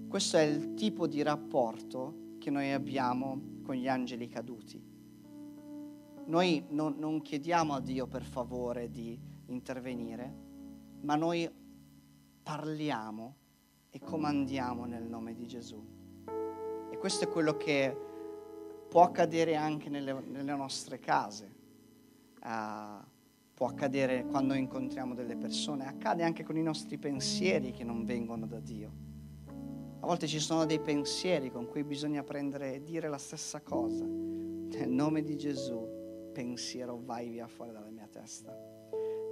Questo 0.08 0.36
è 0.36 0.42
il 0.42 0.74
tipo 0.74 1.06
di 1.06 1.22
rapporto 1.22 2.34
che 2.38 2.50
noi 2.50 2.72
abbiamo 2.72 3.60
con 3.62 3.76
gli 3.76 3.86
angeli 3.86 4.26
caduti. 4.28 4.89
Noi 6.30 6.64
non, 6.68 6.94
non 6.96 7.22
chiediamo 7.22 7.74
a 7.74 7.80
Dio 7.80 8.06
per 8.06 8.22
favore 8.22 8.88
di 8.88 9.18
intervenire, 9.46 10.32
ma 11.00 11.16
noi 11.16 11.50
parliamo 12.40 13.34
e 13.90 13.98
comandiamo 13.98 14.84
nel 14.84 15.02
nome 15.02 15.34
di 15.34 15.48
Gesù. 15.48 15.84
E 16.88 16.96
questo 16.98 17.24
è 17.24 17.28
quello 17.28 17.56
che 17.56 17.96
può 18.88 19.02
accadere 19.02 19.56
anche 19.56 19.88
nelle, 19.88 20.20
nelle 20.20 20.54
nostre 20.54 21.00
case, 21.00 21.52
uh, 22.44 23.04
può 23.52 23.66
accadere 23.66 24.24
quando 24.26 24.54
incontriamo 24.54 25.16
delle 25.16 25.34
persone, 25.34 25.84
accade 25.84 26.22
anche 26.22 26.44
con 26.44 26.56
i 26.56 26.62
nostri 26.62 26.96
pensieri 26.96 27.72
che 27.72 27.82
non 27.82 28.04
vengono 28.04 28.46
da 28.46 28.60
Dio. 28.60 28.92
A 29.98 30.06
volte 30.06 30.28
ci 30.28 30.38
sono 30.38 30.64
dei 30.64 30.78
pensieri 30.78 31.50
con 31.50 31.66
cui 31.66 31.82
bisogna 31.82 32.22
prendere 32.22 32.74
e 32.74 32.84
dire 32.84 33.08
la 33.08 33.18
stessa 33.18 33.60
cosa. 33.62 34.04
Nel 34.04 34.88
nome 34.88 35.22
di 35.24 35.36
Gesù, 35.36 35.89
pensiero, 36.30 36.98
vai 36.98 37.28
via 37.28 37.46
fuori 37.46 37.72
dalla 37.72 37.90
mia 37.90 38.06
testa. 38.06 38.56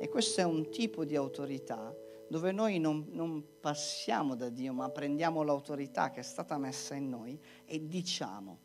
E 0.00 0.08
questo 0.08 0.40
è 0.40 0.44
un 0.44 0.70
tipo 0.70 1.04
di 1.04 1.16
autorità 1.16 1.94
dove 2.28 2.52
noi 2.52 2.78
non, 2.78 3.06
non, 3.10 3.42
passiamo 3.60 4.34
da 4.34 4.50
Dio, 4.50 4.72
ma 4.72 4.90
prendiamo 4.90 5.42
l'autorità 5.42 6.10
che 6.10 6.20
è 6.20 6.22
stata 6.22 6.58
messa 6.58 6.94
in 6.94 7.08
noi 7.08 7.40
e 7.64 7.86
diciamo. 7.86 8.58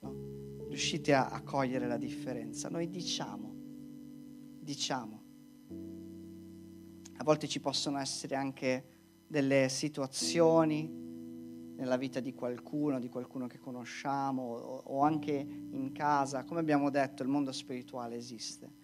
No? 0.00 0.66
Riuscite 0.68 1.14
a, 1.14 1.28
a 1.28 1.42
cogliere 1.42 1.86
la 1.86 1.96
differenza? 1.96 2.68
Noi 2.68 2.90
diciamo, 2.90 3.54
diciamo. 4.60 5.22
A 7.16 7.24
volte 7.24 7.48
ci 7.48 7.60
possono 7.60 7.98
essere 7.98 8.34
anche 8.34 8.84
delle 9.26 9.68
situazioni 9.70 11.03
nella 11.76 11.96
vita 11.96 12.20
di 12.20 12.34
qualcuno, 12.34 12.98
di 12.98 13.08
qualcuno 13.08 13.46
che 13.46 13.58
conosciamo 13.58 14.42
o, 14.42 14.82
o 14.84 15.02
anche 15.02 15.32
in 15.32 15.92
casa. 15.92 16.44
Come 16.44 16.60
abbiamo 16.60 16.90
detto, 16.90 17.22
il 17.22 17.28
mondo 17.28 17.52
spirituale 17.52 18.16
esiste. 18.16 18.82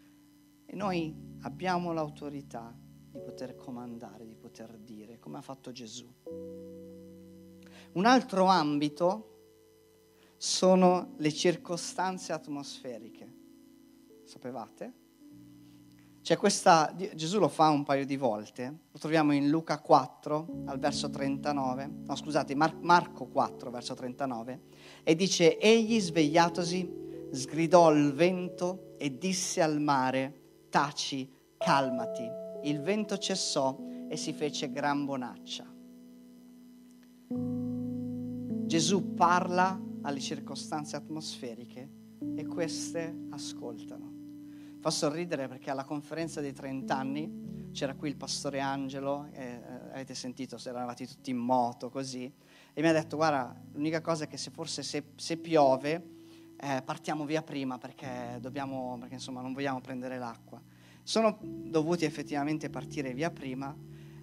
E 0.66 0.76
noi 0.76 1.14
abbiamo 1.41 1.93
l'autorità 1.93 2.76
di 3.11 3.18
poter 3.20 3.57
comandare, 3.57 4.26
di 4.26 4.36
poter 4.36 4.78
dire, 4.78 5.18
come 5.18 5.38
ha 5.38 5.43
fatto 5.43 5.72
Gesù. 5.72 6.09
Un 7.93 8.05
altro 8.05 8.45
ambito 8.47 9.26
sono 10.36 11.14
le 11.16 11.32
circostanze 11.32 12.32
atmosferiche. 12.32 13.38
Sapevate? 14.24 14.99
C'è 16.30 16.36
questa, 16.36 16.94
Gesù 17.16 17.40
lo 17.40 17.48
fa 17.48 17.70
un 17.70 17.82
paio 17.82 18.06
di 18.06 18.16
volte, 18.16 18.82
lo 18.92 18.98
troviamo 19.00 19.32
in 19.32 19.48
Luca 19.48 19.80
4 19.80 20.62
al 20.66 20.78
verso 20.78 21.10
39, 21.10 21.90
no 22.06 22.14
scusate, 22.14 22.54
Mar- 22.54 22.78
Marco 22.80 23.26
4 23.26 23.68
verso 23.68 23.94
39, 23.94 24.60
e 25.02 25.16
dice, 25.16 25.58
egli 25.58 25.98
svegliatosi 25.98 27.28
sgridò 27.32 27.92
il 27.92 28.12
vento 28.12 28.94
e 28.96 29.18
disse 29.18 29.60
al 29.60 29.80
mare, 29.80 30.66
taci, 30.70 31.28
calmati 31.58 32.22
il 32.62 32.80
vento 32.80 33.18
cessò 33.18 33.76
e 34.08 34.16
si 34.16 34.32
fece 34.32 34.70
gran 34.70 35.04
bonaccia. 35.04 35.66
Gesù 38.68 39.14
parla 39.14 39.80
alle 40.02 40.20
circostanze 40.20 40.94
atmosferiche 40.94 41.90
e 42.36 42.46
queste 42.46 43.26
ascoltano. 43.30 44.19
Fa 44.80 44.90
sorridere 44.90 45.46
perché 45.46 45.70
alla 45.70 45.84
conferenza 45.84 46.40
dei 46.40 46.52
30 46.52 46.96
anni 46.96 47.68
c'era 47.72 47.94
qui 47.94 48.08
il 48.08 48.16
pastore 48.16 48.60
Angelo, 48.60 49.28
eh, 49.32 49.60
avete 49.92 50.14
sentito, 50.14 50.58
se 50.58 50.70
eravate 50.70 51.06
tutti 51.06 51.30
in 51.30 51.36
moto 51.36 51.90
così, 51.90 52.32
e 52.72 52.82
mi 52.82 52.88
ha 52.88 52.92
detto 52.92 53.16
guarda, 53.16 53.54
l'unica 53.72 54.00
cosa 54.00 54.24
è 54.24 54.26
che 54.26 54.36
se 54.36 54.50
forse 54.50 54.82
se, 54.82 55.12
se 55.16 55.36
piove 55.36 56.08
eh, 56.56 56.82
partiamo 56.84 57.24
via 57.24 57.42
prima 57.42 57.78
perché, 57.78 58.38
dobbiamo, 58.40 58.96
perché 58.98 59.14
insomma 59.14 59.40
non 59.40 59.52
vogliamo 59.52 59.80
prendere 59.80 60.18
l'acqua 60.18 60.60
sono 61.02 61.38
dovuti 61.42 62.04
effettivamente 62.04 62.70
partire 62.70 63.12
via 63.12 63.30
prima. 63.30 63.74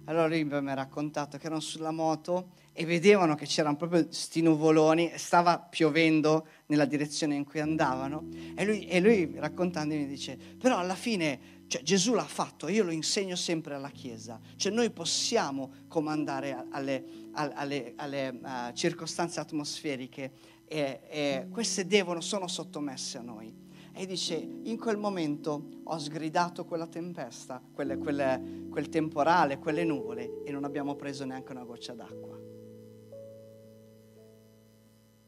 Allora 0.04 0.26
lui 0.26 0.42
mi 0.44 0.54
ha 0.54 0.74
raccontato 0.74 1.36
che 1.36 1.46
erano 1.46 1.60
sulla 1.60 1.90
moto 1.90 2.52
e 2.80 2.84
vedevano 2.84 3.34
che 3.34 3.44
c'erano 3.44 3.74
proprio 3.74 4.06
sti 4.08 4.40
nuvoloni, 4.40 5.10
stava 5.16 5.58
piovendo 5.58 6.46
nella 6.66 6.84
direzione 6.84 7.34
in 7.34 7.44
cui 7.44 7.58
andavano 7.58 8.28
e 8.54 8.64
lui, 8.64 8.86
e 8.86 9.00
lui 9.00 9.32
raccontandomi 9.34 10.06
dice, 10.06 10.38
però 10.56 10.78
alla 10.78 10.94
fine 10.94 11.56
cioè, 11.66 11.82
Gesù 11.82 12.14
l'ha 12.14 12.22
fatto, 12.22 12.68
io 12.68 12.84
lo 12.84 12.92
insegno 12.92 13.34
sempre 13.34 13.74
alla 13.74 13.90
Chiesa, 13.90 14.38
cioè 14.54 14.70
noi 14.70 14.90
possiamo 14.90 15.72
comandare 15.88 16.66
alle, 16.70 17.04
alle, 17.32 17.94
alle 17.96 18.38
uh, 18.40 18.72
circostanze 18.74 19.40
atmosferiche 19.40 20.30
e, 20.64 21.00
e 21.08 21.46
queste 21.50 21.84
devono, 21.84 22.20
sono 22.20 22.46
sottomesse 22.46 23.18
a 23.18 23.22
noi. 23.22 23.52
E 23.92 24.06
dice, 24.06 24.36
in 24.36 24.78
quel 24.78 24.98
momento 24.98 25.80
ho 25.82 25.98
sgridato 25.98 26.64
quella 26.64 26.86
tempesta, 26.86 27.60
quelle, 27.72 27.98
quelle, 27.98 28.68
quel 28.70 28.88
temporale, 28.88 29.58
quelle 29.58 29.82
nuvole 29.82 30.44
e 30.44 30.52
non 30.52 30.62
abbiamo 30.62 30.94
preso 30.94 31.24
neanche 31.24 31.50
una 31.50 31.64
goccia 31.64 31.94
d'acqua. 31.94 32.38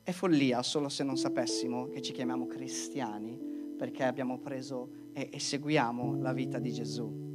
È 0.03 0.13
follia 0.13 0.63
solo 0.63 0.89
se 0.89 1.05
non 1.05 1.19
sapessimo 1.19 1.87
che 1.89 2.01
ci 2.01 2.13
chiamiamo 2.13 2.47
cristiani 2.47 3.39
perché 3.77 4.05
abbiamo 4.05 4.39
preso 4.39 5.09
e, 5.13 5.29
e 5.31 5.39
seguiamo 5.39 6.17
la 6.21 6.33
vita 6.33 6.59
di 6.59 6.73
Gesù. 6.73 7.29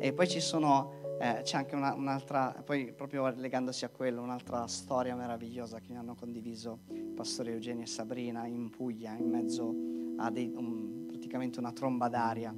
E 0.00 0.12
poi 0.12 0.26
ci 0.26 0.40
sono, 0.40 1.16
eh, 1.20 1.40
c'è 1.42 1.58
anche 1.58 1.74
una, 1.74 1.94
un'altra, 1.94 2.62
poi 2.64 2.92
proprio 2.92 3.28
legandosi 3.28 3.84
a 3.84 3.90
quello, 3.90 4.22
un'altra 4.22 4.66
storia 4.66 5.14
meravigliosa 5.14 5.78
che 5.80 5.92
mi 5.92 5.98
hanno 5.98 6.14
condiviso 6.14 6.80
il 6.90 7.12
pastore 7.14 7.52
Eugenio 7.52 7.84
e 7.84 7.86
Sabrina 7.86 8.46
in 8.46 8.70
Puglia, 8.70 9.14
in 9.14 9.28
mezzo 9.28 9.74
ha 10.16 10.30
dei, 10.30 10.52
un, 10.54 11.04
praticamente 11.06 11.58
una 11.58 11.72
tromba 11.72 12.08
d'aria. 12.08 12.54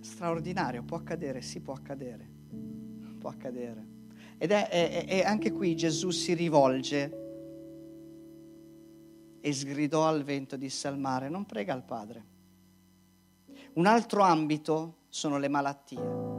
Straordinario, 0.00 0.84
può 0.84 0.96
accadere, 0.96 1.42
sì 1.42 1.60
può 1.60 1.74
accadere, 1.74 2.28
può 3.18 3.30
accadere. 3.30 3.86
Ed 4.38 4.50
è, 4.50 4.68
è, 4.68 5.06
è 5.06 5.22
anche 5.22 5.52
qui 5.52 5.76
Gesù 5.76 6.10
si 6.10 6.34
rivolge 6.34 7.21
e 9.44 9.52
sgridò 9.52 10.06
al 10.06 10.22
vento, 10.22 10.56
disse 10.56 10.86
al 10.86 10.96
mare, 10.96 11.28
non 11.28 11.44
prega 11.44 11.74
al 11.74 11.82
Padre. 11.82 12.24
Un 13.74 13.86
altro 13.86 14.22
ambito 14.22 14.98
sono 15.08 15.38
le 15.38 15.48
malattie. 15.48 16.30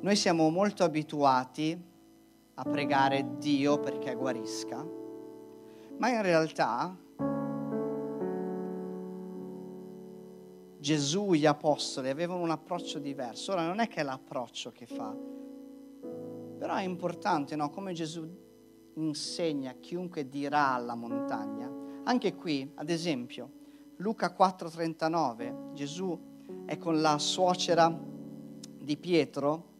Noi 0.00 0.16
siamo 0.16 0.50
molto 0.50 0.82
abituati 0.82 1.80
a 2.54 2.62
pregare 2.64 3.36
Dio 3.38 3.78
perché 3.78 4.14
guarisca, 4.14 4.84
ma 5.98 6.08
in 6.08 6.22
realtà 6.22 6.96
Gesù, 10.78 11.32
gli 11.32 11.46
apostoli 11.46 12.08
avevano 12.08 12.42
un 12.42 12.50
approccio 12.50 12.98
diverso. 12.98 13.52
Ora 13.52 13.66
non 13.66 13.78
è 13.78 13.88
che 13.88 14.00
è 14.00 14.02
l'approccio 14.02 14.72
che 14.72 14.86
fa, 14.86 15.14
però 16.58 16.74
è 16.74 16.82
importante, 16.82 17.56
no? 17.56 17.70
Come 17.70 17.92
Gesù 17.92 18.45
insegna 18.96 19.74
chiunque 19.80 20.28
dirà 20.28 20.74
alla 20.74 20.94
montagna. 20.94 21.70
Anche 22.04 22.34
qui, 22.34 22.70
ad 22.74 22.90
esempio, 22.90 23.50
Luca 23.96 24.34
4:39, 24.36 25.72
Gesù 25.72 26.18
è 26.64 26.76
con 26.78 27.00
la 27.00 27.18
suocera 27.18 27.88
di 28.78 28.96
Pietro 28.96 29.74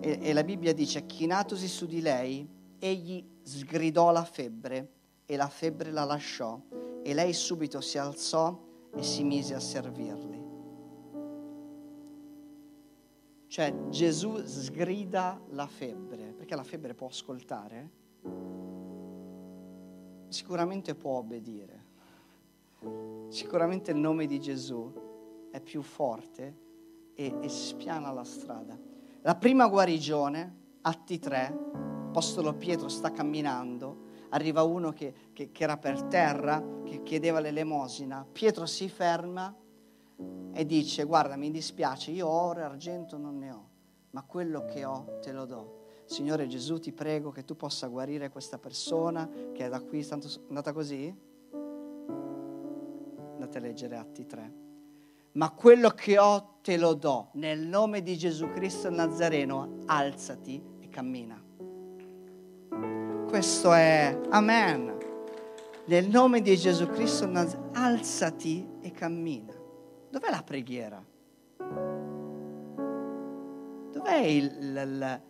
e, 0.00 0.18
e 0.20 0.32
la 0.32 0.44
Bibbia 0.44 0.74
dice, 0.74 1.06
chinatosi 1.06 1.66
su 1.66 1.86
di 1.86 2.00
lei, 2.00 2.46
egli 2.78 3.24
sgridò 3.42 4.12
la 4.12 4.24
febbre 4.24 4.92
e 5.24 5.36
la 5.36 5.48
febbre 5.48 5.90
la 5.90 6.04
lasciò 6.04 6.60
e 7.02 7.14
lei 7.14 7.32
subito 7.32 7.80
si 7.80 7.98
alzò 7.98 8.58
e 8.94 9.02
si 9.02 9.24
mise 9.24 9.54
a 9.54 9.60
servirli. 9.60 10.40
Cioè 13.46 13.88
Gesù 13.88 14.38
sgrida 14.46 15.40
la 15.50 15.66
febbre, 15.66 16.32
perché 16.32 16.54
la 16.54 16.64
febbre 16.64 16.94
può 16.94 17.08
ascoltare, 17.08 17.90
sicuramente 20.28 20.94
può 20.94 21.18
obbedire, 21.18 21.84
sicuramente 23.28 23.90
il 23.90 23.98
nome 23.98 24.26
di 24.26 24.40
Gesù 24.40 25.48
è 25.50 25.60
più 25.60 25.82
forte 25.82 26.56
e, 27.14 27.36
e 27.40 27.48
spiana 27.48 28.10
la 28.10 28.24
strada. 28.24 28.78
La 29.20 29.36
prima 29.36 29.68
guarigione, 29.68 30.60
Atti 30.80 31.18
3, 31.18 31.58
Apostolo 32.08 32.54
Pietro 32.54 32.88
sta 32.88 33.12
camminando, 33.12 34.10
arriva 34.30 34.62
uno 34.62 34.90
che, 34.90 35.30
che, 35.32 35.52
che 35.52 35.62
era 35.62 35.76
per 35.76 36.02
terra, 36.04 36.62
che 36.84 37.02
chiedeva 37.02 37.38
l'elemosina, 37.38 38.26
Pietro 38.30 38.66
si 38.66 38.88
ferma 38.88 39.54
e 40.54 40.66
dice 40.66 41.04
guarda 41.04 41.36
mi 41.36 41.50
dispiace, 41.50 42.10
io 42.10 42.28
oro 42.28 42.60
e 42.60 42.64
argento 42.64 43.16
non 43.16 43.38
ne 43.38 43.50
ho, 43.50 43.68
ma 44.10 44.22
quello 44.22 44.64
che 44.64 44.84
ho 44.84 45.18
te 45.20 45.32
lo 45.32 45.44
do. 45.44 45.81
Signore 46.12 46.46
Gesù 46.46 46.78
ti 46.78 46.92
prego 46.92 47.30
che 47.30 47.42
tu 47.42 47.56
possa 47.56 47.86
guarire 47.86 48.28
questa 48.28 48.58
persona 48.58 49.26
che 49.52 49.64
è 49.64 49.68
da 49.70 49.80
qui, 49.80 50.00
è 50.00 50.06
andata 50.10 50.72
così? 50.74 51.16
Andate 53.32 53.56
a 53.56 53.60
leggere 53.60 53.96
Atti 53.96 54.26
3 54.26 54.60
ma 55.32 55.50
quello 55.50 55.88
che 55.88 56.18
ho 56.18 56.58
te 56.60 56.76
lo 56.76 56.92
do. 56.92 57.30
Nel 57.32 57.60
nome 57.60 58.02
di 58.02 58.18
Gesù 58.18 58.50
Cristo 58.50 58.90
Nazareno, 58.90 59.78
alzati 59.86 60.62
e 60.80 60.88
cammina. 60.90 61.42
Questo 63.26 63.72
è 63.72 64.18
Amen. 64.28 64.98
Nel 65.86 66.08
nome 66.08 66.42
di 66.42 66.54
Gesù 66.58 66.86
Cristo 66.88 67.24
Nazareno, 67.26 67.70
alzati 67.72 68.68
e 68.82 68.90
cammina. 68.90 69.54
Dov'è 70.10 70.28
la 70.28 70.42
preghiera? 70.42 71.02
Dov'è 73.90 74.18
il, 74.18 74.58
il 74.60 75.22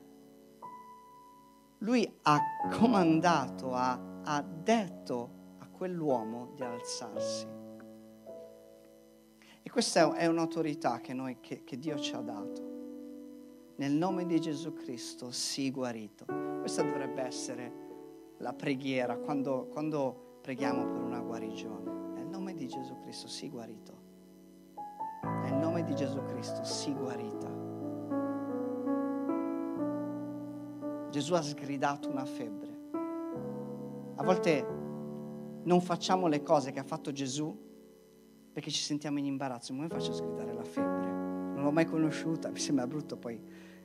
lui 1.82 2.10
ha 2.22 2.40
comandato, 2.70 3.72
ha, 3.74 3.98
ha 4.24 4.42
detto 4.42 5.56
a 5.58 5.68
quell'uomo 5.68 6.52
di 6.54 6.62
alzarsi 6.62 7.52
questa 9.72 10.14
è 10.16 10.26
un'autorità 10.26 11.00
che, 11.00 11.14
noi, 11.14 11.38
che, 11.40 11.64
che 11.64 11.78
Dio 11.78 11.98
ci 11.98 12.14
ha 12.14 12.20
dato. 12.20 12.70
Nel 13.76 13.92
nome 13.92 14.26
di 14.26 14.38
Gesù 14.38 14.74
Cristo 14.74 15.30
sii 15.30 15.70
guarito. 15.70 16.26
Questa 16.60 16.82
dovrebbe 16.82 17.22
essere 17.22 17.72
la 18.36 18.52
preghiera 18.52 19.16
quando, 19.16 19.68
quando 19.72 20.38
preghiamo 20.42 20.86
per 20.88 21.00
una 21.00 21.20
guarigione. 21.20 21.90
Nel 22.12 22.26
nome 22.26 22.52
di 22.52 22.68
Gesù 22.68 22.98
Cristo 23.00 23.28
sii 23.28 23.48
guarito. 23.48 24.00
Nel 25.42 25.54
nome 25.54 25.84
di 25.84 25.94
Gesù 25.94 26.22
Cristo 26.24 26.62
sii 26.64 26.92
guarita. 26.92 27.51
Gesù 31.12 31.34
ha 31.34 31.42
sgridato 31.42 32.08
una 32.08 32.24
febbre. 32.24 32.70
A 34.14 34.22
volte 34.24 34.66
non 35.64 35.82
facciamo 35.82 36.26
le 36.26 36.42
cose 36.42 36.72
che 36.72 36.80
ha 36.80 36.84
fatto 36.84 37.12
Gesù 37.12 37.54
perché 38.50 38.70
ci 38.70 38.80
sentiamo 38.80 39.18
in 39.18 39.26
imbarazzo. 39.26 39.74
Come 39.74 39.88
faccio 39.88 40.12
a 40.12 40.14
sgridare 40.14 40.54
la 40.54 40.64
febbre? 40.64 41.10
Non 41.10 41.64
l'ho 41.64 41.70
mai 41.70 41.84
conosciuta, 41.84 42.48
mi 42.48 42.58
sembra 42.58 42.86
brutto 42.86 43.18
poi 43.18 43.38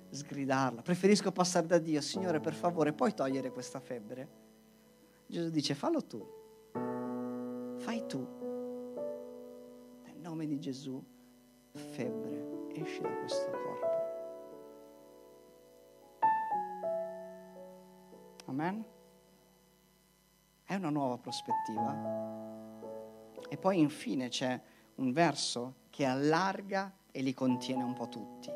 sgridarla. 0.09 0.81
Preferisco 0.81 1.33
passare 1.33 1.67
da 1.67 1.79
Dio, 1.79 1.99
Signore, 1.99 2.39
per 2.39 2.53
favore, 2.53 2.93
puoi 2.93 3.13
togliere 3.13 3.51
questa 3.51 3.81
febbre? 3.81 4.45
Gesù 5.27 5.49
dice, 5.49 5.73
fallo 5.75 6.05
tu, 6.05 6.25
fai 7.75 8.05
tu. 8.07 8.25
Nel 10.05 10.17
nome 10.21 10.45
di 10.45 10.59
Gesù, 10.59 11.03
febbre, 11.73 12.69
esci 12.73 13.01
da 13.01 13.09
questo 13.09 13.49
corpo. 13.51 13.86
Amen? 18.47 18.83
È 20.63 20.75
una 20.75 20.89
nuova 20.89 21.17
prospettiva. 21.17 22.15
E 23.49 23.57
poi 23.57 23.79
infine 23.79 24.29
c'è 24.29 24.59
un 24.95 25.11
verso 25.11 25.75
che 25.89 26.05
allarga 26.05 26.93
e 27.11 27.21
li 27.21 27.33
contiene 27.33 27.83
un 27.83 27.93
po' 27.93 28.07
tutti. 28.09 28.49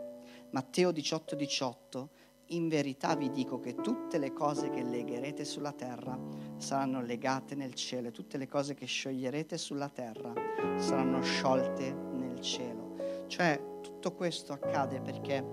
Matteo 0.51 0.91
18, 0.91 1.35
18, 1.35 2.09
in 2.47 2.67
verità 2.67 3.15
vi 3.15 3.29
dico 3.31 3.59
che 3.59 3.75
tutte 3.75 4.17
le 4.17 4.33
cose 4.33 4.69
che 4.69 4.83
legherete 4.83 5.45
sulla 5.45 5.71
terra 5.71 6.17
saranno 6.57 7.01
legate 7.01 7.55
nel 7.55 7.73
cielo 7.73 8.09
e 8.09 8.11
tutte 8.11 8.37
le 8.37 8.47
cose 8.47 8.73
che 8.73 8.85
scioglierete 8.85 9.57
sulla 9.57 9.89
terra 9.89 10.33
saranno 10.77 11.21
sciolte 11.21 11.93
nel 11.93 12.41
cielo. 12.41 13.25
Cioè 13.27 13.79
tutto 13.81 14.13
questo 14.13 14.51
accade 14.51 14.99
perché 14.99 15.45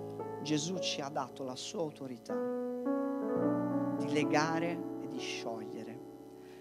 Gesù 0.43 0.79
ci 0.79 1.01
ha 1.01 1.09
dato 1.09 1.45
la 1.45 1.57
sua 1.57 1.81
autorità 1.81 2.58
legare 4.19 4.99
e 5.03 5.09
di 5.09 5.19
sciogliere. 5.19 6.07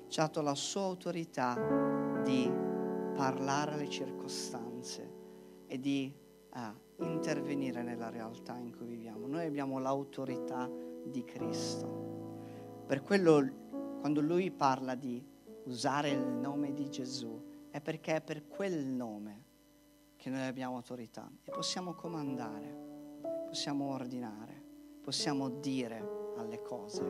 Ci 0.08 0.20
ha 0.20 0.24
dato 0.24 0.42
la 0.42 0.54
sua 0.54 0.84
autorità 0.84 1.56
di 2.24 2.50
parlare 3.16 3.74
alle 3.74 3.90
circostanze 3.90 5.16
e 5.66 5.80
di 5.80 6.14
uh, 6.54 7.04
intervenire 7.04 7.82
nella 7.82 8.10
realtà 8.10 8.58
in 8.58 8.76
cui 8.76 8.86
viviamo. 8.86 9.26
Noi 9.26 9.46
abbiamo 9.46 9.80
l'autorità 9.80 10.70
di 11.04 11.24
Cristo. 11.24 12.84
Per 12.86 13.02
quello, 13.02 13.98
quando 14.00 14.22
lui 14.22 14.52
parla 14.52 14.94
di 14.94 15.26
usare 15.66 16.12
il 16.12 16.26
nome 16.26 16.74
di 16.74 16.90
Gesù, 16.90 17.44
è 17.72 17.82
perché 17.82 18.18
è 18.18 18.22
per 18.22 18.48
quel 18.48 18.86
nome 18.86 19.46
che 20.16 20.30
noi 20.30 20.46
abbiamo 20.46 20.76
autorità 20.76 21.30
e 21.44 21.52
possiamo 21.52 21.94
comandare, 21.94 23.20
possiamo 23.48 23.92
ordinare, 23.92 24.64
possiamo 25.02 25.50
dire 25.50 26.17
alle 26.38 26.62
cose. 26.62 27.04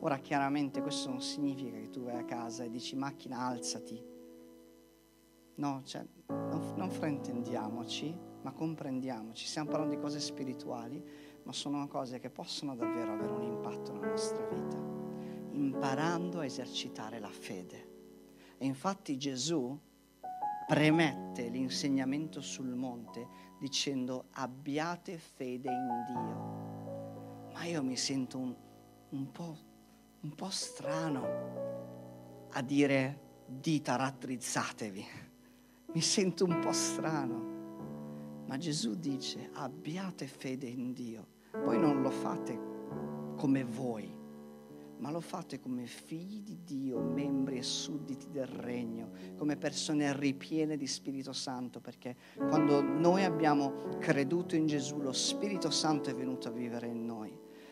Ora 0.00 0.18
chiaramente 0.18 0.80
questo 0.80 1.08
non 1.08 1.20
significa 1.20 1.78
che 1.78 1.90
tu 1.90 2.02
vai 2.02 2.16
a 2.16 2.24
casa 2.24 2.64
e 2.64 2.70
dici 2.70 2.94
macchina 2.94 3.38
alzati. 3.38 4.16
No, 5.56 5.82
cioè, 5.84 6.06
non, 6.28 6.74
non 6.76 6.90
fraintendiamoci, 6.90 8.16
ma 8.42 8.52
comprendiamoci. 8.52 9.46
Stiamo 9.46 9.70
parlando 9.70 9.96
di 9.96 10.00
cose 10.00 10.20
spirituali, 10.20 11.04
ma 11.42 11.52
sono 11.52 11.86
cose 11.88 12.20
che 12.20 12.30
possono 12.30 12.76
davvero 12.76 13.12
avere 13.12 13.32
un 13.32 13.42
impatto 13.42 13.92
nella 13.92 14.06
nostra 14.06 14.46
vita. 14.46 14.76
Imparando 15.50 16.38
a 16.38 16.44
esercitare 16.44 17.18
la 17.18 17.30
fede. 17.30 17.86
E 18.56 18.66
infatti 18.66 19.16
Gesù 19.16 19.76
premette 20.66 21.48
l'insegnamento 21.48 22.40
sul 22.40 22.74
monte 22.74 23.26
dicendo 23.58 24.26
abbiate 24.32 25.18
fede 25.18 25.70
in 25.70 26.04
Dio. 26.06 26.77
Ma 27.58 27.64
io 27.64 27.82
mi 27.82 27.96
sento 27.96 28.38
un, 28.38 28.54
un 29.08 29.32
po' 29.32 29.56
un 30.20 30.34
po' 30.34 30.50
strano 30.50 31.26
a 32.50 32.62
dire 32.62 33.20
dita 33.46 33.96
rattrizzatevi. 33.96 35.04
Mi 35.92 36.00
sento 36.00 36.44
un 36.44 36.60
po' 36.60 36.70
strano. 36.70 38.44
Ma 38.46 38.56
Gesù 38.58 38.94
dice 38.94 39.50
abbiate 39.54 40.28
fede 40.28 40.68
in 40.68 40.92
Dio. 40.92 41.26
Poi 41.50 41.80
non 41.80 42.00
lo 42.00 42.10
fate 42.10 43.34
come 43.36 43.64
voi, 43.64 44.08
ma 44.98 45.10
lo 45.10 45.20
fate 45.20 45.58
come 45.58 45.86
figli 45.86 46.42
di 46.42 46.60
Dio, 46.62 47.00
membri 47.00 47.58
e 47.58 47.62
sudditi 47.64 48.30
del 48.30 48.46
regno, 48.46 49.10
come 49.36 49.56
persone 49.56 50.16
ripiene 50.16 50.76
di 50.76 50.86
Spirito 50.86 51.32
Santo, 51.32 51.80
perché 51.80 52.14
quando 52.36 52.82
noi 52.82 53.24
abbiamo 53.24 53.96
creduto 53.98 54.54
in 54.54 54.66
Gesù, 54.66 55.00
lo 55.00 55.12
Spirito 55.12 55.70
Santo 55.70 56.08
è 56.08 56.14
venuto 56.14 56.46
a 56.46 56.52
vivere 56.52 56.86
in 56.86 57.04
noi. 57.04 57.27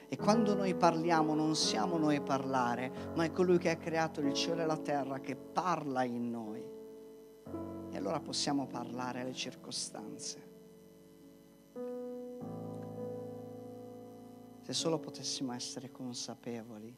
E 0.09 0.17
quando 0.17 0.55
noi 0.55 0.75
parliamo 0.75 1.35
non 1.35 1.55
siamo 1.57 1.97
noi 1.97 2.17
a 2.17 2.23
parlare, 2.23 3.13
ma 3.15 3.25
è 3.25 3.33
colui 3.33 3.59
che 3.59 3.71
ha 3.71 3.77
creato 3.77 4.21
il 4.21 4.33
cielo 4.33 4.63
e 4.63 4.67
la 4.67 4.77
terra 4.77 5.21
che 5.21 5.35
parla 5.35 6.05
in 6.05 6.31
noi. 6.31 6.65
E 7.91 7.97
allora 7.97 8.21
possiamo 8.21 8.67
parlare 8.67 9.21
alle 9.21 9.35
circostanze. 9.35 10.55
Se 14.63 14.73
solo 14.73 14.99
potessimo 14.99 15.53
essere 15.53 15.91
consapevoli 15.91 16.95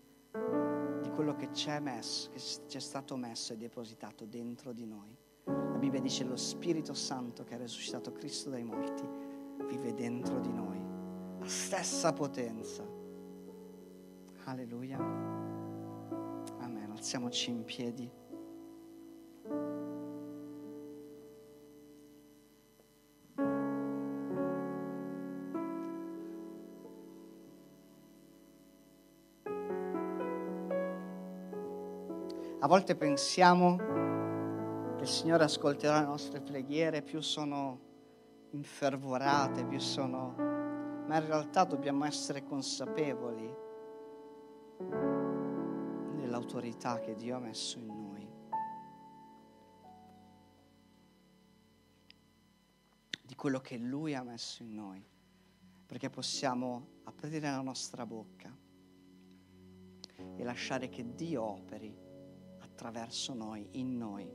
di 1.03 1.11
quello 1.11 1.35
che 1.35 1.51
c'è 1.51 1.81
messo, 1.81 2.31
che 2.31 2.41
c'è 2.67 2.81
stato 2.81 3.17
messo 3.17 3.53
e 3.53 3.57
depositato 3.57 4.25
dentro 4.25 4.73
di 4.73 4.87
noi. 4.87 5.17
La 5.45 5.79
Bibbia 5.79 6.01
dice 6.01 6.25
lo 6.25 6.37
Spirito 6.37 6.95
Santo 6.95 7.45
che 7.45 7.55
ha 7.55 7.59
risuscitato 7.59 8.13
Cristo 8.13 8.51
dai 8.51 8.65
morti 8.65 9.37
vive 9.69 9.93
dentro 9.93 10.41
di 10.41 10.53
noi, 10.53 10.81
la 11.39 11.47
stessa 11.47 12.13
potenza 12.13 12.88
Alleluia. 14.49 14.97
Amen. 16.59 16.91
Alziamoci 16.91 17.51
in 17.51 17.65
piedi. 17.65 18.11
A 32.61 32.67
volte 32.67 32.97
pensiamo 32.97 33.77
che 33.77 35.03
il 35.03 35.07
Signore 35.07 35.45
ascolterà 35.45 36.01
le 36.01 36.07
nostre 36.07 36.41
preghiere, 36.41 37.03
più 37.03 37.21
sono 37.21 37.81
infervorate, 38.53 39.67
più 39.67 39.79
sono... 39.79 40.35
Ma 41.07 41.19
in 41.19 41.27
realtà 41.27 41.65
dobbiamo 41.65 42.07
essere 42.07 42.45
consapevoli 42.45 43.67
nell'autorità 44.81 47.01
che 47.01 47.15
Dio 47.15 47.37
ha 47.37 47.41
messo 47.41 47.79
in 47.79 47.87
noi. 47.87 48.27
Di 53.23 53.35
quello 53.35 53.61
che 53.61 53.77
Lui 53.77 54.15
ha 54.15 54.23
messo 54.23 54.63
in 54.63 54.75
noi. 54.75 55.05
Perché 55.87 56.11
possiamo 56.11 57.01
aprire 57.05 57.51
la 57.51 57.63
nostra 57.63 58.07
bocca 58.07 58.55
e 60.37 60.45
lasciare 60.45 60.89
che 60.89 61.15
Dio 61.15 61.43
operi 61.43 61.97
attraverso 62.59 63.35
noi, 63.35 63.67
in 63.73 63.97
noi. 63.97 64.31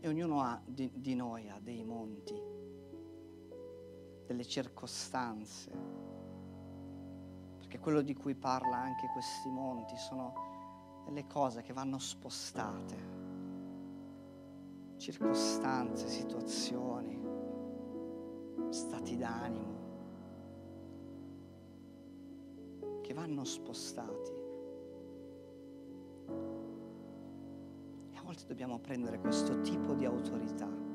E, 0.00 0.08
ognuno 0.08 0.42
ha, 0.42 0.60
di, 0.64 0.90
di 0.94 1.14
noi 1.14 1.48
ha 1.48 1.58
dei 1.60 1.84
monti, 1.84 2.34
delle 4.26 4.44
circostanze 4.44 6.17
perché 7.68 7.82
quello 7.82 8.00
di 8.00 8.14
cui 8.14 8.34
parla 8.34 8.78
anche 8.78 9.10
questi 9.12 9.50
monti 9.50 9.94
sono 9.98 11.02
delle 11.04 11.26
cose 11.26 11.60
che 11.60 11.74
vanno 11.74 11.98
spostate 11.98 13.16
circostanze, 14.96 16.08
situazioni, 16.08 17.20
stati 18.70 19.18
d'animo 19.18 19.76
che 23.02 23.12
vanno 23.12 23.44
spostati. 23.44 24.32
E 28.12 28.16
a 28.16 28.22
volte 28.22 28.46
dobbiamo 28.46 28.78
prendere 28.78 29.18
questo 29.18 29.60
tipo 29.60 29.92
di 29.92 30.06
autorità. 30.06 30.87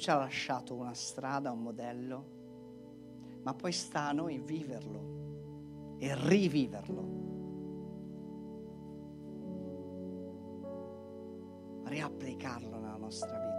Ci 0.00 0.10
ha 0.10 0.16
lasciato 0.16 0.74
una 0.74 0.94
strada, 0.94 1.52
un 1.52 1.62
modello, 1.62 2.24
ma 3.42 3.54
poi 3.54 3.72
sta 3.72 4.08
a 4.08 4.12
noi 4.12 4.38
viverlo 4.38 5.98
e 5.98 6.14
riviverlo. 6.14 7.20
riapplicarlo 11.90 12.78
nella 12.78 12.96
nostra 12.96 13.36
vita. 13.36 13.49